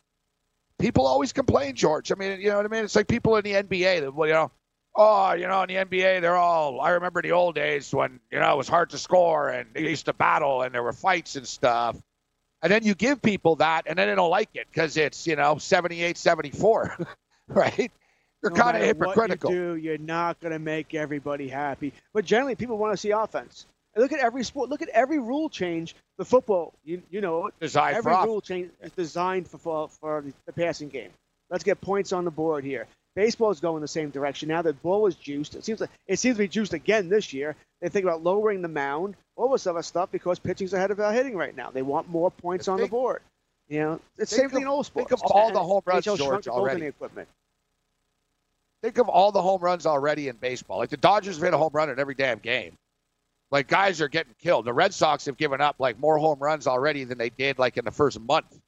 people 0.78 1.06
always 1.06 1.32
complain, 1.32 1.74
George. 1.74 2.12
I 2.12 2.16
mean, 2.16 2.38
you 2.38 2.50
know 2.50 2.58
what 2.58 2.66
I 2.66 2.68
mean? 2.68 2.84
It's 2.84 2.94
like 2.94 3.08
people 3.08 3.34
in 3.36 3.44
the 3.44 3.54
NBA 3.54 4.02
that, 4.02 4.14
well, 4.14 4.28
you 4.28 4.34
know, 4.34 4.50
oh, 4.94 5.32
you 5.32 5.48
know, 5.48 5.62
in 5.62 5.68
the 5.68 5.76
NBA, 5.76 6.20
they're 6.20 6.36
all, 6.36 6.82
I 6.82 6.90
remember 6.90 7.22
the 7.22 7.32
old 7.32 7.54
days 7.54 7.94
when, 7.94 8.20
you 8.30 8.38
know, 8.38 8.52
it 8.52 8.58
was 8.58 8.68
hard 8.68 8.90
to 8.90 8.98
score 8.98 9.48
and 9.48 9.70
they 9.72 9.88
used 9.88 10.04
to 10.04 10.12
battle 10.12 10.60
and 10.60 10.74
there 10.74 10.82
were 10.82 10.92
fights 10.92 11.34
and 11.36 11.48
stuff. 11.48 11.96
And 12.60 12.70
then 12.70 12.84
you 12.84 12.94
give 12.94 13.22
people 13.22 13.56
that 13.56 13.84
and 13.86 13.98
then 13.98 14.08
they 14.08 14.14
don't 14.16 14.28
like 14.28 14.50
it 14.52 14.66
because 14.70 14.98
it's, 14.98 15.26
you 15.26 15.36
know, 15.36 15.56
78 15.56 16.18
74, 16.18 17.06
right? 17.48 17.90
You're 18.42 18.52
No 18.52 18.62
kind 18.62 18.76
of 18.76 18.82
hypocritical. 18.82 19.50
You 19.50 19.56
do, 19.56 19.76
you're 19.76 19.96
not 19.96 20.40
going 20.40 20.52
to 20.52 20.58
make 20.58 20.92
everybody 20.92 21.48
happy. 21.48 21.94
But 22.12 22.26
generally, 22.26 22.54
people 22.54 22.76
want 22.76 22.92
to 22.92 22.98
see 22.98 23.12
offense. 23.12 23.64
And 23.96 24.02
look 24.02 24.12
at 24.12 24.20
every 24.20 24.44
sport. 24.44 24.68
Look 24.68 24.82
at 24.82 24.90
every 24.90 25.18
rule 25.18 25.48
change. 25.48 25.96
The 26.18 26.24
football, 26.24 26.74
you 26.84 27.02
you 27.10 27.22
know, 27.22 27.50
Designed 27.60 27.96
every 27.96 28.12
rule 28.12 28.42
change 28.42 28.70
is 28.82 28.92
designed 28.92 29.48
for, 29.48 29.58
for 29.58 29.88
for 29.88 30.24
the 30.44 30.52
passing 30.52 30.88
game. 30.90 31.10
Let's 31.50 31.64
get 31.64 31.80
points 31.80 32.12
on 32.12 32.24
the 32.26 32.30
board 32.30 32.62
here. 32.62 32.86
Baseball 33.14 33.50
is 33.50 33.60
going 33.60 33.80
the 33.80 33.88
same 33.88 34.10
direction 34.10 34.50
now. 34.50 34.60
The 34.60 34.74
ball 34.74 35.06
is 35.06 35.14
juiced. 35.14 35.54
It 35.54 35.64
seems 35.64 35.80
like 35.80 35.88
it 36.06 36.18
seems 36.18 36.36
to 36.36 36.42
be 36.42 36.48
juiced 36.48 36.74
again 36.74 37.08
this 37.08 37.32
year. 37.32 37.56
They 37.80 37.88
think 37.88 38.04
about 38.04 38.22
lowering 38.22 38.60
the 38.60 38.68
mound, 38.68 39.16
all 39.34 39.50
this 39.50 39.66
other 39.66 39.82
stuff 39.82 40.10
because 40.12 40.38
pitching's 40.38 40.74
ahead 40.74 40.90
of 40.90 41.00
our 41.00 41.12
hitting 41.12 41.34
right 41.34 41.56
now. 41.56 41.70
They 41.70 41.82
want 41.82 42.08
more 42.10 42.30
points 42.30 42.68
I 42.68 42.72
on 42.72 42.80
the 42.80 42.88
board. 42.88 43.22
You 43.68 43.80
know, 43.80 44.00
it's 44.18 44.30
Think 44.30 44.42
same 44.42 44.50
thing 44.50 44.62
in 44.62 44.68
all 44.68 44.84
sports. 44.84 45.08
think 45.08 45.22
of 45.22 45.30
all 45.30 45.50
the 45.52 45.62
home 45.62 45.82
runs, 45.86 46.04
NHL 46.04 46.18
George, 46.18 46.48
already. 46.48 46.84
equipment. 46.86 47.28
Think 48.82 48.98
of 48.98 49.08
all 49.08 49.32
the 49.32 49.42
home 49.42 49.62
runs 49.62 49.86
already 49.86 50.28
in 50.28 50.36
baseball. 50.36 50.78
Like 50.78 50.90
the 50.90 50.98
Dodgers 50.98 51.36
have 51.36 51.44
hit 51.44 51.54
a 51.54 51.58
home 51.58 51.70
run 51.72 51.88
in 51.88 51.98
every 51.98 52.14
damn 52.14 52.38
game. 52.38 52.76
Like 53.50 53.68
guys 53.68 54.00
are 54.00 54.08
getting 54.08 54.34
killed. 54.40 54.64
The 54.64 54.72
Red 54.72 54.92
Sox 54.92 55.26
have 55.26 55.36
given 55.36 55.60
up 55.60 55.76
like 55.78 55.98
more 55.98 56.18
home 56.18 56.38
runs 56.38 56.66
already 56.66 57.04
than 57.04 57.18
they 57.18 57.30
did 57.30 57.58
like 57.58 57.76
in 57.76 57.84
the 57.84 57.90
first 57.90 58.18
month 58.20 58.58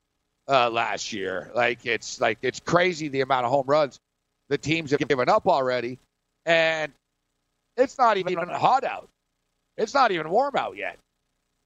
uh, 0.48 0.70
last 0.70 1.12
year. 1.12 1.50
Like 1.54 1.84
it's 1.84 2.20
like 2.20 2.38
it's 2.42 2.60
crazy 2.60 3.08
the 3.08 3.22
amount 3.22 3.44
of 3.44 3.50
home 3.50 3.66
runs 3.66 3.98
the 4.48 4.58
teams 4.58 4.90
have 4.92 5.06
given 5.06 5.28
up 5.28 5.46
already, 5.46 5.98
and 6.46 6.92
it's 7.76 7.98
not 7.98 8.16
even 8.16 8.48
hot 8.48 8.84
out. 8.84 9.08
It's 9.76 9.94
not 9.94 10.10
even 10.10 10.30
warm 10.30 10.56
out 10.56 10.76
yet, 10.76 10.98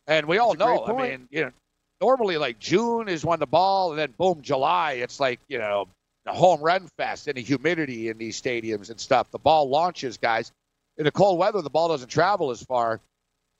and 0.07 0.27
we 0.27 0.39
all 0.39 0.55
That's 0.55 0.61
know. 0.61 0.85
I 0.87 1.11
mean, 1.11 1.29
you 1.31 1.45
know, 1.45 1.53
normally 2.01 2.37
like 2.37 2.59
June 2.59 3.09
is 3.09 3.25
when 3.25 3.39
the 3.39 3.47
ball, 3.47 3.91
and 3.91 3.99
then 3.99 4.13
boom, 4.19 4.43
July. 4.43 4.93
It's 4.95 5.21
like 5.21 5.41
you 5.49 5.59
know 5.59 5.89
the 6.25 6.33
home 6.33 6.61
run 6.61 6.89
fest 6.99 7.29
and 7.29 7.37
the 7.37 7.43
humidity 7.43 8.09
in 8.09 8.19
these 8.19 8.41
stadiums 8.41 8.91
and 8.91 9.01
stuff. 9.01 9.31
The 9.31 9.39
ball 9.39 9.69
launches, 9.69 10.19
guys. 10.19 10.53
In 10.99 11.05
the 11.05 11.11
cold 11.11 11.39
weather, 11.39 11.63
the 11.63 11.71
ball 11.71 11.89
doesn't 11.89 12.09
travel 12.09 12.51
as 12.51 12.63
far, 12.63 13.01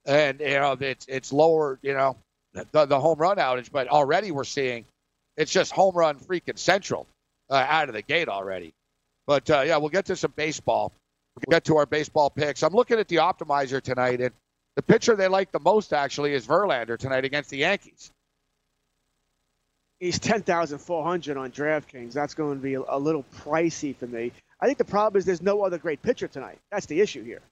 and 0.05 0.41
you 0.41 0.49
know 0.51 0.77
it's 0.79 1.07
it's 1.09 1.33
lower. 1.33 1.79
You 1.83 1.95
know 1.95 2.17
the 2.53 2.87
the 2.87 3.01
home 3.01 3.19
run 3.19 3.39
outage, 3.39 3.71
but 3.73 3.89
already 3.89 4.31
we're 4.31 4.45
seeing 4.45 4.85
it's 5.37 5.51
just 5.51 5.73
home 5.73 5.95
run 5.95 6.19
freaking 6.19 6.59
central 6.59 7.07
uh, 7.51 7.65
out 7.69 7.89
of 7.89 7.95
the 7.95 8.03
gate 8.03 8.29
already. 8.29 8.73
But 9.27 9.49
uh, 9.51 9.63
yeah, 9.67 9.79
we'll 9.79 9.89
get 9.89 10.07
to 10.07 10.17
some 10.17 10.33
baseball. 10.37 10.93
We'll 11.37 11.57
get 11.57 11.65
to 11.65 11.77
our 11.79 11.87
baseball 11.87 12.29
picks. 12.29 12.63
I'm 12.63 12.75
looking 12.75 12.99
at 12.99 13.09
the 13.09 13.17
optimizer 13.17 13.81
tonight, 13.81 14.21
and 14.21 14.33
the 14.77 14.83
pitcher 14.83 15.17
they 15.17 15.29
like 15.29 15.53
the 15.53 15.61
most 15.61 15.93
actually 15.93 16.35
is 16.35 16.47
Verlander 16.47 16.99
tonight 16.99 17.25
against 17.25 17.51
the 17.51 17.59
Yankees. 17.59 18.11
He's 20.01 20.19
ten 20.19 20.43
thousand 20.43 20.79
four 20.81 21.05
hundred 21.05 21.37
on 21.37 21.51
DraftKings. 21.51 22.13
That's 22.13 22.35
going 22.35 22.57
to 22.59 22.63
be 22.63 22.75
a, 22.75 22.83
a 22.89 22.99
little 22.99 23.25
pricey 23.37 23.97
for 23.97 24.07
me. 24.07 24.33
I 24.63 24.67
think 24.67 24.79
the 24.79 24.85
problem 24.85 25.19
is 25.19 25.25
there's 25.25 25.43
no 25.43 25.65
other 25.65 25.77
great 25.77 26.01
pitcher 26.03 26.29
tonight. 26.29 26.59
That's 26.71 26.87
the 26.87 27.01
issue 27.01 27.25
here. 27.25 27.43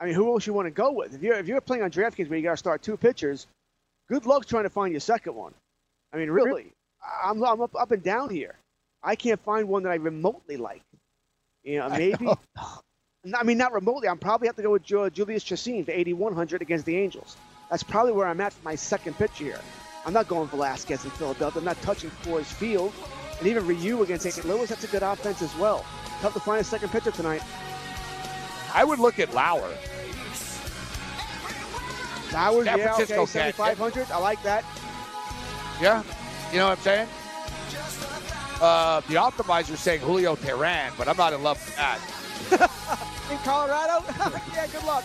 I 0.00 0.06
mean, 0.06 0.14
who 0.14 0.32
else 0.32 0.46
you 0.46 0.52
want 0.52 0.66
to 0.66 0.72
go 0.72 0.90
with? 0.90 1.14
If 1.14 1.22
you're 1.22 1.36
if 1.36 1.46
you're 1.46 1.60
playing 1.60 1.84
on 1.84 1.92
DraftKings 1.92 2.28
where 2.28 2.36
you 2.36 2.42
got 2.42 2.52
to 2.52 2.56
start 2.56 2.82
two 2.82 2.96
pitchers, 2.96 3.46
good 4.08 4.26
luck 4.26 4.46
trying 4.46 4.64
to 4.64 4.70
find 4.70 4.92
your 4.92 5.00
second 5.00 5.36
one. 5.36 5.54
I 6.12 6.16
mean, 6.16 6.28
really, 6.28 6.72
I'm 7.22 7.42
I'm 7.44 7.60
up 7.60 7.76
up 7.76 7.92
and 7.92 8.02
down 8.02 8.30
here. 8.30 8.56
I 9.00 9.14
can't 9.14 9.40
find 9.44 9.68
one 9.68 9.84
that 9.84 9.90
I 9.90 9.94
remotely 9.94 10.56
like. 10.56 10.82
You 11.62 11.78
know, 11.78 11.88
maybe. 11.88 12.26
I 13.34 13.42
mean, 13.44 13.58
not 13.58 13.72
remotely. 13.72 14.08
I'm 14.08 14.18
probably 14.18 14.48
have 14.48 14.56
to 14.56 14.62
go 14.62 14.72
with 14.72 14.84
Jhoulys 14.84 15.44
Chacín 15.44 15.84
for 15.84 15.92
8,100 15.92 16.62
against 16.62 16.86
the 16.86 16.96
Angels. 16.96 17.36
That's 17.68 17.82
probably 17.82 18.12
where 18.12 18.26
I'm 18.26 18.40
at 18.40 18.54
for 18.54 18.64
my 18.64 18.74
second 18.74 19.14
pitcher 19.16 19.44
here. 19.44 19.60
I'm 20.06 20.14
not 20.14 20.26
going 20.26 20.48
Velasquez 20.48 21.04
in 21.04 21.10
Philadelphia. 21.10 21.60
I'm 21.60 21.64
not 21.66 21.80
touching 21.82 22.10
Coors 22.22 22.46
Field. 22.46 22.92
And 23.38 23.46
even 23.46 23.66
Ryu 23.66 24.02
against 24.02 24.30
St. 24.30 24.46
Louis, 24.46 24.66
that's 24.68 24.84
a 24.84 24.86
good 24.86 25.02
offense 25.02 25.42
as 25.42 25.54
well. 25.56 25.84
Tough 26.20 26.34
to 26.34 26.40
find 26.40 26.60
a 26.60 26.64
second 26.64 26.90
pitcher 26.90 27.10
tonight. 27.10 27.42
I 28.74 28.84
would 28.84 28.98
look 28.98 29.18
at 29.18 29.32
Lauer. 29.34 29.74
Bowers, 32.32 32.64
San 32.64 32.78
yeah, 32.78 32.94
Francisco 32.94 33.22
okay, 33.22 33.52
7,500. 33.52 34.10
I 34.10 34.18
like 34.18 34.42
that. 34.42 34.64
Yeah, 35.80 36.02
you 36.52 36.58
know 36.58 36.68
what 36.68 36.78
I'm 36.78 36.84
saying. 36.84 37.08
Uh, 38.60 39.00
the 39.08 39.14
optimizer's 39.14 39.80
saying 39.80 40.00
Julio 40.00 40.36
Teheran, 40.36 40.92
but 40.96 41.08
I'm 41.08 41.16
not 41.16 41.32
in 41.32 41.42
love 41.42 41.64
with 41.64 41.76
that. 41.76 41.98
In 43.30 43.38
Colorado? 43.38 44.04
yeah, 44.54 44.66
good 44.66 44.84
luck. 44.84 45.04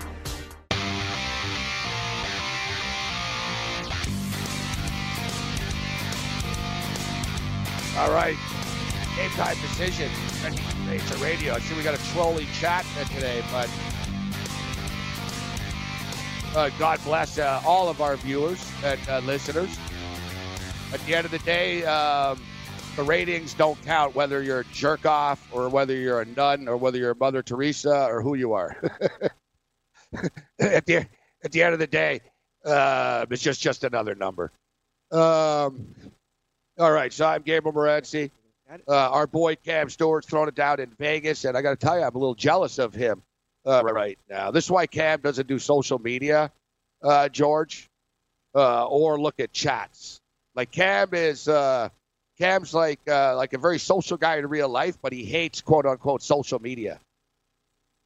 All 8.01 8.11
right, 8.11 8.35
game 9.15 9.29
time 9.35 9.55
decision. 9.61 10.09
It's 10.87 11.11
a 11.11 11.23
radio. 11.23 11.53
I 11.53 11.59
see 11.59 11.75
we 11.75 11.83
got 11.83 11.93
a 11.93 12.11
trolley 12.11 12.47
chat 12.51 12.83
today, 13.13 13.43
but 13.51 13.69
uh, 16.55 16.71
God 16.79 16.99
bless 17.03 17.37
uh, 17.37 17.61
all 17.63 17.89
of 17.89 18.01
our 18.01 18.15
viewers 18.15 18.67
and 18.83 18.99
uh, 19.07 19.19
listeners. 19.19 19.77
At 20.91 21.05
the 21.05 21.13
end 21.13 21.25
of 21.25 21.31
the 21.31 21.37
day, 21.39 21.85
um, 21.85 22.41
the 22.95 23.03
ratings 23.03 23.53
don't 23.53 23.79
count 23.85 24.15
whether 24.15 24.41
you're 24.41 24.61
a 24.61 24.65
jerk 24.73 25.05
off 25.05 25.47
or 25.51 25.69
whether 25.69 25.93
you're 25.95 26.21
a 26.21 26.25
nun 26.25 26.67
or 26.67 26.77
whether 26.77 26.97
you're 26.97 27.13
Mother 27.13 27.43
Teresa 27.43 28.07
or 28.07 28.23
who 28.23 28.33
you 28.33 28.53
are. 28.53 28.81
at 30.59 30.87
the 30.87 31.05
at 31.43 31.51
the 31.51 31.61
end 31.61 31.73
of 31.73 31.79
the 31.79 31.85
day, 31.85 32.21
uh, 32.65 33.27
it's 33.29 33.43
just 33.43 33.61
just 33.61 33.83
another 33.83 34.15
number. 34.15 34.51
Um, 35.11 35.93
all 36.77 36.91
right, 36.91 37.11
so 37.11 37.25
I'm 37.25 37.41
Gabriel 37.41 37.73
Morency. 37.75 38.31
Uh, 38.87 38.95
our 38.95 39.27
boy 39.27 39.55
Cam 39.57 39.89
Stewart's 39.89 40.27
throwing 40.27 40.47
it 40.47 40.55
down 40.55 40.79
in 40.79 40.89
Vegas, 40.97 41.43
and 41.43 41.57
I 41.57 41.61
got 41.61 41.71
to 41.71 41.75
tell 41.85 41.97
you, 41.99 42.05
I'm 42.05 42.15
a 42.15 42.17
little 42.17 42.35
jealous 42.35 42.79
of 42.79 42.93
him 42.93 43.21
uh, 43.65 43.83
right 43.83 44.17
now. 44.29 44.51
This 44.51 44.65
is 44.65 44.71
why 44.71 44.87
Cam 44.87 45.19
doesn't 45.19 45.47
do 45.47 45.59
social 45.59 45.99
media, 45.99 46.51
uh, 47.03 47.27
George, 47.27 47.89
uh, 48.55 48.85
or 48.87 49.19
look 49.19 49.39
at 49.39 49.51
chats. 49.51 50.21
Like 50.55 50.71
Cam 50.71 51.09
is, 51.13 51.49
uh, 51.49 51.89
Cam's 52.39 52.73
like 52.73 52.99
uh, 53.07 53.35
like 53.35 53.53
a 53.53 53.57
very 53.57 53.77
social 53.77 54.17
guy 54.17 54.37
in 54.37 54.47
real 54.47 54.69
life, 54.69 54.97
but 55.01 55.11
he 55.11 55.25
hates 55.25 55.61
quote 55.61 55.85
unquote 55.85 56.23
social 56.23 56.59
media, 56.59 56.99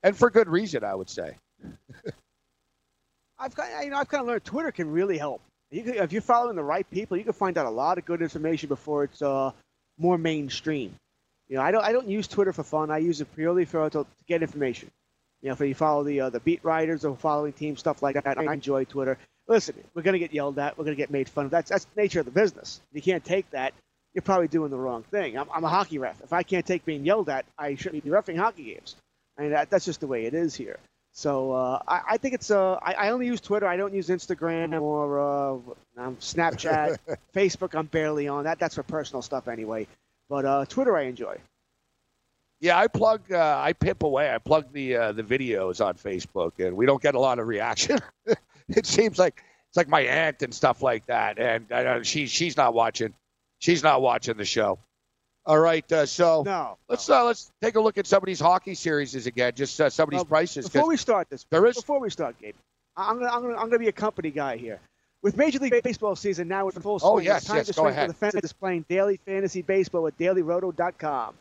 and 0.03 0.17
for 0.17 0.29
good 0.31 0.49
reason, 0.49 0.83
I 0.83 0.95
would 0.95 1.09
say. 1.09 1.35
I've 3.39 3.53
got, 3.53 3.83
you 3.83 3.91
know, 3.91 3.97
I've 3.97 4.07
kind 4.07 4.21
of 4.21 4.27
learned 4.27 4.43
Twitter 4.45 4.71
can 4.71 4.89
really 4.91 5.17
help. 5.17 5.41
You 5.75 5.83
can, 5.83 5.95
if 5.95 6.13
you're 6.13 6.21
following 6.21 6.55
the 6.55 6.63
right 6.63 6.89
people, 6.89 7.17
you 7.17 7.25
can 7.25 7.33
find 7.33 7.57
out 7.57 7.65
a 7.65 7.69
lot 7.69 7.97
of 7.97 8.05
good 8.05 8.21
information 8.21 8.69
before 8.69 9.03
it's 9.03 9.21
uh, 9.21 9.51
more 9.97 10.17
mainstream. 10.17 10.95
You 11.49 11.57
know, 11.57 11.61
I 11.63 11.71
don't, 11.71 11.83
I 11.83 11.91
don't 11.91 12.07
use 12.07 12.29
Twitter 12.29 12.53
for 12.53 12.63
fun. 12.63 12.89
I 12.91 12.99
use 12.99 13.19
it 13.19 13.27
purely 13.35 13.65
for 13.65 13.89
to, 13.89 14.03
to 14.03 14.07
get 14.25 14.41
information. 14.41 14.89
You 15.41 15.49
know, 15.49 15.53
if 15.53 15.59
you 15.59 15.75
follow 15.75 16.05
the 16.05 16.21
uh, 16.21 16.29
the 16.29 16.39
beat 16.39 16.63
writers 16.63 17.03
or 17.03 17.17
following 17.17 17.51
team 17.51 17.75
stuff 17.75 18.01
like 18.01 18.15
that, 18.23 18.37
I 18.37 18.53
enjoy 18.53 18.85
Twitter. 18.85 19.17
Listen, 19.49 19.75
we're 19.93 20.01
gonna 20.01 20.17
get 20.17 20.33
yelled 20.33 20.57
at. 20.59 20.77
We're 20.77 20.85
gonna 20.85 20.95
get 20.95 21.11
made 21.11 21.27
fun 21.27 21.43
of. 21.43 21.51
That's 21.51 21.69
that's 21.69 21.83
the 21.83 22.01
nature 22.01 22.21
of 22.21 22.25
the 22.25 22.31
business. 22.31 22.79
You 22.93 23.01
can't 23.01 23.25
take 23.25 23.49
that. 23.51 23.73
You're 24.13 24.21
probably 24.21 24.47
doing 24.47 24.71
the 24.71 24.77
wrong 24.77 25.03
thing. 25.03 25.37
I'm, 25.37 25.49
I'm 25.53 25.65
a 25.65 25.69
hockey 25.69 25.97
ref. 25.97 26.21
If 26.23 26.31
I 26.31 26.43
can't 26.43 26.65
take 26.65 26.85
being 26.85 27.03
yelled 27.05 27.27
at, 27.27 27.45
I 27.59 27.75
shouldn't 27.75 28.05
be 28.05 28.09
refing 28.09 28.37
hockey 28.37 28.63
games. 28.63 28.95
I 29.37 29.41
mean, 29.41 29.51
that, 29.51 29.69
that's 29.69 29.83
just 29.83 29.99
the 29.99 30.07
way 30.07 30.25
it 30.25 30.33
is 30.33 30.55
here. 30.55 30.79
So 31.15 31.53
uh, 31.53 31.81
I, 31.87 32.01
I 32.09 32.17
think 32.17 32.33
it's. 32.33 32.51
Uh, 32.51 32.73
I, 32.73 32.93
I 32.93 33.09
only 33.11 33.25
use 33.25 33.39
Twitter. 33.39 33.65
I 33.65 33.77
don't 33.77 33.93
use 33.93 34.09
Instagram 34.09 34.79
or 34.81 35.19
uh, 35.19 35.53
um, 35.97 36.17
Snapchat, 36.17 36.97
Facebook. 37.35 37.73
I'm 37.73 37.85
barely 37.85 38.27
on 38.27 38.43
that. 38.43 38.59
That's 38.59 38.75
for 38.75 38.83
personal 38.83 39.21
stuff 39.21 39.47
anyway. 39.47 39.87
But 40.29 40.43
uh, 40.43 40.65
Twitter, 40.65 40.95
I 40.97 41.03
enjoy. 41.03 41.37
Yeah, 42.59 42.77
I 42.77 42.87
plug, 42.87 43.31
uh, 43.31 43.61
I 43.63 43.71
pimp 43.71 44.03
away. 44.03 44.33
I 44.33 44.39
plug 44.39 44.73
the 44.73 44.97
uh, 44.97 45.11
the 45.13 45.23
videos 45.23 45.85
on 45.85 45.95
Facebook, 45.95 46.59
and 46.59 46.75
we 46.75 46.85
don't 46.85 47.01
get 47.01 47.15
a 47.15 47.19
lot 47.19 47.39
of 47.39 47.47
reaction. 47.47 47.99
it 48.67 48.85
seems 48.85 49.17
like 49.17 49.41
it's 49.69 49.77
like 49.77 49.87
my 49.87 50.01
aunt 50.01 50.41
and 50.41 50.53
stuff 50.53 50.81
like 50.81 51.05
that, 51.05 51.39
and 51.39 51.71
uh, 51.71 52.03
she 52.03 52.27
she's 52.27 52.57
not 52.57 52.73
watching. 52.73 53.13
She's 53.59 53.83
not 53.83 54.01
watching 54.01 54.35
the 54.35 54.45
show. 54.45 54.79
All 55.47 55.59
right, 55.59 55.89
uh, 55.91 56.05
so 56.07 56.41
No. 56.43 56.77
let's 56.89 57.07
uh, 57.09 57.23
let's 57.23 57.51
take 57.61 57.75
a 57.75 57.79
look 57.79 57.97
at 57.99 58.07
some 58.07 58.17
of 58.17 58.25
these 58.25 58.39
hockey 58.39 58.73
series 58.73 59.13
again. 59.27 59.53
Just 59.55 59.79
uh, 59.79 59.89
some 59.91 60.09
of 60.09 60.11
these 60.11 60.23
prices. 60.23 60.67
Before 60.67 60.87
we 60.87 60.97
start 60.97 61.29
this, 61.29 61.45
there 61.51 61.65
is- 61.67 61.75
before 61.75 61.99
we 61.99 62.09
start, 62.09 62.35
Gabe, 62.41 62.55
I'm 62.97 63.19
gonna, 63.19 63.31
I'm 63.31 63.41
gonna, 63.43 63.53
I'm 63.55 63.65
gonna 63.69 63.77
be 63.79 63.87
a 63.87 63.91
company 63.93 64.31
guy 64.31 64.57
here. 64.57 64.79
With 65.21 65.37
Major 65.37 65.59
League 65.59 65.81
Baseball 65.83 66.15
season 66.15 66.47
now 66.47 66.67
in 66.69 66.71
full 66.79 66.99
swing, 66.99 67.11
Oh, 67.11 67.17
yes, 67.19 67.41
it's 67.43 67.47
time 67.47 67.57
yes, 67.57 67.67
to 67.67 67.73
go 67.73 67.81
swing 67.83 67.93
ahead. 67.93 68.07
for 68.07 68.13
the 68.13 68.31
fence 68.31 68.35
is 68.43 68.53
playing 68.53 68.85
daily 68.89 69.17
fantasy 69.25 69.61
baseball 69.63 70.05
at 70.07 70.17
dailyroto.com. 70.19 71.33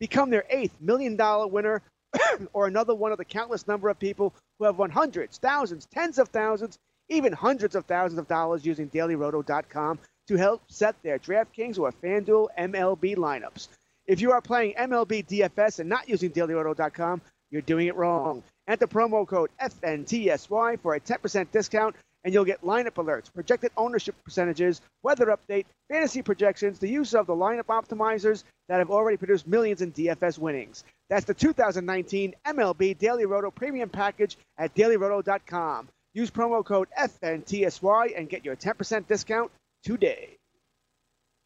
Become 0.00 0.30
their 0.30 0.44
eighth 0.50 0.74
million 0.80 1.16
dollar 1.16 1.46
winner, 1.46 1.82
or 2.52 2.66
another 2.66 2.94
one 2.94 3.12
of 3.12 3.18
the 3.18 3.24
countless 3.24 3.66
number 3.68 3.88
of 3.88 3.98
people 3.98 4.32
who 4.58 4.64
have 4.64 4.78
won 4.78 4.90
hundreds, 4.90 5.38
thousands, 5.38 5.86
tens 5.86 6.18
of 6.18 6.28
thousands, 6.28 6.78
even 7.08 7.32
hundreds 7.32 7.74
of 7.74 7.84
thousands 7.86 8.18
of 8.18 8.26
dollars 8.28 8.64
using 8.64 8.88
dailyroto.com 8.90 9.98
to 10.30 10.36
help 10.36 10.62
set 10.68 10.94
their 11.02 11.18
DraftKings 11.18 11.76
or 11.76 11.90
FanDuel 11.90 12.46
MLB 12.56 13.16
lineups. 13.16 13.66
If 14.06 14.20
you 14.20 14.30
are 14.30 14.40
playing 14.40 14.74
MLB 14.74 15.26
DFS 15.26 15.80
and 15.80 15.88
not 15.88 16.08
using 16.08 16.30
dailyroto.com, 16.30 17.20
you're 17.50 17.62
doing 17.62 17.88
it 17.88 17.96
wrong. 17.96 18.44
Enter 18.68 18.86
promo 18.86 19.26
code 19.26 19.50
FNTSY 19.60 20.80
for 20.82 20.94
a 20.94 21.00
10% 21.00 21.50
discount 21.50 21.96
and 22.22 22.32
you'll 22.32 22.44
get 22.44 22.62
lineup 22.62 22.92
alerts, 22.92 23.32
projected 23.34 23.72
ownership 23.76 24.14
percentages, 24.22 24.80
weather 25.02 25.36
update, 25.36 25.64
fantasy 25.88 26.22
projections, 26.22 26.78
the 26.78 26.88
use 26.88 27.12
of 27.12 27.26
the 27.26 27.34
lineup 27.34 27.64
optimizers 27.64 28.44
that 28.68 28.78
have 28.78 28.90
already 28.92 29.16
produced 29.16 29.48
millions 29.48 29.82
in 29.82 29.90
DFS 29.90 30.38
winnings. 30.38 30.84
That's 31.08 31.24
the 31.24 31.34
2019 31.34 32.36
MLB 32.46 32.96
Daily 32.98 33.26
Roto 33.26 33.50
Premium 33.50 33.88
Package 33.88 34.38
at 34.56 34.76
dailyroto.com. 34.76 35.88
Use 36.14 36.30
promo 36.30 36.64
code 36.64 36.86
FNTSY 36.96 38.16
and 38.16 38.28
get 38.28 38.44
your 38.44 38.54
10% 38.54 39.08
discount 39.08 39.50
today. 39.84 40.36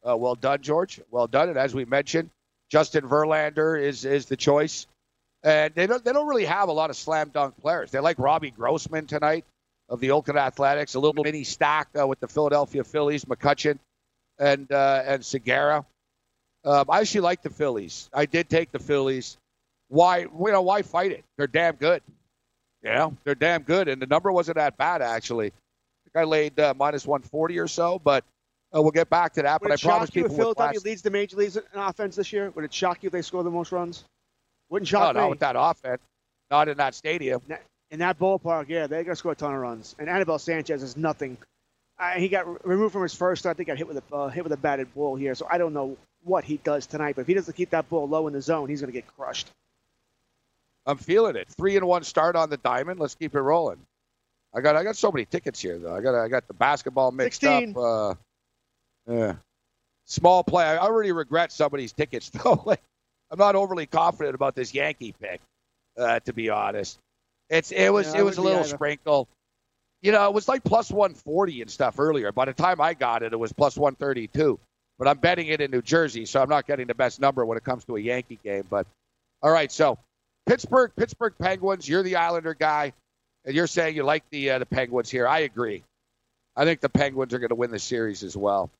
Uh, 0.07 0.17
well 0.17 0.35
done, 0.35 0.61
George. 0.61 1.01
Well 1.11 1.27
done. 1.27 1.49
And 1.49 1.59
as 1.59 1.75
we 1.75 1.85
mentioned, 1.85 2.31
Justin 2.71 3.09
Verlander 3.09 3.81
is 3.81 4.05
is 4.05 4.27
the 4.27 4.37
choice. 4.37 4.87
And 5.43 5.75
they 5.75 5.87
don't 5.87 6.05
they 6.05 6.13
don't 6.13 6.27
really 6.27 6.47
have 6.47 6.69
a 6.69 6.73
lot 6.73 6.91
of 6.91 6.97
slam 6.97 7.31
dunk 7.31 7.61
players. 7.61 7.91
They 7.91 8.01
like 8.01 8.19
Robbie 8.19 8.51
Grossman 8.51 9.07
tonight 9.07 9.45
of 9.89 10.01
the 10.01 10.13
Oakland 10.13 10.39
Athletics, 10.39 10.95
a 10.95 11.01
little 11.01 11.23
mini 11.23 11.45
stack 11.45 11.89
uh, 11.99 12.07
with 12.07 12.21
the 12.21 12.29
Philadelphia 12.29 12.85
Phillies, 12.85 13.25
McCutchen 13.27 13.79
and 14.39 14.71
uh, 14.73 15.03
and 15.05 15.25
Segura. 15.25 15.85
Um, 16.65 16.87
I 16.89 17.01
actually 17.01 17.21
like 17.21 17.43
the 17.43 17.51
Phillies. 17.51 18.09
I 18.13 18.27
did 18.27 18.49
take 18.49 18.73
the 18.73 18.79
Phillies. 18.79 19.37
Why 19.89 20.21
you 20.21 20.31
know 20.33 20.63
why 20.63 20.83
fight 20.83 21.13
it? 21.13 21.25
They're 21.37 21.47
damn 21.47 21.77
good. 21.77 22.03
Know 22.83 23.17
they're 23.25 23.35
damn 23.35 23.63
good, 23.63 23.89
and 23.89 24.01
the 24.01 24.07
number 24.07 24.33
wasn't 24.33 24.57
that 24.57 24.77
bad 24.77 25.03
actually. 25.03 25.53
I 26.15 26.25
laid 26.25 26.59
uh, 26.59 26.75
minus 26.77 27.07
one 27.07 27.23
forty 27.23 27.59
or 27.59 27.69
so, 27.69 27.99
but 27.99 28.25
uh, 28.75 28.83
we'll 28.83 28.91
get 28.91 29.11
back 29.11 29.35
to 29.35 29.43
that. 29.43 29.61
Would 29.61 29.69
but 29.69 29.73
I 29.73 29.75
it 29.75 29.81
shock 29.81 29.91
promise 29.91 30.11
you 30.15 30.23
people 30.23 30.37
if 30.37 30.41
Philadelphia 30.41 30.79
last- 30.79 30.85
leads 30.85 31.03
the 31.03 31.11
major 31.11 31.37
leagues 31.37 31.57
in 31.57 31.63
offense 31.75 32.17
this 32.17 32.33
year? 32.33 32.51
Would 32.51 32.65
it 32.65 32.73
shock 32.73 33.03
you 33.03 33.09
if 33.09 33.13
they 33.13 33.23
score 33.23 33.43
the 33.43 33.51
most 33.51 33.73
runs? 33.73 34.05
Wouldn't 34.71 34.89
shock 34.89 35.15
no, 35.15 35.21
me. 35.21 35.25
not 35.25 35.31
with 35.31 35.39
that 35.41 35.57
offense, 35.59 36.03
not 36.51 36.69
in 36.69 36.77
that 36.79 36.95
stadium. 36.95 37.43
in 37.91 37.99
that 38.01 38.19
ballpark, 38.19 38.69
yeah, 38.69 38.87
they're 38.87 39.05
gonna 39.05 39.17
score 39.17 39.33
a 39.33 39.37
ton 39.37 39.53
of 39.55 39.61
runs. 39.61 39.95
And 39.99 40.09
Anibal 40.09 40.39
Sanchez 40.39 40.83
is 40.83 40.97
nothing. 40.97 41.37
Uh, 41.99 42.13
he 42.13 42.29
got 42.29 42.67
removed 42.67 42.93
from 42.93 43.03
his 43.03 43.15
first. 43.15 43.47
I 43.47 43.55
think 43.55 43.69
got 43.69 43.79
hit 43.79 43.87
with 43.87 44.03
a 44.11 44.15
uh, 44.15 44.29
hit 44.29 44.43
with 44.43 44.53
a 44.53 44.57
batted 44.57 44.93
ball 44.95 45.15
here. 45.15 45.35
So 45.35 45.47
I 45.51 45.59
don't 45.59 45.75
know 45.75 45.97
what 46.25 46.45
he 46.45 46.57
does 46.57 46.87
tonight. 46.87 47.15
But 47.15 47.23
if 47.23 47.27
he 47.29 47.35
doesn't 47.35 47.55
keep 47.55 47.71
that 47.71 47.89
ball 47.89 48.09
low 48.09 48.27
in 48.27 48.33
the 48.33 48.43
zone, 48.43 48.69
he's 48.69 48.81
gonna 48.81 48.93
get 48.93 49.07
crushed. 49.17 49.49
I'm 50.87 50.99
feeling 50.99 51.37
it. 51.37 51.49
Three 51.57 51.77
and 51.77 51.87
one 51.87 52.03
start 52.05 52.37
on 52.37 52.51
the 52.51 52.57
diamond. 52.57 53.01
Let's 53.01 53.15
keep 53.15 53.35
it 53.35 53.41
rolling. 53.41 53.79
I 54.55 54.61
got 54.61 54.77
I 54.77 54.85
got 54.85 54.97
so 54.97 55.11
many 55.11 55.25
tickets 55.25 55.61
here 55.61 55.79
though. 55.79 55.95
I 55.95 56.01
got 56.01 56.15
I 56.15 56.29
got 56.29 56.47
the 56.47 56.55
basketball 56.55 57.11
mixed 57.11 57.41
16. 57.41 57.71
up. 57.71 57.77
Uh, 57.77 58.15
yeah, 59.13 59.35
small 60.07 60.45
play. 60.45 60.65
I 60.65 60.79
already 60.79 61.13
regret 61.13 61.53
some 61.53 61.73
of 61.73 61.79
these 61.79 61.93
tickets 61.93 62.31
though. 62.35 62.63
like, 62.65 62.83
I'm 63.31 63.39
not 63.39 63.57
overly 63.57 63.87
confident 63.87 64.35
about 64.35 64.55
this 64.55 64.73
Yankee 64.75 65.15
pick, 65.21 65.41
uh, 65.99 66.21
to 66.21 66.33
be 66.33 66.51
honest. 66.51 66.99
It's 67.51 67.73
it 67.73 67.93
was 67.93 68.13
Yeah, 68.15 68.21
it 68.21 68.23
was 68.23 68.39
a 68.39 68.43
little 68.43 68.61
either. 68.61 68.69
sprinkle. 68.69 69.29
You 70.03 70.13
know, 70.13 70.27
it 70.29 70.35
was 70.35 70.49
like 70.49 70.63
plus 70.65 70.91
140 70.91 71.63
and 71.63 71.71
stuff 71.71 71.99
earlier. 71.99 72.31
By 72.31 72.45
the 72.45 72.53
time 72.53 72.81
I 72.81 72.93
got 72.95 73.23
it, 73.23 73.33
it 73.33 73.39
was 73.39 73.53
plus 73.53 73.77
132. 73.77 74.59
But 74.99 75.09
I'm 75.09 75.19
betting 75.19 75.49
it 75.49 75.61
in 75.61 75.71
New 75.71 75.83
Jersey, 75.83 76.27
so 76.27 76.41
I'm 76.43 76.49
not 76.49 76.67
getting 76.67 76.87
the 76.87 76.95
best 76.95 77.21
number 77.21 77.45
when 77.45 77.59
it 77.59 77.65
comes 77.65 77.85
to 77.87 77.97
a 77.97 78.01
Yankee 78.01 78.39
game. 78.45 78.65
But 78.69 78.87
all 79.43 79.51
right, 79.51 79.73
so 79.73 79.99
Pittsburgh, 80.47 80.93
Pittsburgh 80.95 81.35
Penguins. 81.41 81.89
You're 81.89 82.03
the 82.03 82.17
Islander 82.17 82.55
guy, 82.55 82.93
and 83.45 83.55
you're 83.55 83.67
saying 83.67 83.97
you 83.97 84.03
like 84.03 84.25
the 84.31 84.51
uh, 84.51 84.59
the 84.59 84.67
Penguins 84.67 85.11
here. 85.11 85.27
I 85.27 85.41
agree. 85.41 85.85
I 86.57 86.65
think 86.65 86.81
the 86.81 86.89
Penguins 86.89 87.35
are 87.35 87.39
going 87.39 87.49
to 87.49 87.55
win 87.55 87.71
the 87.71 87.79
series 87.79 88.23
as 88.23 88.37
well. 88.37 88.71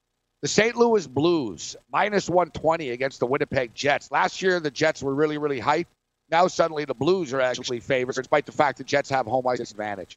The 0.43 0.49
St. 0.49 0.77
Louis 0.77 1.07
Blues 1.07 1.77
minus 1.91 2.29
120 2.29 2.91
against 2.91 3.19
the 3.19 3.27
Winnipeg 3.27 3.75
Jets. 3.75 4.11
Last 4.11 4.43
year 4.43 4.61
the 4.61 4.71
Jets 4.71 5.03
were 5.03 5.15
really 5.15 5.39
really 5.39 5.61
hyped. 5.61 5.87
Now 6.31 6.47
suddenly 6.49 6.85
the 6.85 6.95
Blues 6.95 7.33
are 7.33 7.41
actually 7.41 7.81
favorites, 7.81 8.19
despite 8.19 8.47
the 8.47 8.53
fact 8.53 8.79
the 8.79 8.85
Jets 8.85 9.11
have 9.11 9.27
home 9.27 9.47
ice 9.47 9.61
advantage. 9.61 10.17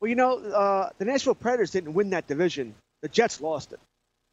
Well, 0.00 0.10
you 0.10 0.14
know, 0.14 0.38
uh, 0.38 0.90
the 0.98 1.06
Nashville 1.06 1.34
Predators 1.34 1.70
didn't 1.70 1.94
win 1.94 2.10
that 2.10 2.26
division. 2.26 2.74
The 3.02 3.08
Jets 3.08 3.40
lost 3.40 3.72
it. 3.72 3.80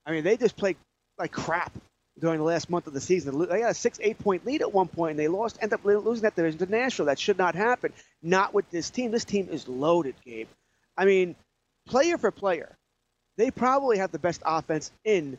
I 0.05 0.11
mean, 0.11 0.23
they 0.23 0.35
just 0.35 0.57
played 0.57 0.75
like 1.17 1.31
crap 1.31 1.71
during 2.19 2.37
the 2.37 2.45
last 2.45 2.69
month 2.69 2.87
of 2.87 2.93
the 2.93 3.01
season. 3.01 3.39
They 3.39 3.59
got 3.59 3.71
a 3.71 3.73
six, 3.73 3.99
eight 4.01 4.19
point 4.19 4.45
lead 4.45 4.61
at 4.61 4.71
one 4.71 4.87
point, 4.87 5.11
and 5.11 5.19
they 5.19 5.27
lost, 5.27 5.57
end 5.61 5.73
up 5.73 5.83
losing 5.83 6.23
that 6.23 6.35
division 6.35 6.59
to 6.59 6.71
Nashville. 6.71 7.07
That 7.07 7.19
should 7.19 7.37
not 7.37 7.55
happen. 7.55 7.93
Not 8.21 8.53
with 8.53 8.69
this 8.69 8.89
team. 8.89 9.11
This 9.11 9.25
team 9.25 9.49
is 9.51 9.67
loaded, 9.67 10.15
Gabe. 10.23 10.47
I 10.97 11.05
mean, 11.05 11.35
player 11.87 12.17
for 12.17 12.31
player, 12.31 12.75
they 13.37 13.51
probably 13.51 13.97
have 13.97 14.11
the 14.11 14.19
best 14.19 14.41
offense 14.45 14.91
in 15.03 15.37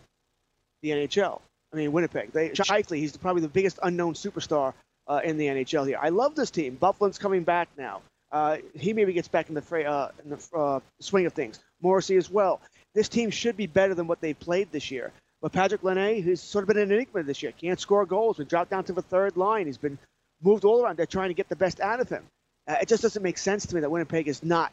the 0.83 0.91
NHL. 0.91 1.41
I 1.73 1.77
mean, 1.77 1.93
Winnipeg. 1.93 2.33
They 2.33 2.51
Scheifele, 2.51 2.97
he's 2.97 3.17
probably 3.17 3.43
the 3.43 3.49
biggest 3.49 3.79
unknown 3.83 4.15
superstar 4.15 4.75
uh, 5.07 5.21
in 5.25 5.37
the 5.37 5.47
NHL 5.47 5.87
here. 5.87 5.99
I 6.01 6.11
love 6.11 6.35
this 6.35 6.51
team. 6.51 6.77
Byfuglien's 6.81 7.19
coming 7.19 7.45
back 7.45 7.69
now. 7.77 8.03
Uh, 8.33 8.59
he 8.75 8.93
maybe 8.93 9.13
gets 9.13 9.29
back 9.29 9.49
in 9.49 9.55
the, 9.55 9.63
fray, 9.63 9.85
uh, 9.85 10.09
in 10.25 10.31
the 10.31 10.57
uh, 10.57 10.81
swing 11.01 11.27
of 11.27 11.33
things. 11.33 11.61
Morrissey 11.81 12.17
as 12.17 12.29
well. 12.29 12.61
This 12.95 13.09
team 13.09 13.31
should 13.31 13.57
be 13.57 13.67
better 13.67 13.95
than 13.95 14.07
what 14.07 14.21
they 14.21 14.35
played 14.35 14.71
this 14.73 14.91
year. 14.91 15.13
But 15.45 15.53
Patrik 15.53 15.83
Laine, 15.83 16.23
who's 16.23 16.41
sort 16.41 16.63
of 16.63 16.69
been 16.69 16.79
an 16.79 16.91
enigma 16.91 17.23
this 17.23 17.43
year, 17.43 17.53
can't 17.53 17.79
score 17.79 18.07
goals. 18.07 18.39
Been 18.39 18.47
dropped 18.47 18.71
down 18.71 18.85
to 18.85 18.95
the 18.95 19.03
third 19.03 19.37
line. 19.37 19.67
He's 19.67 19.77
been 19.77 19.99
moved 20.43 20.65
all 20.65 20.83
around. 20.83 20.97
They're 20.97 21.05
trying 21.05 21.29
to 21.29 21.35
get 21.35 21.51
the 21.51 21.55
best 21.55 21.81
out 21.81 22.01
of 22.01 22.09
him. 22.09 22.23
Uh, 22.67 22.77
it 22.81 22.89
just 22.89 23.03
doesn't 23.03 23.23
make 23.23 23.37
sense 23.37 23.67
to 23.67 23.75
me 23.75 23.83
that 23.83 23.91
Winnipeg 23.91 24.27
is 24.27 24.43
not 24.43 24.73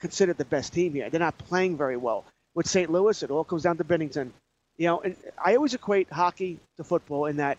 considered 0.00 0.36
the 0.36 0.44
best 0.44 0.72
team 0.72 0.92
here. 0.92 1.08
They're 1.08 1.20
not 1.20 1.38
playing 1.38 1.76
very 1.76 1.96
well. 1.96 2.24
With 2.56 2.66
St. 2.66 2.90
Louis, 2.90 3.22
it 3.22 3.30
all 3.30 3.44
comes 3.44 3.62
down 3.62 3.76
to 3.76 3.84
Binnington. 3.84 4.32
You 4.76 4.88
know, 4.88 5.00
and 5.02 5.14
I 5.40 5.54
always 5.54 5.74
equate 5.74 6.10
hockey 6.10 6.58
to 6.78 6.82
football 6.82 7.26
in 7.26 7.36
that 7.36 7.56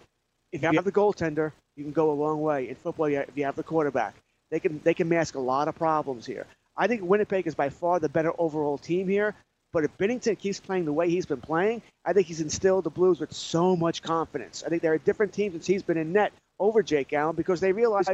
if 0.52 0.62
you 0.62 0.70
have 0.74 0.84
the 0.84 0.92
goaltender, 0.92 1.54
you 1.78 1.86
can 1.86 1.94
go 1.94 2.12
a 2.12 2.18
long 2.26 2.42
way. 2.42 2.68
In 2.68 2.76
football, 2.76 3.06
if 3.06 3.30
you 3.36 3.46
have 3.46 3.56
the 3.56 3.64
quarterback, 3.64 4.16
they 4.52 4.60
can 4.60 4.82
they 4.84 4.94
can 4.94 5.08
mask 5.08 5.36
a 5.36 5.40
lot 5.40 5.70
of 5.70 5.76
problems 5.76 6.26
here. 6.26 6.46
I 6.76 6.88
think 6.88 7.04
Winnipeg 7.04 7.48
is 7.48 7.56
by 7.56 7.70
far 7.70 8.02
the 8.02 8.10
better 8.10 8.34
overall 8.38 8.78
team 8.78 9.08
here. 9.08 9.34
But 9.72 9.84
if 9.84 9.96
Binnington 9.98 10.38
keeps 10.38 10.60
playing 10.60 10.86
the 10.86 10.94
way 10.94 11.10
he's 11.10 11.26
been 11.26 11.42
playing, 11.42 11.84
I 12.04 12.14
think 12.14 12.28
he's 12.28 12.42
instilled 12.42 12.86
the 12.86 12.90
Blues 12.90 13.20
with 13.20 13.34
so 13.34 13.76
much 13.76 14.02
confidence. 14.02 14.64
I 14.66 14.70
think 14.70 14.82
they're 14.82 14.94
a 14.94 15.00
different 15.00 15.34
team 15.34 15.52
since 15.52 15.68
he's 15.68 15.84
been 15.84 15.98
in 15.98 16.12
net 16.12 16.34
over 16.60 16.82
Jake 16.82 17.14
Allen 17.14 17.36
because 17.36 17.60
they 17.60 17.72
realize 17.72 18.08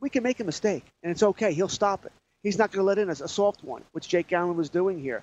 we 0.00 0.08
can 0.08 0.22
make 0.22 0.40
a 0.40 0.44
mistake 0.44 0.84
and 1.02 1.10
it's 1.10 1.22
okay. 1.22 1.52
He'll 1.52 1.68
stop 1.68 2.06
it. 2.06 2.12
He's 2.42 2.58
not 2.58 2.70
going 2.70 2.80
to 2.80 2.86
let 2.86 2.98
in 2.98 3.08
a, 3.08 3.12
a 3.12 3.28
soft 3.28 3.64
one, 3.64 3.82
which 3.92 4.08
Jake 4.08 4.32
Allen 4.32 4.56
was 4.56 4.70
doing 4.70 4.98
here. 5.00 5.22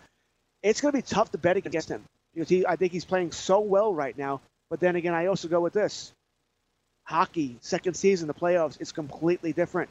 It's 0.61 0.81
going 0.81 0.91
to 0.91 0.97
be 0.97 1.01
tough 1.01 1.31
to 1.31 1.37
bet 1.37 1.57
against 1.57 1.89
him 1.89 2.03
because 2.33 2.49
he, 2.49 2.65
I 2.65 2.75
think 2.75 2.91
he's 2.91 3.05
playing 3.05 3.31
so 3.31 3.61
well 3.61 3.93
right 3.93 4.17
now. 4.17 4.41
But 4.69 4.79
then 4.79 4.95
again, 4.95 5.13
I 5.13 5.27
also 5.27 5.47
go 5.47 5.61
with 5.61 5.73
this 5.73 6.11
hockey, 7.05 7.57
second 7.61 7.93
season, 7.93 8.27
the 8.27 8.33
playoffs, 8.33 8.79
it's 8.81 8.91
completely 8.91 9.53
different. 9.53 9.89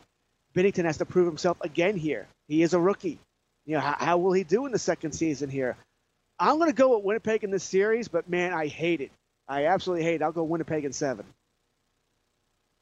Binnington 0.55 0.85
has 0.85 0.99
to 0.99 1.07
prove 1.07 1.27
himself 1.27 1.57
again 1.63 1.97
here. 1.97 2.29
He 2.49 2.63
is 2.63 2.75
a 2.75 2.81
rookie. 2.81 3.19
You 3.65 3.75
know, 3.75 3.81
how, 3.81 3.97
how 3.99 4.19
will 4.19 4.33
he 4.33 4.45
do 4.45 4.67
in 4.67 4.73
the 4.73 4.79
second 4.79 5.13
season 5.13 5.51
here? 5.51 5.77
I'm 6.39 6.59
going 6.59 6.71
to 6.71 6.77
go 6.77 6.97
with 6.97 7.05
Winnipeg 7.05 7.45
in 7.45 7.51
this 7.51 7.65
series, 7.65 8.09
but 8.09 8.29
man, 8.29 8.53
I 8.53 8.67
hate 8.67 9.01
it. 9.01 9.11
I 9.49 9.67
absolutely 9.67 10.05
hate 10.05 10.17
it. 10.17 10.23
I'll 10.23 10.33
go 10.33 10.45
Winnipeg 10.45 10.85
in 10.85 10.93
seven. 10.93 11.25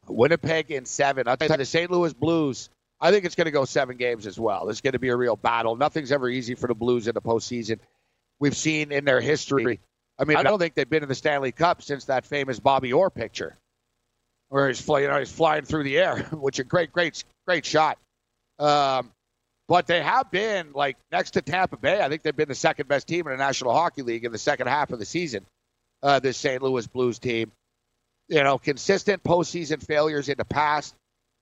Winnipeg 0.09 0.71
in 0.71 0.85
seven. 0.87 1.29
I'll 1.29 1.37
tell 1.37 1.51
you, 1.51 1.57
the 1.57 1.65
St. 1.65 1.91
Louis 1.91 2.13
Blues, 2.13 2.69
I 3.01 3.11
think 3.11 3.25
it's 3.25 3.35
going 3.35 3.47
to 3.47 3.51
go 3.51 3.65
seven 3.65 3.97
games 3.97 4.27
as 4.27 4.39
well. 4.39 4.69
It's 4.69 4.81
going 4.81 4.93
to 4.93 4.99
be 4.99 5.09
a 5.09 5.17
real 5.17 5.37
battle. 5.37 5.77
Nothing's 5.77 6.13
ever 6.13 6.29
easy 6.29 6.55
for 6.55 6.67
the 6.67 6.75
Blues 6.75 7.07
in 7.07 7.15
the 7.15 7.23
postseason. 7.23 7.79
We've 8.41 8.57
seen 8.57 8.93
in 8.93 9.05
their 9.05 9.21
history. 9.21 9.81
I 10.19 10.25
mean, 10.25 10.37
I 10.37 10.43
don't 10.43 10.59
think 10.59 10.75
they've 10.75 10.89
been 10.89 11.03
in 11.03 11.09
the 11.09 11.15
Stanley 11.15 11.53
Cup 11.53 11.83
since 11.83 12.07
that 12.07 12.25
famous 12.25 12.61
Bobby 12.61 12.93
Orr 12.93 13.11
picture, 13.11 13.57
where 14.49 14.69
he's 14.69 14.81
flying, 14.81 15.05
you 15.05 15.11
know, 15.11 15.19
he's 15.19 15.33
flying 15.33 15.65
through 15.65 15.85
the 15.85 15.99
air, 15.99 16.23
which 16.33 16.59
a 16.59 16.65
great, 16.65 16.93
great, 16.93 17.25
great 17.47 17.65
shot. 17.65 17.99
Um, 18.59 19.11
but 19.69 19.87
they 19.87 20.03
have 20.03 20.31
been 20.31 20.73
like 20.73 20.97
next 21.13 21.33
to 21.33 21.43
Tampa 21.43 21.77
Bay. 21.77 22.03
I 22.03 22.09
think 22.09 22.23
they've 22.23 22.37
been 22.37 22.49
the 22.49 22.55
second 22.55 22.89
best 22.89 23.07
team 23.09 23.27
in 23.27 23.33
the 23.33 23.39
National 23.39 23.73
Hockey 23.73 24.03
League 24.03 24.25
in 24.25 24.33
the 24.33 24.39
second 24.39 24.67
half 24.67 24.91
of 24.93 24.99
the 24.99 25.05
season. 25.05 25.47
Uh, 26.03 26.19
this 26.19 26.37
St. 26.37 26.63
Louis 26.63 26.87
Blues 26.87 27.19
team 27.19 27.51
you 28.29 28.43
know, 28.43 28.59
consistent 28.59 29.23
postseason 29.23 29.85
failures 29.85 30.29
in 30.29 30.37
the 30.39 30.45
past, 30.45 30.95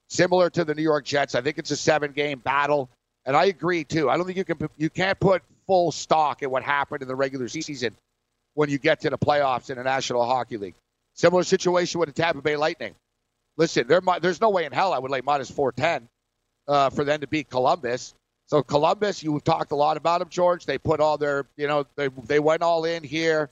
similar 0.09 0.49
to 0.49 0.65
the 0.65 0.75
New 0.75 0.81
York 0.83 1.05
Jets. 1.05 1.35
I 1.35 1.41
think 1.41 1.57
it's 1.57 1.71
a 1.71 1.77
seven-game 1.77 2.39
battle, 2.39 2.89
and 3.25 3.35
I 3.35 3.45
agree 3.45 3.83
too. 3.83 4.09
I 4.09 4.17
don't 4.17 4.25
think 4.25 4.37
you 4.37 4.45
can 4.45 4.69
you 4.77 4.89
can't 4.89 5.19
put 5.19 5.43
full 5.65 5.91
stock 5.91 6.43
in 6.43 6.49
what 6.49 6.63
happened 6.63 7.01
in 7.01 7.07
the 7.07 7.15
regular 7.15 7.47
season 7.47 7.95
when 8.53 8.69
you 8.69 8.77
get 8.77 9.01
to 9.01 9.09
the 9.09 9.17
playoffs 9.17 9.69
in 9.69 9.77
the 9.77 9.83
National 9.83 10.25
Hockey 10.25 10.57
League. 10.57 10.75
Similar 11.15 11.43
situation 11.43 11.99
with 11.99 12.13
the 12.13 12.21
Tampa 12.21 12.41
Bay 12.41 12.57
Lightning. 12.57 12.95
Listen, 13.55 13.87
there, 13.87 14.01
there's 14.19 14.41
no 14.41 14.49
way 14.49 14.65
in 14.65 14.71
hell 14.71 14.93
I 14.93 14.99
would 14.99 15.11
lay 15.11 15.21
minus 15.21 15.49
four 15.49 15.71
ten 15.71 16.09
uh, 16.67 16.89
for 16.89 17.03
them 17.03 17.21
to 17.21 17.27
beat 17.27 17.49
Columbus. 17.49 18.13
So 18.47 18.61
Columbus, 18.61 19.23
you've 19.23 19.43
talked 19.43 19.71
a 19.71 19.75
lot 19.75 19.97
about 19.97 20.19
them, 20.19 20.29
George. 20.29 20.65
They 20.65 20.77
put 20.77 20.99
all 20.99 21.17
their, 21.17 21.45
you 21.55 21.67
know, 21.67 21.85
they 21.95 22.09
they 22.25 22.39
went 22.39 22.61
all 22.61 22.85
in 22.85 23.03
here 23.03 23.49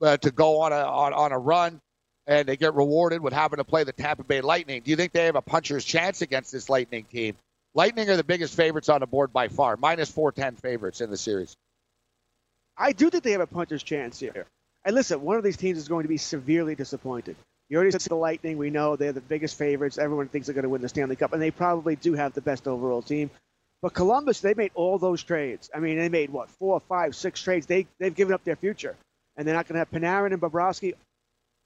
uh, 0.00 0.16
to 0.18 0.30
go 0.30 0.60
on 0.60 0.72
a 0.72 0.76
on, 0.76 1.12
on 1.12 1.32
a 1.32 1.38
run 1.38 1.80
and 2.28 2.46
they 2.46 2.56
get 2.56 2.74
rewarded 2.74 3.22
with 3.22 3.32
having 3.32 3.56
to 3.56 3.64
play 3.64 3.84
the 3.84 3.92
Tampa 3.92 4.22
Bay 4.22 4.42
Lightning. 4.42 4.82
Do 4.84 4.90
you 4.90 4.96
think 4.96 5.12
they 5.12 5.24
have 5.24 5.34
a 5.34 5.42
puncher's 5.42 5.84
chance 5.84 6.20
against 6.20 6.52
this 6.52 6.68
Lightning 6.68 7.04
team? 7.04 7.36
Lightning 7.74 8.08
are 8.10 8.16
the 8.16 8.24
biggest 8.24 8.54
favorites 8.54 8.90
on 8.90 9.00
the 9.00 9.06
board 9.06 9.32
by 9.32 9.48
far, 9.48 9.76
minus 9.78 10.10
410 10.10 10.56
favorites 10.60 11.00
in 11.00 11.10
the 11.10 11.16
series. 11.16 11.56
I 12.76 12.92
do 12.92 13.08
think 13.08 13.24
they 13.24 13.32
have 13.32 13.40
a 13.40 13.46
puncher's 13.46 13.82
chance 13.82 14.20
here. 14.20 14.46
And 14.84 14.94
listen, 14.94 15.22
one 15.22 15.38
of 15.38 15.42
these 15.42 15.56
teams 15.56 15.78
is 15.78 15.88
going 15.88 16.02
to 16.02 16.08
be 16.08 16.18
severely 16.18 16.74
disappointed. 16.74 17.36
You 17.68 17.76
already 17.76 17.90
said 17.90 18.00
the 18.02 18.14
Lightning. 18.14 18.56
We 18.56 18.70
know 18.70 18.96
they're 18.96 19.12
the 19.12 19.20
biggest 19.20 19.58
favorites. 19.58 19.98
Everyone 19.98 20.28
thinks 20.28 20.46
they're 20.46 20.54
going 20.54 20.62
to 20.62 20.70
win 20.70 20.80
the 20.80 20.88
Stanley 20.88 21.16
Cup, 21.16 21.32
and 21.32 21.42
they 21.42 21.50
probably 21.50 21.96
do 21.96 22.14
have 22.14 22.32
the 22.32 22.40
best 22.40 22.66
overall 22.66 23.02
team. 23.02 23.30
But 23.82 23.94
Columbus, 23.94 24.40
they 24.40 24.54
made 24.54 24.72
all 24.74 24.98
those 24.98 25.22
trades. 25.22 25.70
I 25.74 25.78
mean, 25.78 25.98
they 25.98 26.08
made 26.08 26.30
what 26.30 26.50
four, 26.50 26.80
five, 26.80 27.14
six 27.14 27.42
trades. 27.42 27.66
They 27.66 27.86
they've 27.98 28.14
given 28.14 28.34
up 28.34 28.42
their 28.44 28.56
future, 28.56 28.96
and 29.36 29.46
they're 29.46 29.54
not 29.54 29.68
going 29.68 29.74
to 29.74 29.78
have 29.80 29.90
Panarin 29.90 30.32
and 30.32 30.40
Bobrovsky. 30.40 30.94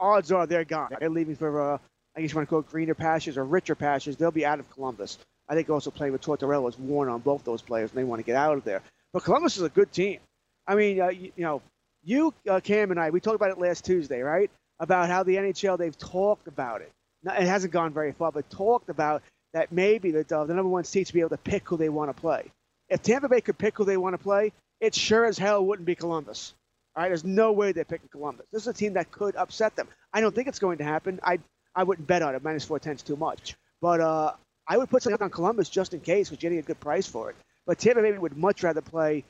Odds 0.00 0.32
are 0.32 0.46
they're 0.46 0.64
gone. 0.64 0.90
They're 0.98 1.08
leaving 1.08 1.36
for 1.36 1.74
uh, 1.74 1.78
I 2.16 2.20
guess 2.20 2.32
you 2.32 2.36
want 2.36 2.48
to 2.48 2.50
call 2.50 2.60
it 2.60 2.68
greener 2.68 2.94
pastures 2.94 3.38
or 3.38 3.44
richer 3.44 3.74
pastures. 3.74 4.16
They'll 4.16 4.30
be 4.30 4.44
out 4.44 4.60
of 4.60 4.68
Columbus. 4.70 5.18
I 5.48 5.54
think 5.54 5.70
also 5.70 5.90
playing 5.90 6.12
with 6.12 6.22
Tortorella 6.22 6.68
is 6.68 6.78
worn 6.78 7.08
on 7.08 7.20
both 7.20 7.44
those 7.44 7.62
players, 7.62 7.90
and 7.90 7.98
they 7.98 8.04
want 8.04 8.20
to 8.20 8.24
get 8.24 8.36
out 8.36 8.56
of 8.56 8.64
there. 8.64 8.82
But 9.12 9.24
Columbus 9.24 9.56
is 9.56 9.62
a 9.62 9.68
good 9.68 9.92
team. 9.92 10.20
I 10.66 10.74
mean, 10.74 11.00
uh, 11.00 11.08
you, 11.08 11.32
you, 11.36 11.44
know, 11.44 11.62
you, 12.04 12.34
uh, 12.48 12.60
Cam, 12.60 12.90
and 12.90 13.00
I, 13.00 13.10
we 13.10 13.20
talked 13.20 13.36
about 13.36 13.50
it 13.50 13.58
last 13.58 13.84
Tuesday, 13.84 14.20
right? 14.20 14.50
About 14.80 15.08
how 15.08 15.22
the 15.22 15.36
NHL 15.36 15.78
they've 15.78 15.96
talked 15.96 16.48
about 16.48 16.80
it. 16.80 16.90
It 17.24 17.46
hasn't 17.46 17.72
gone 17.72 17.92
very 17.92 18.12
far, 18.12 18.32
but 18.32 18.50
talked 18.50 18.88
about 18.88 19.22
that 19.52 19.70
maybe 19.70 20.10
the, 20.10 20.24
the 20.24 20.54
number 20.54 20.68
one 20.68 20.84
seed 20.84 21.06
to 21.06 21.12
be 21.12 21.20
able 21.20 21.30
to 21.30 21.36
pick 21.36 21.68
who 21.68 21.76
they 21.76 21.88
want 21.88 22.14
to 22.14 22.20
play. 22.20 22.50
If 22.88 23.02
Tampa 23.02 23.28
Bay 23.28 23.40
could 23.40 23.58
pick 23.58 23.76
who 23.76 23.84
they 23.84 23.96
want 23.96 24.14
to 24.14 24.18
play, 24.18 24.52
it 24.80 24.94
sure 24.94 25.24
as 25.24 25.38
hell 25.38 25.64
wouldn't 25.64 25.86
be 25.86 25.94
Columbus. 25.94 26.54
All 26.94 27.02
right, 27.02 27.08
there's 27.08 27.24
no 27.24 27.52
way 27.52 27.72
they're 27.72 27.84
picking 27.84 28.08
Columbus. 28.08 28.46
This 28.52 28.62
is 28.62 28.68
a 28.68 28.72
team 28.72 28.94
that 28.94 29.10
could 29.10 29.36
upset 29.36 29.76
them. 29.76 29.88
I 30.12 30.20
don't 30.20 30.34
think 30.34 30.48
it's 30.48 30.58
going 30.58 30.78
to 30.78 30.84
happen. 30.84 31.20
I 31.22 31.38
I 31.74 31.84
wouldn't 31.84 32.06
bet 32.06 32.20
on 32.20 32.34
it. 32.34 32.44
Minus 32.44 32.64
four 32.64 32.78
ten 32.78 32.96
is 32.96 33.02
too 33.02 33.16
much. 33.16 33.54
But 33.80 34.00
uh, 34.00 34.32
I 34.68 34.76
would 34.76 34.90
put 34.90 35.02
something 35.02 35.22
on 35.22 35.30
Columbus 35.30 35.68
just 35.68 35.94
in 35.94 36.00
case, 36.00 36.30
you're 36.30 36.36
getting 36.36 36.58
a 36.58 36.62
good 36.62 36.80
price 36.80 37.06
for 37.06 37.30
it. 37.30 37.36
But 37.66 37.78
Tampa 37.78 38.02
Bay 38.02 38.12
would 38.12 38.36
much 38.36 38.62
rather 38.62 38.82
play 38.82 39.24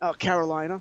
uh, 0.00 0.12
Carolina, 0.12 0.80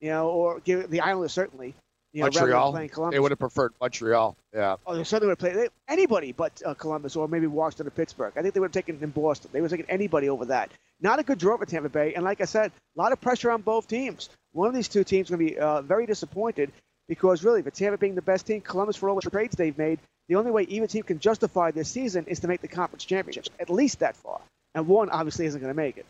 you 0.00 0.10
know, 0.10 0.28
or 0.30 0.60
give 0.60 0.88
the 0.90 1.00
Islanders 1.00 1.32
certainly. 1.32 1.74
You 2.18 2.24
know, 2.24 2.30
Montreal. 2.30 3.10
They 3.10 3.20
would 3.20 3.30
have 3.30 3.38
preferred 3.38 3.74
Montreal. 3.80 4.36
Yeah. 4.52 4.76
Oh, 4.86 4.96
they 4.96 5.04
certainly 5.04 5.28
would 5.28 5.40
have 5.40 5.54
played 5.54 5.70
anybody 5.86 6.32
but 6.32 6.60
uh, 6.66 6.74
Columbus 6.74 7.14
or 7.14 7.28
maybe 7.28 7.46
Washington 7.46 7.86
or 7.86 7.90
Pittsburgh. 7.90 8.32
I 8.36 8.42
think 8.42 8.54
they 8.54 8.60
would 8.60 8.74
have 8.74 8.84
taken 8.84 8.98
in 9.00 9.10
Boston. 9.10 9.50
They 9.52 9.60
would 9.60 9.70
have 9.70 9.78
taken 9.78 9.92
anybody 9.92 10.28
over 10.28 10.46
that. 10.46 10.70
Not 11.00 11.20
a 11.20 11.22
good 11.22 11.38
draw 11.38 11.56
for 11.56 11.64
Tampa 11.64 11.88
Bay. 11.88 12.14
And 12.14 12.24
like 12.24 12.40
I 12.40 12.44
said, 12.44 12.72
a 12.96 13.00
lot 13.00 13.12
of 13.12 13.20
pressure 13.20 13.52
on 13.52 13.62
both 13.62 13.86
teams. 13.86 14.30
One 14.52 14.66
of 14.66 14.74
these 14.74 14.88
two 14.88 15.04
teams 15.04 15.26
is 15.26 15.36
going 15.36 15.46
to 15.46 15.52
be 15.54 15.58
uh, 15.58 15.82
very 15.82 16.06
disappointed 16.06 16.72
because 17.06 17.44
really, 17.44 17.62
for 17.62 17.70
Tampa 17.70 17.98
being 17.98 18.16
the 18.16 18.22
best 18.22 18.46
team, 18.46 18.60
Columbus 18.60 18.96
for 18.96 19.08
all 19.08 19.20
the 19.20 19.30
trades 19.30 19.54
they've 19.54 19.78
made, 19.78 20.00
the 20.28 20.34
only 20.34 20.50
way 20.50 20.64
either 20.64 20.88
team 20.88 21.04
can 21.04 21.20
justify 21.20 21.70
this 21.70 21.88
season 21.88 22.24
is 22.26 22.40
to 22.40 22.48
make 22.48 22.62
the 22.62 22.68
conference 22.68 23.04
championships, 23.04 23.48
at 23.60 23.70
least 23.70 24.00
that 24.00 24.16
far. 24.16 24.40
And 24.74 24.88
one 24.88 25.08
obviously 25.10 25.46
isn't 25.46 25.60
going 25.60 25.72
to 25.72 25.76
make 25.76 25.96
it. 25.96 26.06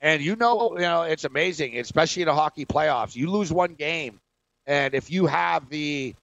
And 0.00 0.22
you 0.22 0.34
know, 0.34 0.72
you 0.74 0.82
know, 0.82 1.02
it's 1.02 1.24
amazing, 1.24 1.78
especially 1.78 2.22
in 2.22 2.26
the 2.26 2.34
hockey 2.34 2.64
playoffs. 2.64 3.14
You 3.14 3.30
lose 3.30 3.52
one 3.52 3.74
game, 3.74 4.18
and 4.70 4.94
if 4.94 5.10
you 5.10 5.26
have 5.26 5.68
the 5.68 6.14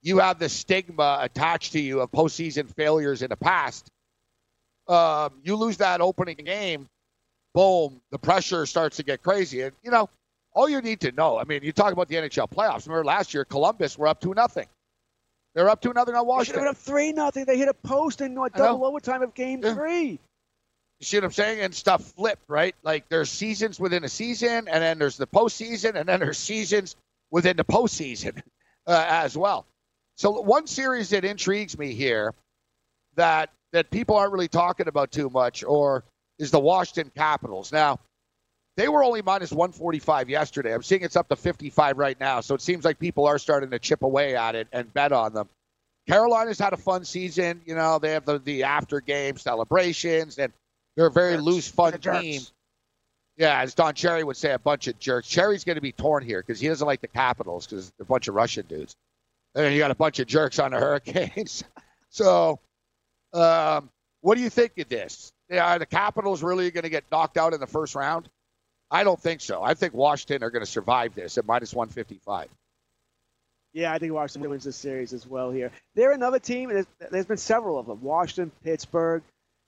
you 0.00 0.18
have 0.18 0.38
the 0.38 0.48
stigma 0.48 1.18
attached 1.20 1.72
to 1.72 1.80
you 1.80 2.00
of 2.00 2.10
postseason 2.10 2.74
failures 2.74 3.20
in 3.20 3.28
the 3.28 3.36
past, 3.36 3.86
um, 4.88 5.34
you 5.42 5.54
lose 5.56 5.76
that 5.76 6.00
opening 6.00 6.36
game, 6.36 6.88
boom, 7.52 8.00
the 8.10 8.18
pressure 8.18 8.64
starts 8.64 8.96
to 8.96 9.02
get 9.02 9.22
crazy. 9.22 9.60
And 9.60 9.72
you 9.82 9.90
know, 9.90 10.08
all 10.54 10.66
you 10.66 10.80
need 10.80 11.00
to 11.00 11.12
know, 11.12 11.38
I 11.38 11.44
mean, 11.44 11.62
you 11.62 11.72
talk 11.72 11.92
about 11.92 12.08
the 12.08 12.14
NHL 12.14 12.50
playoffs. 12.50 12.86
Remember 12.86 13.04
last 13.04 13.34
year, 13.34 13.44
Columbus 13.44 13.98
were 13.98 14.08
up 14.08 14.18
two 14.18 14.32
nothing. 14.32 14.66
They're 15.54 15.68
up 15.68 15.82
two 15.82 15.92
nothing 15.92 16.14
on 16.14 16.26
Washington. 16.26 16.62
They 16.62 16.64
were 16.64 16.70
up 16.70 16.78
three 16.78 17.12
nothing. 17.12 17.44
They 17.44 17.58
hit 17.58 17.68
a 17.68 17.74
post 17.74 18.22
in 18.22 18.38
a 18.38 18.48
double 18.48 18.86
overtime 18.86 19.20
of 19.20 19.34
game 19.34 19.60
yeah. 19.62 19.74
three. 19.74 20.18
You 21.00 21.06
see 21.06 21.18
what 21.18 21.24
I'm 21.24 21.32
saying? 21.32 21.60
And 21.60 21.74
stuff 21.74 22.02
flipped, 22.02 22.48
right? 22.48 22.74
Like 22.82 23.10
there's 23.10 23.28
seasons 23.28 23.78
within 23.78 24.04
a 24.04 24.08
season, 24.08 24.68
and 24.68 24.82
then 24.82 24.98
there's 24.98 25.18
the 25.18 25.26
postseason, 25.26 25.96
and 25.96 26.08
then 26.08 26.20
there's 26.20 26.38
seasons 26.38 26.96
within 27.34 27.56
the 27.56 27.64
postseason 27.64 28.40
uh, 28.86 29.04
as 29.08 29.36
well. 29.36 29.66
So 30.16 30.40
one 30.40 30.68
series 30.68 31.10
that 31.10 31.24
intrigues 31.24 31.76
me 31.76 31.92
here 31.92 32.32
that 33.16 33.50
that 33.72 33.90
people 33.90 34.14
aren't 34.14 34.32
really 34.32 34.46
talking 34.46 34.86
about 34.86 35.10
too 35.10 35.28
much, 35.28 35.64
or 35.64 36.04
is 36.38 36.52
the 36.52 36.60
Washington 36.60 37.10
Capitals. 37.16 37.72
Now, 37.72 37.98
they 38.76 38.86
were 38.86 39.02
only 39.02 39.20
minus 39.20 39.50
145 39.50 40.30
yesterday. 40.30 40.72
I'm 40.72 40.84
seeing 40.84 41.02
it's 41.02 41.16
up 41.16 41.28
to 41.28 41.36
55 41.36 41.98
right 41.98 42.18
now. 42.20 42.40
So 42.40 42.54
it 42.54 42.62
seems 42.62 42.84
like 42.84 43.00
people 43.00 43.26
are 43.26 43.38
starting 43.38 43.70
to 43.70 43.80
chip 43.80 44.04
away 44.04 44.36
at 44.36 44.54
it 44.54 44.68
and 44.72 44.94
bet 44.94 45.10
on 45.10 45.34
them. 45.34 45.48
Carolina's 46.06 46.58
had 46.58 46.72
a 46.72 46.76
fun 46.76 47.04
season. 47.04 47.62
You 47.66 47.74
know, 47.74 47.98
they 47.98 48.12
have 48.12 48.24
the, 48.24 48.38
the 48.38 48.62
after 48.62 49.00
game 49.00 49.38
celebrations, 49.38 50.38
and 50.38 50.52
they're 50.96 51.06
a 51.06 51.10
very 51.10 51.34
jerks. 51.34 51.44
loose, 51.44 51.68
fun 51.68 51.98
team. 51.98 52.42
Yeah, 53.36 53.60
as 53.60 53.74
Don 53.74 53.94
Cherry 53.94 54.22
would 54.22 54.36
say, 54.36 54.52
a 54.52 54.58
bunch 54.58 54.86
of 54.86 54.98
jerks. 54.98 55.26
Cherry's 55.26 55.64
going 55.64 55.74
to 55.76 55.82
be 55.82 55.92
torn 55.92 56.22
here 56.22 56.40
because 56.40 56.60
he 56.60 56.68
doesn't 56.68 56.86
like 56.86 57.00
the 57.00 57.08
Capitals 57.08 57.66
because 57.66 57.90
they're 57.98 58.04
a 58.04 58.06
bunch 58.06 58.28
of 58.28 58.34
Russian 58.34 58.66
dudes. 58.66 58.94
And 59.54 59.72
you 59.72 59.80
got 59.80 59.90
a 59.90 59.96
bunch 59.96 60.20
of 60.20 60.26
jerks 60.26 60.58
on 60.58 60.70
the 60.70 60.78
Hurricanes. 60.78 61.64
so, 62.10 62.60
um, 63.32 63.90
what 64.20 64.36
do 64.36 64.42
you 64.42 64.50
think 64.50 64.78
of 64.78 64.88
this? 64.88 65.32
Are 65.52 65.78
the 65.78 65.86
Capitals 65.86 66.42
really 66.42 66.70
going 66.70 66.84
to 66.84 66.90
get 66.90 67.04
knocked 67.10 67.36
out 67.36 67.54
in 67.54 67.60
the 67.60 67.66
first 67.66 67.94
round? 67.94 68.28
I 68.90 69.02
don't 69.02 69.20
think 69.20 69.40
so. 69.40 69.62
I 69.62 69.74
think 69.74 69.94
Washington 69.94 70.44
are 70.44 70.50
going 70.50 70.64
to 70.64 70.70
survive 70.70 71.14
this 71.14 71.36
at 71.36 71.44
minus 71.44 71.74
155. 71.74 72.48
Yeah, 73.72 73.92
I 73.92 73.98
think 73.98 74.12
Washington 74.12 74.50
wins 74.50 74.62
this 74.62 74.76
series 74.76 75.12
as 75.12 75.26
well 75.26 75.50
here. 75.50 75.72
They're 75.96 76.12
another 76.12 76.38
team. 76.38 76.70
There's, 76.70 76.86
there's 77.10 77.26
been 77.26 77.36
several 77.36 77.76
of 77.76 77.86
them. 77.86 78.02
Washington, 78.02 78.52
Pittsburgh, 78.62 79.24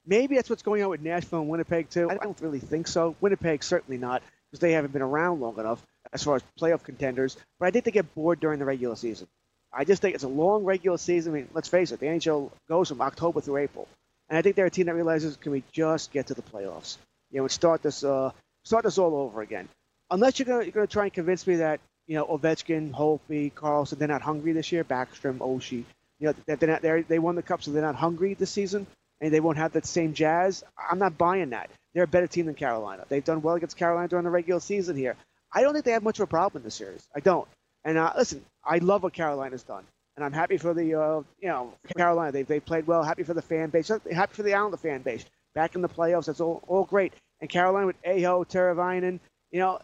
Maybe 0.07 0.35
that's 0.35 0.49
what's 0.49 0.63
going 0.63 0.81
on 0.83 0.89
with 0.89 1.01
Nashville 1.01 1.41
and 1.41 1.49
Winnipeg 1.49 1.89
too. 1.89 2.09
I 2.09 2.15
don't 2.15 2.39
really 2.39 2.59
think 2.59 2.87
so. 2.87 3.15
Winnipeg 3.19 3.61
certainly 3.61 3.97
not 3.97 4.23
because 4.49 4.61
they 4.61 4.71
haven't 4.71 4.93
been 4.93 5.01
around 5.01 5.41
long 5.41 5.59
enough 5.59 5.85
as 6.13 6.23
far 6.23 6.37
as 6.37 6.43
playoff 6.59 6.83
contenders. 6.83 7.35
But 7.59 7.67
I 7.67 7.71
think 7.71 7.83
they 7.83 7.91
get 7.91 8.15
bored 8.15 8.39
during 8.39 8.59
the 8.59 8.65
regular 8.65 8.95
season. 8.95 9.27
I 9.73 9.83
just 9.83 10.01
think 10.01 10.15
it's 10.15 10.23
a 10.23 10.29
long 10.29 10.63
regular 10.63 10.97
season. 10.97 11.33
I 11.33 11.35
mean, 11.35 11.49
let's 11.53 11.67
face 11.67 11.91
it, 11.91 11.99
the 11.99 12.05
NHL 12.05 12.51
goes 12.69 12.87
from 12.87 13.01
October 13.01 13.41
through 13.41 13.57
April, 13.57 13.87
and 14.29 14.37
I 14.37 14.41
think 14.41 14.55
they're 14.55 14.65
a 14.65 14.71
team 14.71 14.85
that 14.85 14.95
realizes 14.95 15.35
can 15.35 15.51
we 15.51 15.63
just 15.73 16.13
get 16.13 16.27
to 16.27 16.33
the 16.33 16.41
playoffs, 16.41 16.97
you 17.29 17.37
know, 17.37 17.43
and 17.43 17.51
start 17.51 17.83
this 17.83 18.01
uh, 18.03 18.31
start 18.63 18.85
this 18.85 18.97
all 18.97 19.13
over 19.13 19.41
again. 19.41 19.67
Unless 20.09 20.39
you're 20.39 20.45
gonna 20.45 20.63
you're 20.63 20.71
gonna 20.71 20.87
try 20.87 21.03
and 21.03 21.13
convince 21.13 21.45
me 21.45 21.57
that 21.57 21.81
you 22.07 22.15
know 22.15 22.25
Ovechkin, 22.25 22.91
Holtby, 22.91 23.53
Carlson, 23.53 23.99
they're 23.99 24.07
not 24.07 24.21
hungry 24.21 24.53
this 24.53 24.71
year. 24.71 24.85
Backstrom, 24.85 25.39
Oshie, 25.39 25.83
you 26.19 26.27
know, 26.27 26.33
they're 26.45 26.69
not, 26.69 26.81
they're, 26.81 27.03
they 27.03 27.19
won 27.19 27.35
the 27.35 27.43
cup, 27.43 27.61
so 27.61 27.71
they're 27.71 27.81
not 27.81 27.95
hungry 27.95 28.33
this 28.35 28.51
season 28.51 28.87
and 29.21 29.33
they 29.33 29.39
won't 29.39 29.57
have 29.57 29.73
that 29.73 29.85
same 29.85 30.13
jazz. 30.13 30.63
I'm 30.77 30.99
not 30.99 31.17
buying 31.17 31.51
that. 31.51 31.69
They're 31.93 32.03
a 32.03 32.07
better 32.07 32.27
team 32.27 32.45
than 32.45 32.55
Carolina. 32.55 33.05
They've 33.09 33.23
done 33.23 33.41
well 33.41 33.55
against 33.55 33.77
Carolina 33.77 34.07
during 34.07 34.25
the 34.25 34.29
regular 34.29 34.59
season 34.59 34.95
here. 34.95 35.15
I 35.51 35.61
don't 35.61 35.73
think 35.73 35.85
they 35.85 35.91
have 35.91 36.03
much 36.03 36.19
of 36.19 36.23
a 36.23 36.27
problem 36.27 36.61
in 36.61 36.65
the 36.65 36.71
series. 36.71 37.07
I 37.15 37.19
don't. 37.19 37.47
And 37.83 37.97
uh, 37.97 38.13
listen, 38.17 38.43
I 38.63 38.79
love 38.79 39.03
what 39.03 39.13
Carolina's 39.13 39.63
done, 39.63 39.85
and 40.15 40.25
I'm 40.25 40.33
happy 40.33 40.57
for 40.57 40.73
the 40.73 40.95
uh, 40.95 41.21
you 41.39 41.47
know 41.47 41.73
Carolina. 41.95 42.31
They 42.31 42.43
they 42.43 42.59
played 42.59 42.85
well. 42.85 43.01
Happy 43.01 43.23
for 43.23 43.33
the 43.33 43.41
fan 43.41 43.69
base. 43.69 43.87
Happy 43.87 44.33
for 44.33 44.43
the 44.43 44.53
Islander 44.53 44.77
fan 44.77 45.01
base. 45.01 45.25
Back 45.55 45.75
in 45.75 45.81
the 45.81 45.89
playoffs, 45.89 46.25
that's 46.25 46.41
all 46.41 46.61
all 46.67 46.83
great. 46.83 47.13
And 47.39 47.49
Carolina 47.49 47.87
with 47.87 47.95
Aho, 48.05 48.43
Teravainen, 48.43 49.19
you 49.51 49.59
know, 49.59 49.79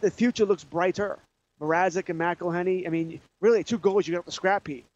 the 0.00 0.10
future 0.10 0.44
looks 0.44 0.64
brighter. 0.64 1.18
Mrazek 1.60 2.08
and 2.08 2.18
McElhinney. 2.18 2.86
I 2.86 2.90
mean, 2.90 3.20
really, 3.40 3.62
two 3.62 3.78
goals 3.78 4.08
you 4.08 4.14
got 4.14 4.24
the 4.24 4.32
scrap 4.32 4.66
heap. 4.66 4.86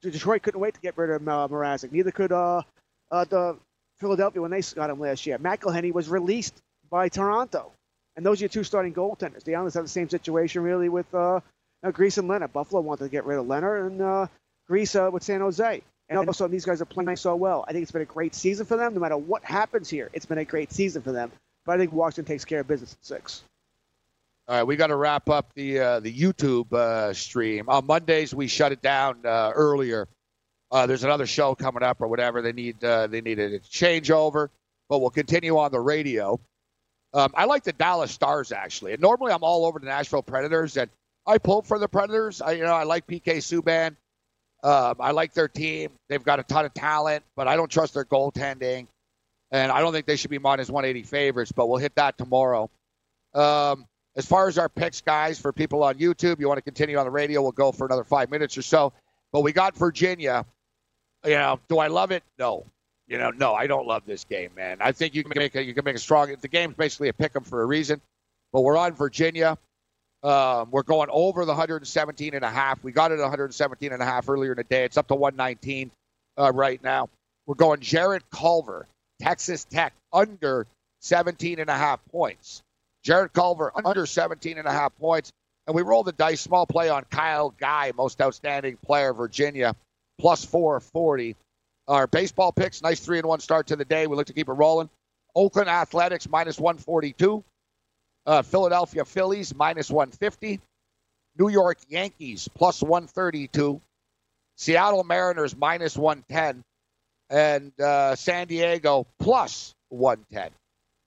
Detroit 0.00 0.42
couldn't 0.42 0.60
wait 0.60 0.74
to 0.74 0.80
get 0.80 0.96
rid 0.96 1.10
of 1.10 1.26
uh, 1.26 1.48
Mrazek. 1.50 1.90
Neither 1.92 2.12
could 2.12 2.30
uh, 2.32 2.62
uh, 3.10 3.24
the 3.24 3.56
Philadelphia 3.98 4.42
when 4.42 4.50
they 4.50 4.62
got 4.74 4.90
him 4.90 5.00
last 5.00 5.26
year. 5.26 5.38
McElhinney 5.38 5.92
was 5.92 6.08
released 6.08 6.60
by 6.90 7.08
Toronto, 7.08 7.72
and 8.16 8.24
those 8.24 8.40
are 8.40 8.44
your 8.44 8.48
two 8.48 8.64
starting 8.64 8.94
goaltenders. 8.94 9.44
The 9.44 9.54
Islanders 9.54 9.74
have 9.74 9.84
the 9.84 9.88
same 9.88 10.08
situation 10.08 10.62
really 10.62 10.88
with 10.88 11.06
uh, 11.14 11.40
uh, 11.84 11.88
and 11.88 11.94
Lehner. 11.94 12.50
Buffalo 12.50 12.80
wanted 12.80 13.04
to 13.04 13.10
get 13.10 13.24
rid 13.24 13.38
of 13.38 13.46
Lehner, 13.46 13.86
and 13.86 14.00
uh, 14.00 14.26
Greiss 14.68 14.94
uh, 14.94 15.10
with 15.10 15.22
San 15.22 15.40
Jose. 15.40 15.82
And 16.08 16.18
all 16.18 16.22
of 16.22 16.28
a 16.28 16.34
sudden, 16.34 16.52
these 16.52 16.66
guys 16.66 16.82
are 16.82 16.86
playing 16.86 17.16
so 17.16 17.34
well. 17.34 17.64
I 17.66 17.72
think 17.72 17.82
it's 17.82 17.92
been 17.92 18.02
a 18.02 18.06
great 18.06 18.34
season 18.34 18.66
for 18.66 18.76
them. 18.76 18.92
No 18.92 19.00
matter 19.00 19.16
what 19.16 19.42
happens 19.42 19.88
here, 19.88 20.10
it's 20.12 20.26
been 20.26 20.38
a 20.38 20.44
great 20.44 20.70
season 20.70 21.00
for 21.00 21.12
them. 21.12 21.32
But 21.64 21.76
I 21.76 21.78
think 21.78 21.92
Washington 21.92 22.26
takes 22.26 22.44
care 22.44 22.60
of 22.60 22.68
business 22.68 22.92
at 22.92 23.04
six. 23.04 23.42
All 24.46 24.56
right, 24.56 24.62
we 24.64 24.76
got 24.76 24.88
to 24.88 24.96
wrap 24.96 25.30
up 25.30 25.54
the 25.54 25.78
uh, 25.78 26.00
the 26.00 26.12
YouTube 26.12 26.70
uh, 26.74 27.14
stream. 27.14 27.68
On 27.68 27.86
Mondays, 27.86 28.34
we 28.34 28.46
shut 28.46 28.72
it 28.72 28.82
down 28.82 29.24
uh, 29.24 29.52
earlier 29.54 30.06
uh, 30.74 30.86
there's 30.86 31.04
another 31.04 31.24
show 31.24 31.54
coming 31.54 31.84
up 31.84 32.00
or 32.00 32.08
whatever. 32.08 32.42
They 32.42 32.52
need 32.52 32.82
uh, 32.82 33.06
they 33.06 33.20
need 33.20 33.38
a 33.38 33.60
changeover, 33.60 34.48
but 34.88 34.98
we'll 34.98 35.10
continue 35.10 35.56
on 35.56 35.70
the 35.70 35.78
radio. 35.78 36.40
Um, 37.12 37.30
I 37.36 37.44
like 37.44 37.62
the 37.62 37.72
Dallas 37.72 38.10
Stars 38.10 38.50
actually, 38.50 38.92
and 38.92 39.00
normally 39.00 39.30
I'm 39.30 39.44
all 39.44 39.66
over 39.66 39.78
the 39.78 39.86
Nashville 39.86 40.24
Predators, 40.24 40.76
and 40.76 40.90
I 41.28 41.38
pull 41.38 41.62
for 41.62 41.78
the 41.78 41.86
Predators. 41.86 42.42
I 42.42 42.52
you 42.52 42.64
know 42.64 42.74
I 42.74 42.82
like 42.82 43.06
PK 43.06 43.36
Subban. 43.36 43.94
Um, 44.68 44.96
I 44.98 45.12
like 45.12 45.32
their 45.32 45.46
team. 45.46 45.92
They've 46.08 46.24
got 46.24 46.40
a 46.40 46.42
ton 46.42 46.64
of 46.64 46.74
talent, 46.74 47.22
but 47.36 47.46
I 47.46 47.54
don't 47.54 47.70
trust 47.70 47.94
their 47.94 48.04
goaltending, 48.04 48.88
and 49.52 49.70
I 49.70 49.78
don't 49.78 49.92
think 49.92 50.06
they 50.06 50.16
should 50.16 50.32
be 50.32 50.40
minus 50.40 50.68
180 50.68 51.06
favorites. 51.06 51.52
But 51.52 51.68
we'll 51.68 51.78
hit 51.78 51.94
that 51.94 52.18
tomorrow. 52.18 52.68
Um, 53.32 53.86
as 54.16 54.26
far 54.26 54.48
as 54.48 54.58
our 54.58 54.68
picks, 54.68 55.02
guys, 55.02 55.38
for 55.38 55.52
people 55.52 55.84
on 55.84 55.94
YouTube, 55.98 56.40
you 56.40 56.48
want 56.48 56.58
to 56.58 56.62
continue 56.62 56.96
on 56.96 57.04
the 57.04 57.12
radio, 57.12 57.42
we'll 57.42 57.52
go 57.52 57.70
for 57.70 57.86
another 57.86 58.04
five 58.04 58.28
minutes 58.28 58.58
or 58.58 58.62
so. 58.62 58.92
But 59.30 59.42
we 59.42 59.52
got 59.52 59.76
Virginia 59.76 60.44
you 61.24 61.34
know, 61.34 61.60
do 61.68 61.78
I 61.78 61.88
love 61.88 62.10
it? 62.10 62.22
No. 62.38 62.64
You 63.06 63.18
know, 63.18 63.30
no, 63.30 63.54
I 63.54 63.66
don't 63.66 63.86
love 63.86 64.02
this 64.06 64.24
game, 64.24 64.50
man. 64.56 64.78
I 64.80 64.92
think 64.92 65.14
you 65.14 65.22
can 65.22 65.32
make 65.36 65.54
a, 65.54 65.62
you 65.62 65.74
can 65.74 65.84
make 65.84 65.96
a 65.96 65.98
strong. 65.98 66.34
The 66.40 66.48
game's 66.48 66.74
basically 66.74 67.08
a 67.08 67.12
pick 67.12 67.36
'em 67.36 67.44
for 67.44 67.60
a 67.62 67.66
reason. 67.66 68.00
But 68.52 68.62
we're 68.62 68.78
on 68.78 68.94
Virginia. 68.94 69.58
Um, 70.22 70.70
we're 70.70 70.84
going 70.84 71.10
over 71.12 71.44
the 71.44 71.52
117 71.52 72.34
and 72.34 72.44
a 72.44 72.48
half. 72.48 72.82
We 72.82 72.92
got 72.92 73.12
it 73.12 73.18
117 73.18 73.92
and 73.92 74.00
a 74.00 74.04
half 74.06 74.28
earlier 74.28 74.52
in 74.52 74.56
the 74.56 74.64
day. 74.64 74.84
It's 74.84 74.96
up 74.96 75.08
to 75.08 75.14
119 75.14 75.90
uh, 76.38 76.52
right 76.52 76.82
now. 76.82 77.10
We're 77.46 77.56
going 77.56 77.80
Jarrett 77.80 78.22
Culver, 78.30 78.86
Texas 79.20 79.64
Tech 79.64 79.92
under 80.12 80.66
17 81.02 81.58
and 81.58 81.68
a 81.68 81.76
half 81.76 82.00
points. 82.06 82.62
Jarrett 83.02 83.34
Culver 83.34 83.70
under 83.84 84.06
17 84.06 84.56
and 84.56 84.66
a 84.66 84.72
half 84.72 84.96
points. 84.96 85.30
And 85.66 85.76
we 85.76 85.82
roll 85.82 86.04
the 86.04 86.12
dice, 86.12 86.40
small 86.40 86.66
play 86.66 86.88
on 86.88 87.04
Kyle 87.10 87.50
Guy, 87.50 87.92
most 87.94 88.20
outstanding 88.20 88.78
player, 88.78 89.12
Virginia, 89.12 89.74
plus 90.18 90.44
440. 90.44 91.36
Our 91.86 92.06
baseball 92.06 92.52
picks, 92.52 92.82
nice 92.82 93.00
three 93.00 93.18
and 93.18 93.26
one 93.26 93.40
start 93.40 93.68
to 93.68 93.76
the 93.76 93.84
day. 93.84 94.06
We 94.06 94.16
look 94.16 94.28
to 94.28 94.32
keep 94.32 94.48
it 94.48 94.52
rolling. 94.52 94.88
Oakland 95.34 95.68
Athletics 95.68 96.28
minus 96.28 96.58
142. 96.58 97.44
Uh, 98.26 98.42
Philadelphia 98.42 99.04
Phillies 99.04 99.54
minus 99.54 99.90
150. 99.90 100.60
New 101.38 101.48
York 101.48 101.78
Yankees 101.88 102.48
plus 102.54 102.82
132. 102.82 103.80
Seattle 104.56 105.04
Mariners 105.04 105.56
minus 105.56 105.96
110. 105.96 106.62
And 107.30 107.78
uh, 107.80 108.14
San 108.14 108.46
Diego 108.46 109.06
plus 109.18 109.74
110. 109.88 110.50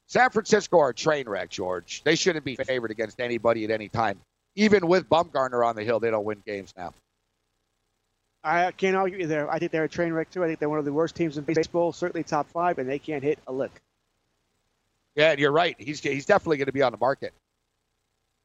San 0.08 0.30
Francisco 0.30 0.80
are 0.80 0.90
a 0.90 0.94
train 0.94 1.28
wreck, 1.28 1.50
George. 1.50 2.02
They 2.04 2.16
shouldn't 2.16 2.46
be 2.46 2.56
favored 2.56 2.92
against 2.92 3.20
anybody 3.20 3.66
at 3.66 3.72
any 3.72 3.90
time. 3.90 4.20
Even 4.56 4.88
with 4.88 5.10
Bumgarner 5.10 5.66
on 5.66 5.76
the 5.76 5.84
hill, 5.84 6.00
they 6.00 6.10
don't 6.10 6.24
win 6.26 6.42
games 6.46 6.74
now. 6.78 6.94
I 8.48 8.72
can't 8.72 8.96
argue 8.96 9.28
there. 9.28 9.52
I 9.52 9.60
think 9.60 9.72
they're 9.72 9.84
a 9.84 9.90
train 9.90 10.14
wreck 10.14 10.32
too. 10.32 10.44
I 10.44 10.48
think 10.48 10.60
they're 10.60 10.70
one 10.70 10.80
of 10.80 10.86
the 10.86 10.94
worst 10.94 11.16
teams 11.16 11.38
in 11.38 11.44
baseball, 11.44 11.92
certainly 11.92 12.24
top 12.24 12.50
five, 12.50 12.80
and 12.80 12.90
they 12.90 13.00
can't 13.00 13.24
hit 13.24 13.40
a 13.46 13.52
lick. 13.52 13.72
Yeah, 15.16 15.32
and 15.32 15.40
you're 15.40 15.52
right. 15.52 15.76
He's 15.78 16.00
he's 16.00 16.26
definitely 16.26 16.58
going 16.58 16.68
to 16.68 16.72
be 16.72 16.82
on 16.82 16.92
the 16.92 16.98
market. 16.98 17.34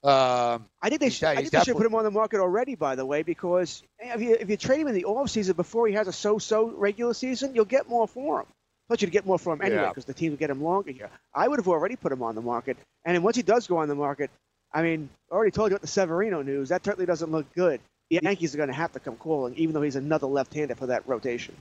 Um, 0.03 0.64
I 0.82 0.88
think 0.88 1.00
they 1.00 1.11
should. 1.11 1.28
I 1.28 1.36
think 1.36 1.50
they 1.50 1.61
should 1.61 1.76
put 1.76 1.86
him 1.86 1.94
on 1.94 2.03
the 2.03 2.11
market 2.11 2.40
already. 2.40 2.74
By 2.74 2.96
the 2.96 3.07
way, 3.07 3.22
because 3.22 3.82
if 4.00 4.20
you 4.20 4.36
if 4.40 4.50
you 4.50 4.57
trade 4.57 4.80
him 4.80 4.88
in 4.88 4.94
the 4.94 5.05
off 5.05 5.30
season 5.30 5.55
before 5.55 5.86
he 5.86 5.94
has 5.94 6.09
a 6.09 6.12
so-so 6.12 6.70
regular 6.70 7.14
season, 7.14 7.55
you'll 7.55 7.64
get 7.64 7.88
more 7.88 8.09
for 8.09 8.40
him. 8.40 8.46
Plus, 8.88 9.00
you'd 9.00 9.12
get 9.12 9.24
more 9.24 9.38
for 9.38 9.53
him 9.53 9.62
anyway 9.62 9.88
because 9.88 10.05
yeah. 10.05 10.09
the 10.09 10.14
team 10.14 10.32
would 10.32 10.40
get 10.40 10.50
him 10.50 10.62
longer 10.62 10.90
here. 10.90 11.11
I 11.32 11.46
would 11.46 11.61
have 11.61 11.68
already 11.68 11.94
put 11.94 12.11
him 12.11 12.22
on 12.22 12.34
the 12.34 12.42
market, 12.42 12.76
and 13.05 13.14
then 13.14 13.22
once 13.22 13.36
he 13.36 13.42
does 13.42 13.68
go 13.68 13.76
on 13.76 13.86
the 13.86 13.94
market, 13.94 14.30
I 14.72 14.82
mean, 14.82 15.09
I 15.30 15.34
already 15.34 15.53
told 15.53 15.70
you 15.70 15.76
about 15.76 15.82
the 15.82 15.88
Severino 15.88 16.42
news. 16.42 16.70
That 16.70 16.84
certainly 16.84 17.07
doesn't 17.07 17.30
look 17.30 17.53
good. 17.55 17.80
The 18.12 18.20
Yankees 18.22 18.52
are 18.54 18.58
going 18.58 18.68
to 18.68 18.74
have 18.74 18.92
to 18.92 19.00
come 19.00 19.16
calling, 19.16 19.54
even 19.56 19.72
though 19.72 19.80
he's 19.80 19.96
another 19.96 20.26
left-hander 20.26 20.74
for 20.74 20.88
that 20.88 21.08
rotation. 21.08 21.56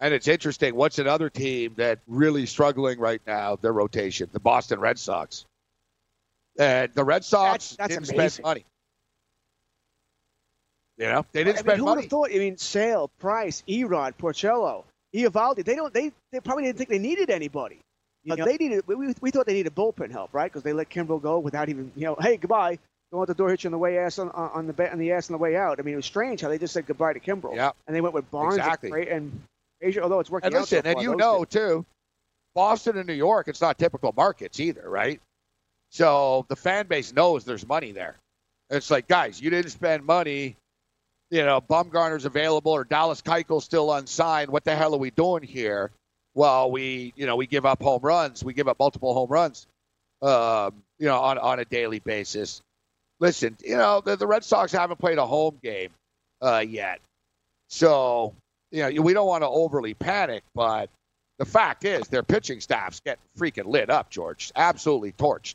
And 0.00 0.12
it's 0.12 0.26
interesting. 0.26 0.74
What's 0.74 0.98
another 0.98 1.30
team 1.30 1.74
that 1.76 2.00
really 2.08 2.46
struggling 2.46 2.98
right 2.98 3.20
now? 3.28 3.54
Their 3.54 3.72
rotation, 3.72 4.28
the 4.32 4.40
Boston 4.40 4.80
Red 4.80 4.98
Sox. 4.98 5.44
And 6.58 6.92
the 6.94 7.04
Red 7.04 7.24
Sox 7.24 7.76
that's, 7.76 7.76
that's 7.76 7.88
didn't 7.94 8.08
amazing. 8.10 8.30
spend 8.30 8.44
money. 8.44 8.64
You 10.98 11.06
know, 11.06 11.24
they 11.30 11.44
didn't 11.44 11.60
I 11.60 11.62
mean, 11.62 11.78
who 11.78 11.84
money. 11.84 11.96
Would 11.96 12.02
have 12.02 12.10
thought? 12.10 12.30
I 12.34 12.38
mean, 12.38 12.56
Sale, 12.58 13.12
Price, 13.20 13.62
Erod, 13.68 14.14
Porcello, 14.18 14.82
Eovaldi. 15.14 15.64
They 15.64 15.76
don't. 15.76 15.94
They, 15.94 16.10
they 16.32 16.40
probably 16.40 16.64
didn't 16.64 16.78
think 16.78 16.90
they 16.90 16.98
needed 16.98 17.30
anybody. 17.30 17.78
You 18.24 18.34
know, 18.34 18.44
they 18.44 18.56
needed. 18.56 18.84
We, 18.88 19.14
we 19.20 19.30
thought 19.30 19.46
they 19.46 19.54
needed 19.54 19.76
bullpen 19.76 20.10
help, 20.10 20.34
right? 20.34 20.50
Because 20.50 20.64
they 20.64 20.72
let 20.72 20.90
Kimbrel 20.90 21.22
go 21.22 21.38
without 21.38 21.68
even, 21.68 21.92
you 21.94 22.06
know, 22.06 22.16
hey, 22.20 22.36
goodbye. 22.36 22.80
Go 23.12 23.20
out 23.20 23.28
the 23.28 23.34
door, 23.34 23.50
hit 23.50 23.62
you 23.62 23.68
on 23.68 23.72
the 23.72 23.78
way 23.78 23.98
ass 23.98 24.18
on, 24.18 24.30
on 24.30 24.66
the 24.66 24.90
on 24.90 24.98
the 24.98 25.12
ass 25.12 25.28
on 25.28 25.34
the 25.34 25.38
way 25.38 25.54
out. 25.54 25.78
I 25.78 25.82
mean, 25.82 25.92
it 25.92 25.96
was 25.96 26.06
strange 26.06 26.40
how 26.40 26.48
they 26.48 26.56
just 26.58 26.72
said 26.72 26.86
goodbye 26.86 27.12
to 27.12 27.20
Kimbrel. 27.20 27.54
Yeah. 27.54 27.72
And 27.86 27.94
they 27.94 28.00
went 28.00 28.14
with 28.14 28.30
Barnes 28.30 28.56
exactly. 28.56 29.08
and, 29.08 29.42
Asia, 29.82 30.02
although 30.02 30.20
it's 30.20 30.30
working 30.30 30.46
and 30.46 30.54
listen, 30.54 30.78
out. 30.78 30.84
So 30.84 30.90
and 30.90 31.02
you 31.02 31.16
know 31.16 31.44
too, 31.44 31.84
Boston 32.54 32.96
and 32.96 33.06
New 33.06 33.14
York, 33.14 33.48
it's 33.48 33.60
not 33.60 33.78
typical 33.78 34.14
markets 34.16 34.60
either, 34.60 34.88
right? 34.88 35.20
So 35.90 36.46
the 36.48 36.56
fan 36.56 36.86
base 36.86 37.12
knows 37.12 37.44
there's 37.44 37.66
money 37.66 37.92
there. 37.92 38.16
It's 38.70 38.90
like, 38.90 39.08
guys, 39.08 39.40
you 39.40 39.50
didn't 39.50 39.72
spend 39.72 40.04
money. 40.04 40.56
You 41.30 41.44
know, 41.44 41.60
Bumgarner's 41.60 42.24
available 42.24 42.72
or 42.72 42.84
Dallas 42.84 43.20
Keuchel's 43.20 43.64
still 43.64 43.92
unsigned. 43.92 44.50
What 44.50 44.64
the 44.64 44.74
hell 44.74 44.94
are 44.94 44.98
we 44.98 45.10
doing 45.10 45.42
here? 45.42 45.90
Well, 46.34 46.70
we, 46.70 47.12
you 47.16 47.26
know, 47.26 47.36
we 47.36 47.46
give 47.46 47.66
up 47.66 47.82
home 47.82 48.00
runs. 48.02 48.42
We 48.42 48.54
give 48.54 48.68
up 48.68 48.78
multiple 48.78 49.12
home 49.12 49.28
runs, 49.28 49.66
um, 50.22 50.82
you 50.98 51.06
know, 51.06 51.18
on, 51.18 51.38
on 51.38 51.58
a 51.58 51.64
daily 51.64 51.98
basis. 51.98 52.62
Listen, 53.22 53.56
you 53.64 53.76
know, 53.76 54.00
the, 54.00 54.16
the 54.16 54.26
Red 54.26 54.42
Sox 54.42 54.72
haven't 54.72 54.98
played 54.98 55.16
a 55.16 55.24
home 55.24 55.56
game 55.62 55.90
uh, 56.40 56.58
yet. 56.58 56.98
So, 57.68 58.34
you 58.72 58.82
know, 58.82 59.00
we 59.00 59.12
don't 59.14 59.28
want 59.28 59.44
to 59.44 59.48
overly 59.48 59.94
panic, 59.94 60.42
but 60.56 60.90
the 61.38 61.44
fact 61.44 61.84
is 61.84 62.08
their 62.08 62.24
pitching 62.24 62.60
staff's 62.60 62.98
getting 62.98 63.22
freaking 63.38 63.66
lit 63.66 63.90
up, 63.90 64.10
George. 64.10 64.50
Absolutely 64.56 65.12
torched. 65.12 65.54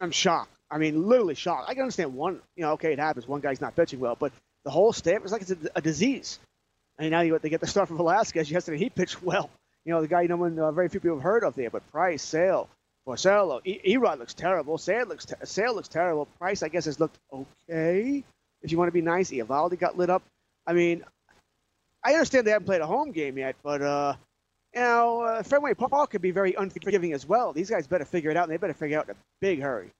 I'm 0.00 0.10
shocked. 0.10 0.50
I 0.68 0.78
mean, 0.78 1.06
literally 1.06 1.36
shocked. 1.36 1.68
I 1.68 1.74
can 1.74 1.82
understand 1.82 2.12
one, 2.16 2.40
you 2.56 2.64
know, 2.64 2.72
okay, 2.72 2.92
it 2.92 2.98
happens. 2.98 3.28
One 3.28 3.40
guy's 3.40 3.60
not 3.60 3.76
pitching 3.76 4.00
well, 4.00 4.16
but 4.18 4.32
the 4.64 4.72
whole 4.72 4.92
staff 4.92 5.24
is 5.24 5.30
like 5.30 5.42
it's 5.42 5.52
a, 5.52 5.58
a 5.76 5.80
disease. 5.80 6.40
And 6.98 7.12
now 7.12 7.20
you, 7.20 7.38
they 7.38 7.50
get 7.50 7.60
the 7.60 7.68
start 7.68 7.86
from 7.86 7.98
Velasquez. 7.98 8.50
Yesterday, 8.50 8.78
he 8.78 8.90
pitched 8.90 9.22
well. 9.22 9.48
You 9.84 9.92
know, 9.92 10.00
the 10.00 10.08
guy 10.08 10.26
no 10.26 10.38
one, 10.38 10.58
uh, 10.58 10.72
very 10.72 10.88
few 10.88 10.98
people 10.98 11.18
have 11.18 11.22
heard 11.22 11.44
of 11.44 11.54
there, 11.54 11.70
but 11.70 11.88
Price, 11.92 12.20
Sale, 12.20 12.68
Porcello, 13.06 13.60
e- 13.64 13.94
Erod 13.94 14.18
looks 14.18 14.34
terrible. 14.34 14.78
Sale 14.78 15.06
looks, 15.06 15.24
ter- 15.26 15.44
Sale 15.44 15.74
looks 15.74 15.88
terrible. 15.88 16.26
Price, 16.38 16.62
I 16.62 16.68
guess, 16.68 16.84
has 16.84 17.00
looked 17.00 17.18
okay. 17.32 18.22
If 18.62 18.70
you 18.70 18.78
want 18.78 18.88
to 18.88 18.92
be 18.92 19.00
nice, 19.00 19.30
Eovaldi 19.30 19.78
got 19.78 19.96
lit 19.96 20.10
up. 20.10 20.22
I 20.66 20.74
mean, 20.74 21.02
I 22.04 22.12
understand 22.12 22.46
they 22.46 22.50
haven't 22.50 22.66
played 22.66 22.82
a 22.82 22.86
home 22.86 23.12
game 23.12 23.38
yet, 23.38 23.56
but 23.62 23.82
uh, 23.82 24.14
you 24.74 24.80
know, 24.80 25.22
uh, 25.22 25.42
Fenway 25.42 25.74
Park 25.74 26.10
could 26.10 26.22
be 26.22 26.30
very 26.30 26.54
unforgiving 26.54 27.12
as 27.12 27.26
well. 27.26 27.52
These 27.52 27.70
guys 27.70 27.86
better 27.86 28.04
figure 28.04 28.30
it 28.30 28.36
out, 28.36 28.44
and 28.44 28.52
they 28.52 28.56
better 28.58 28.74
figure 28.74 28.98
it 28.98 29.00
out 29.00 29.08
in 29.08 29.14
a 29.14 29.18
big 29.40 29.60
hurry. 29.62 29.90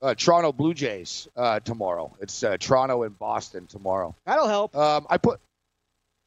Uh, 0.00 0.14
Toronto 0.14 0.52
Blue 0.52 0.74
Jays 0.74 1.26
uh, 1.36 1.58
tomorrow. 1.60 2.14
It's 2.20 2.44
uh, 2.44 2.56
Toronto 2.58 3.02
and 3.02 3.18
Boston 3.18 3.66
tomorrow. 3.66 4.14
That'll 4.26 4.46
help. 4.46 4.76
Um, 4.76 5.06
I 5.10 5.18
put, 5.18 5.40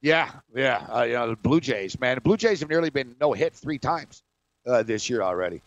yeah, 0.02 0.30
yeah. 0.54 0.86
Uh, 0.90 1.04
you 1.04 1.14
know, 1.14 1.30
the 1.30 1.36
Blue 1.38 1.62
Jays, 1.62 1.98
man. 1.98 2.16
The 2.16 2.22
Blue 2.22 2.36
Jays 2.36 2.60
have 2.60 2.70
nearly 2.70 2.90
been 2.90 3.16
no 3.22 3.32
hit 3.32 3.54
three 3.54 3.78
times 3.78 4.24
uh, 4.66 4.84
this 4.84 5.10
year 5.10 5.22
already. 5.22 5.62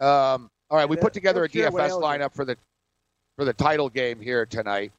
Um, 0.00 0.50
all 0.70 0.76
right, 0.78 0.88
we 0.88 0.96
put 0.96 1.12
together 1.12 1.44
a 1.44 1.48
DFS 1.48 1.90
lineup 2.00 2.34
for 2.34 2.44
the 2.44 2.56
for 3.36 3.44
the 3.44 3.52
title 3.52 3.88
game 3.88 4.20
here 4.20 4.46
tonight. 4.46 4.92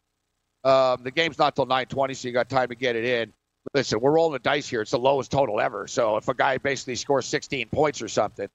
Um, 0.64 1.04
the 1.04 1.12
game's 1.12 1.38
not 1.38 1.56
till 1.56 1.68
9:20, 1.68 2.16
so 2.16 2.28
you 2.28 2.34
got 2.34 2.50
time 2.50 2.70
to 2.70 2.76
get 2.76 2.96
it 2.96 3.06
in. 3.06 3.34
Listen, 3.74 4.00
we're 4.00 4.12
rolling 4.12 4.34
the 4.34 4.40
dice 4.40 4.68
here. 4.68 4.82
It's 4.82 4.92
the 4.92 5.00
lowest 5.00 5.32
total 5.32 5.60
ever. 5.60 5.88
So 5.88 6.18
if 6.18 6.28
a 6.28 6.34
guy 6.34 6.58
basically 6.58 6.96
scores 6.96 7.26
16 7.28 7.70
points 7.70 8.02
or 8.02 8.08
something, 8.08 8.50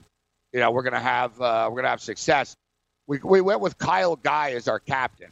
you 0.52 0.60
know, 0.60 0.70
we're 0.70 0.82
gonna 0.82 1.00
have 1.00 1.40
uh, 1.40 1.68
we're 1.70 1.76
gonna 1.76 1.88
have 1.88 2.00
success. 2.00 2.56
We 3.06 3.18
we 3.22 3.40
went 3.40 3.60
with 3.60 3.78
Kyle 3.78 4.16
Guy 4.16 4.52
as 4.52 4.68
our 4.68 4.80
captain. 4.80 5.30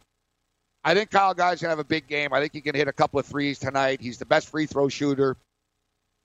I 0.84 0.94
think 0.94 1.11
Kyle 1.11 1.34
Guy's 1.34 1.61
gonna 1.61 1.70
have 1.70 1.78
a 1.78 1.84
big 1.84 2.07
game. 2.07 2.32
I 2.32 2.40
think 2.40 2.53
he 2.53 2.61
can 2.61 2.74
hit 2.74 2.88
a 2.88 2.92
couple 2.92 3.18
of 3.18 3.26
threes 3.26 3.59
tonight. 3.59 4.00
He's 4.00 4.18
the 4.18 4.26
best 4.26 4.48
free 4.48 4.66
throw 4.66 4.88
shooter. 4.88 5.36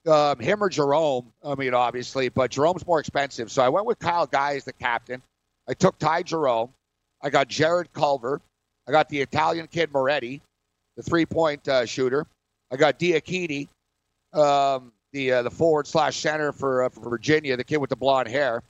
Um, 0.07 0.39
him 0.39 0.63
or 0.63 0.69
Jerome, 0.69 1.31
I 1.43 1.55
mean, 1.55 1.73
obviously, 1.73 2.29
but 2.29 2.51
Jerome's 2.51 2.85
more 2.87 2.99
expensive. 2.99 3.51
So 3.51 3.61
I 3.61 3.69
went 3.69 3.85
with 3.85 3.99
Kyle 3.99 4.25
Guy 4.25 4.55
as 4.55 4.63
the 4.63 4.73
captain. 4.73 5.21
I 5.67 5.73
took 5.73 5.97
Ty 5.97 6.23
Jerome. 6.23 6.69
I 7.21 7.29
got 7.29 7.47
Jarrett 7.47 7.91
Culver. 7.93 8.39
I 8.87 8.91
got 8.91 9.09
the 9.09 9.21
Italian 9.21 9.67
kid 9.67 9.91
Moretti, 9.91 10.41
the 10.95 11.03
three 11.03 11.25
point 11.25 11.67
uh, 11.67 11.85
shooter. 11.85 12.25
I 12.71 12.77
got 12.77 12.99
Diakite, 12.99 13.67
um, 14.33 14.93
the 15.11 15.33
uh, 15.33 15.41
the 15.41 15.51
forward 15.51 15.87
slash 15.87 16.17
center 16.17 16.51
for, 16.51 16.83
uh, 16.83 16.89
for 16.89 17.09
Virginia, 17.09 17.57
the 17.57 17.63
kid 17.63 17.77
with 17.77 17.89
the 17.89 17.95
blonde 17.95 18.29
hair. 18.29 18.63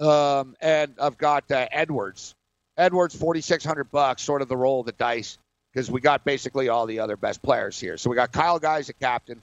Um, 0.00 0.56
and 0.60 0.94
I've 1.00 1.18
got 1.18 1.50
uh, 1.50 1.66
Edwards. 1.70 2.34
Edwards, 2.76 3.14
forty 3.14 3.42
six 3.42 3.64
hundred 3.64 3.90
bucks, 3.92 4.22
sort 4.22 4.42
of 4.42 4.48
the 4.48 4.56
roll 4.56 4.80
of 4.80 4.86
the 4.86 4.92
dice 4.92 5.38
because 5.72 5.90
we 5.90 6.00
got 6.00 6.24
basically 6.24 6.68
all 6.68 6.86
the 6.86 6.98
other 6.98 7.16
best 7.16 7.42
players 7.42 7.78
here. 7.78 7.96
So 7.96 8.10
we 8.10 8.16
got 8.16 8.32
Kyle 8.32 8.58
Guy 8.58 8.78
as 8.78 8.88
a 8.88 8.94
captain, 8.94 9.40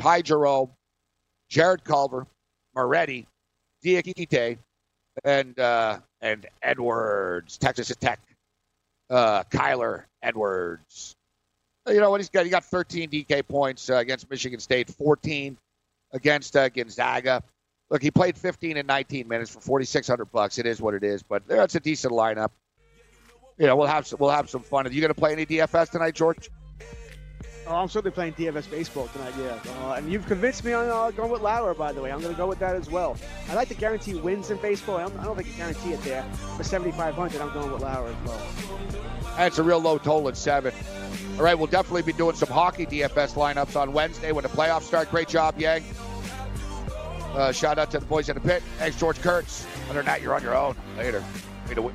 Ty 0.00 0.22
Jerome, 0.22 0.70
Jarrett 1.50 1.84
Culver, 1.84 2.26
Moretti, 2.74 3.26
Diakite, 3.84 4.56
and 5.24 5.58
uh, 5.58 5.98
and 6.22 6.46
Edwards, 6.62 7.58
Texas 7.58 7.94
Tech, 8.00 8.18
uh, 9.10 9.42
Kyler 9.44 10.04
Edwards. 10.22 11.16
You 11.86 12.00
know 12.00 12.10
what 12.10 12.20
he's 12.20 12.30
got? 12.30 12.44
He 12.44 12.50
got 12.50 12.64
13 12.64 13.10
DK 13.10 13.46
points 13.46 13.90
uh, 13.90 13.96
against 13.96 14.30
Michigan 14.30 14.60
State, 14.60 14.88
14 14.90 15.56
against 16.12 16.56
uh, 16.56 16.68
Gonzaga. 16.68 17.42
Look, 17.90 18.02
he 18.02 18.10
played 18.10 18.38
15 18.38 18.76
and 18.76 18.86
19 18.86 19.26
minutes 19.28 19.50
for 19.50 19.60
4,600 19.60 20.26
bucks. 20.26 20.58
It 20.58 20.66
is 20.66 20.80
what 20.80 20.94
it 20.94 21.02
is, 21.02 21.22
but 21.22 21.46
that's 21.46 21.74
a 21.74 21.80
decent 21.80 22.12
lineup. 22.12 22.50
You 23.58 23.66
know, 23.66 23.76
we'll 23.76 23.88
have 23.88 24.06
some, 24.06 24.18
we'll 24.18 24.30
have 24.30 24.48
some 24.48 24.62
fun. 24.62 24.86
Are 24.86 24.90
you 24.90 25.00
going 25.00 25.12
to 25.12 25.18
play 25.18 25.32
any 25.32 25.44
DFS 25.44 25.90
tonight, 25.90 26.14
George? 26.14 26.48
Oh, 27.70 27.76
I'm 27.76 27.88
certainly 27.88 28.12
playing 28.12 28.32
DFS 28.32 28.68
baseball 28.68 29.06
tonight. 29.12 29.32
Yeah, 29.38 29.56
uh, 29.84 29.92
and 29.92 30.10
you've 30.10 30.26
convinced 30.26 30.64
me 30.64 30.72
on 30.72 30.88
uh, 30.88 31.12
going 31.12 31.30
with 31.30 31.40
Lauer. 31.40 31.72
By 31.72 31.92
the 31.92 32.02
way, 32.02 32.10
I'm 32.10 32.20
going 32.20 32.34
to 32.34 32.36
go 32.36 32.48
with 32.48 32.58
that 32.58 32.74
as 32.74 32.90
well. 32.90 33.16
I 33.48 33.54
like 33.54 33.68
to 33.68 33.74
guarantee 33.74 34.16
wins 34.16 34.50
in 34.50 34.56
baseball. 34.56 34.96
I 34.96 35.02
don't, 35.04 35.16
I 35.20 35.34
think 35.34 35.54
I 35.54 35.56
guarantee 35.56 35.92
it 35.92 36.02
there 36.02 36.24
for 36.56 36.64
7,500. 36.64 37.40
I'm 37.40 37.52
going 37.52 37.70
with 37.70 37.82
Lauer 37.82 38.08
as 38.08 38.26
well. 38.26 38.42
That's 39.36 39.58
a 39.58 39.62
real 39.62 39.78
low 39.78 39.98
total 39.98 40.28
at 40.28 40.36
seven. 40.36 40.74
All 41.36 41.44
right, 41.44 41.56
we'll 41.56 41.68
definitely 41.68 42.02
be 42.02 42.12
doing 42.12 42.34
some 42.34 42.48
hockey 42.48 42.86
DFS 42.86 43.34
lineups 43.34 43.80
on 43.80 43.92
Wednesday 43.92 44.32
when 44.32 44.42
the 44.42 44.48
playoffs 44.48 44.82
start. 44.82 45.08
Great 45.08 45.28
job, 45.28 45.56
Yang. 45.56 45.84
Uh, 47.34 47.52
shout 47.52 47.78
out 47.78 47.92
to 47.92 48.00
the 48.00 48.06
boys 48.06 48.28
in 48.28 48.34
the 48.34 48.40
pit. 48.40 48.64
Thanks, 48.78 48.98
George 48.98 49.20
Kurtz. 49.20 49.64
Other 49.84 50.00
than 50.00 50.06
that, 50.06 50.22
you're 50.22 50.34
on 50.34 50.42
your 50.42 50.56
own. 50.56 50.74
Later. 50.96 51.24
Later. 51.68 51.92